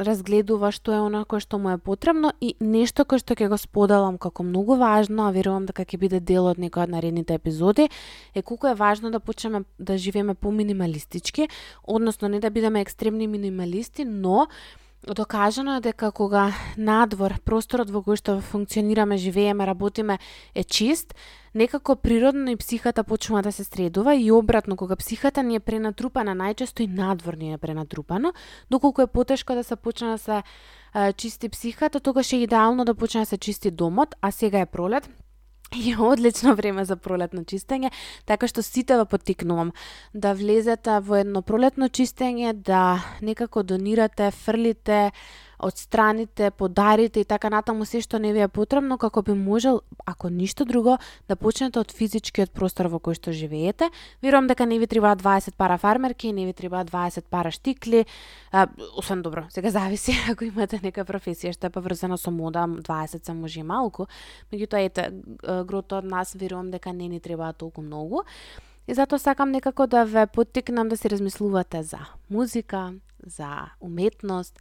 разгледува 0.00 0.72
што 0.74 0.92
е 0.92 1.00
она 1.00 1.22
кое 1.24 1.40
што 1.44 1.58
му 1.58 1.70
е 1.70 1.78
потребно 1.78 2.32
и 2.40 2.54
нешто 2.60 3.04
кое 3.04 3.20
што 3.22 3.36
ќе 3.38 3.50
го 3.52 3.58
споделам 3.60 4.18
како 4.18 4.42
многу 4.42 4.76
важно, 4.80 5.28
а 5.28 5.34
верувам 5.34 5.66
дека 5.68 5.84
ќе 5.84 6.00
биде 6.00 6.20
дел 6.20 6.50
од 6.50 6.58
некој 6.58 6.88
од 6.88 6.94
наредните 6.96 7.36
епизоди, 7.38 7.88
е 8.34 8.42
колку 8.42 8.66
е 8.66 8.74
важно 8.74 9.10
да 9.10 9.20
почнеме 9.20 9.64
да 9.78 9.98
живееме 9.98 10.34
поминималистички, 10.34 11.48
односно 11.84 12.28
не 12.28 12.40
да 12.40 12.50
бидеме 12.50 12.80
екстремни 12.80 13.26
минималисти, 13.26 14.04
но 14.04 14.48
докажано 15.06 15.76
е 15.76 15.80
дека 15.80 16.12
кога 16.12 16.52
надвор, 16.76 17.38
просторот 17.44 17.90
во 17.90 18.02
кој 18.04 18.18
што 18.20 18.40
функционираме, 18.44 19.16
живееме, 19.16 19.66
работиме 19.66 20.18
е 20.54 20.64
чист, 20.64 21.14
некако 21.54 21.96
природно 21.96 22.50
и 22.50 22.56
психата 22.56 23.04
почнува 23.04 23.42
да 23.42 23.52
се 23.52 23.64
средува 23.64 24.14
и 24.14 24.30
обратно, 24.32 24.76
кога 24.76 24.96
психата 24.96 25.42
ни 25.42 25.56
е 25.56 25.60
пренатрупана, 25.60 26.36
најчесто 26.36 26.84
и 26.84 26.86
надвор 26.86 27.34
ни 27.34 27.52
е 27.52 27.58
пренатрупано, 27.58 28.32
доколку 28.70 29.02
е 29.02 29.06
потешко 29.06 29.54
да 29.54 29.64
се 29.64 29.76
почне 29.76 30.08
да 30.08 30.18
се 30.18 30.42
чисти 31.16 31.48
психата, 31.48 32.00
тогаш 32.00 32.32
е 32.32 32.36
идеално 32.36 32.84
да 32.84 32.94
почне 32.94 33.20
да 33.20 33.26
се 33.26 33.38
чисти 33.38 33.70
домот, 33.70 34.14
а 34.20 34.30
сега 34.30 34.60
е 34.60 34.66
пролет, 34.66 35.08
и 35.76 35.96
одлично 35.96 36.54
време 36.54 36.84
за 36.84 36.96
пролетно 36.96 37.44
чистење, 37.44 37.90
така 38.26 38.48
што 38.50 38.62
сите 38.62 38.96
ве 38.98 39.04
потикнувам 39.06 39.72
да 40.14 40.34
влезете 40.34 40.98
во 41.00 41.20
едно 41.22 41.42
пролетно 41.42 41.88
чистење, 41.88 42.52
да 42.52 43.02
некако 43.22 43.62
донирате, 43.62 44.30
фрлите, 44.30 45.12
одстраните, 45.62 46.50
подарите 46.50 47.20
и 47.20 47.24
така 47.24 47.50
натаму 47.50 47.84
се 47.84 48.00
што 48.00 48.18
не 48.18 48.32
ви 48.32 48.40
е 48.40 48.48
потребно 48.48 48.98
како 48.98 49.22
би 49.22 49.32
можел, 49.32 49.80
ако 50.06 50.28
ништо 50.28 50.64
друго, 50.64 50.98
да 51.28 51.36
почнете 51.36 51.80
од 51.80 51.92
физичкиот 51.92 52.52
простор 52.56 52.88
во 52.88 52.98
кој 52.98 53.18
што 53.18 53.32
живеете. 53.32 53.90
Верувам 54.22 54.48
дека 54.48 54.66
не 54.66 54.78
ви 54.78 54.86
требаат 54.86 55.22
20 55.22 55.54
пара 55.56 55.78
фармерки, 55.78 56.32
не 56.32 56.46
ви 56.46 56.52
требаат 56.52 56.90
20 56.90 57.24
пара 57.30 57.50
штикли, 57.50 58.06
а, 58.52 58.66
освен 58.96 59.22
добро, 59.22 59.44
сега 59.50 59.70
зависи 59.70 60.16
ако 60.30 60.44
имате 60.44 60.80
нека 60.82 61.04
професија 61.04 61.52
што 61.52 61.68
е 61.68 61.74
поврзана 61.74 62.18
со 62.18 62.30
мода, 62.30 62.64
20 62.66 63.24
се 63.24 63.32
може 63.32 63.60
и 63.60 63.62
малку, 63.62 64.06
меѓутоа 64.52 64.84
ете, 64.86 65.10
грото 65.64 66.00
од 66.00 66.04
нас 66.04 66.34
верувам 66.34 66.70
дека 66.70 66.92
не 66.92 67.08
ни 67.08 67.20
требаат 67.20 67.58
толку 67.58 67.82
многу. 67.82 68.24
И 68.88 68.94
затоа 68.94 69.18
сакам 69.18 69.50
некако 69.50 69.86
да 69.86 70.04
ве 70.04 70.26
поттикнам 70.26 70.88
да 70.88 70.96
се 70.96 71.10
размислувате 71.10 71.82
за 71.82 71.98
музика, 72.30 72.92
за 73.26 73.70
уметност, 73.80 74.58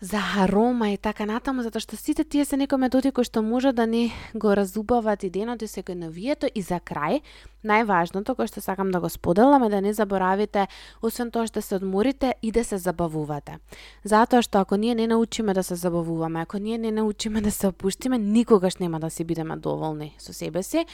за 0.00 0.18
арома 0.38 0.90
и 0.90 0.96
така 0.96 1.26
натаму, 1.26 1.62
затоа 1.66 1.82
што 1.82 1.96
сите 1.98 2.22
тие 2.24 2.44
се 2.46 2.56
некои 2.56 2.78
методи 2.78 3.10
кои 3.10 3.26
што 3.26 3.42
може 3.42 3.72
да 3.74 3.86
ни 3.86 4.12
го 4.34 4.54
разубават 4.54 5.24
и 5.26 5.30
денот 5.30 5.62
и 5.62 5.66
секојновието 5.66 6.46
и 6.54 6.62
за 6.62 6.78
крај, 6.78 7.22
најважното 7.66 8.36
кое 8.38 8.46
што 8.46 8.62
сакам 8.62 8.92
да 8.94 9.00
го 9.00 9.10
споделам 9.10 9.66
е 9.66 9.70
да 9.74 9.80
не 9.82 9.92
заборавите, 9.92 10.68
освен 11.02 11.30
тоа 11.34 11.50
што 11.50 11.62
се 11.62 11.82
одморите 11.82 12.34
и 12.42 12.52
да 12.52 12.64
се 12.64 12.78
забавувате. 12.78 13.58
Затоа 14.04 14.42
што 14.42 14.62
ако 14.62 14.76
ние 14.76 14.94
не 14.94 15.06
научиме 15.10 15.54
да 15.54 15.62
се 15.62 15.74
забавуваме, 15.74 16.46
ако 16.46 16.58
ние 16.58 16.78
не 16.78 16.92
научиме 16.92 17.40
да 17.40 17.50
се 17.50 17.66
опуштиме, 17.66 18.18
никогаш 18.18 18.76
нема 18.76 19.00
да 19.00 19.10
си 19.10 19.24
бидеме 19.24 19.56
доволни 19.56 20.14
со 20.18 20.32
себе 20.32 20.62
си 20.62 20.86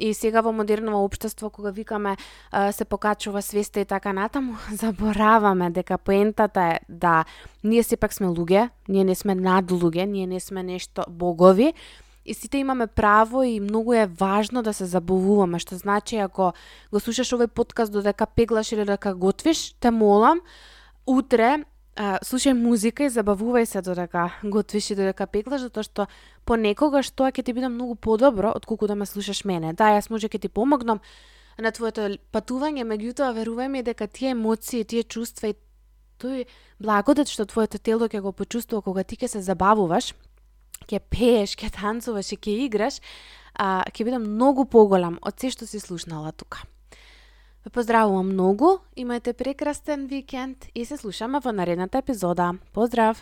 И 0.00 0.14
сега 0.14 0.40
во 0.40 0.52
модерно 0.52 1.04
општество, 1.04 1.50
кога 1.50 1.70
викаме 1.70 2.16
се 2.72 2.84
покачува 2.84 3.42
свеста 3.42 3.80
и 3.80 3.84
така 3.84 4.12
натаму, 4.12 4.56
забораваме 4.72 5.70
дека 5.70 5.98
поентата 5.98 6.60
е 6.60 6.80
да 6.88 7.24
ние 7.64 7.82
сепак 7.82 8.14
сме 8.14 8.26
луѓе, 8.26 8.70
ние 8.88 9.04
не 9.04 9.14
сме 9.14 9.34
над 9.34 9.70
луѓе, 9.70 10.06
ние 10.06 10.26
не 10.26 10.40
сме 10.40 10.62
нешто 10.62 11.04
богови, 11.08 11.74
и 12.24 12.34
сите 12.34 12.58
имаме 12.58 12.86
право 12.86 13.42
и 13.42 13.60
многу 13.60 13.92
е 13.92 14.06
важно 14.06 14.62
да 14.62 14.72
се 14.72 14.84
забавуваме, 14.84 15.58
што 15.58 15.76
значи 15.76 16.16
ако 16.16 16.52
го 16.92 17.00
слушаш 17.00 17.32
овој 17.32 17.48
подкаст 17.48 17.92
додека 17.92 18.26
пеглаш 18.26 18.72
или 18.72 18.84
додека 18.84 19.14
готвиш, 19.14 19.74
те 19.80 19.90
молам, 19.90 20.40
утре 21.06 21.64
а, 21.96 22.18
слушај 22.22 22.54
музика 22.54 23.04
и 23.04 23.10
забавувај 23.10 23.66
се 23.66 23.82
додека 23.82 24.30
готвиш 24.42 24.90
и 24.90 24.96
додека 24.98 25.26
пеклаш, 25.26 25.66
затоа 25.66 25.84
што 25.84 26.06
понекогаш 26.44 27.10
тоа 27.10 27.30
ќе 27.30 27.44
ти 27.44 27.52
биде 27.52 27.68
многу 27.68 27.94
подобро 27.94 28.52
од 28.54 28.66
колку 28.66 28.86
да 28.86 28.94
ме 28.94 29.06
слушаш 29.06 29.44
мене. 29.44 29.72
Да, 29.72 29.90
јас 29.96 30.10
може 30.10 30.28
ќе 30.28 30.40
ти 30.40 30.48
помогнам 30.48 31.00
на 31.58 31.72
твоето 31.72 32.16
патување, 32.32 32.86
меѓутоа 32.86 33.34
верувај 33.36 33.68
ми 33.68 33.82
дека 33.82 34.06
тие 34.06 34.32
емоции, 34.36 34.84
тие 34.84 35.02
чувства 35.02 35.52
и 35.52 35.58
тој 36.20 36.46
благодат 36.80 37.28
што 37.28 37.46
твоето 37.48 37.78
тело 37.78 38.08
ќе 38.08 38.20
го 38.20 38.32
почувствува 38.32 38.82
кога 38.82 39.04
ти 39.04 39.16
ќе 39.16 39.28
се 39.28 39.44
забавуваш, 39.44 40.14
ќе 40.88 41.00
пееш, 41.10 41.56
ќе 41.58 41.72
танцуваш 41.74 42.32
и 42.32 42.40
ќе 42.40 42.56
играш, 42.66 43.00
а, 43.54 43.82
ќе 43.90 44.06
биде 44.06 44.22
многу 44.22 44.64
поголем 44.64 45.18
од 45.22 45.40
се 45.40 45.50
што 45.50 45.66
си 45.66 45.80
слушнала 45.82 46.32
тука. 46.32 46.64
Ве 47.64 47.70
поздравувам 47.70 48.30
многу, 48.32 48.78
имајте 48.96 49.34
прекрасен 49.36 50.06
викенд 50.08 50.70
и 50.74 50.84
се 50.84 50.96
слушаме 50.96 51.40
во 51.44 51.52
наредната 51.52 51.98
епизода. 51.98 52.54
Поздрав! 52.72 53.20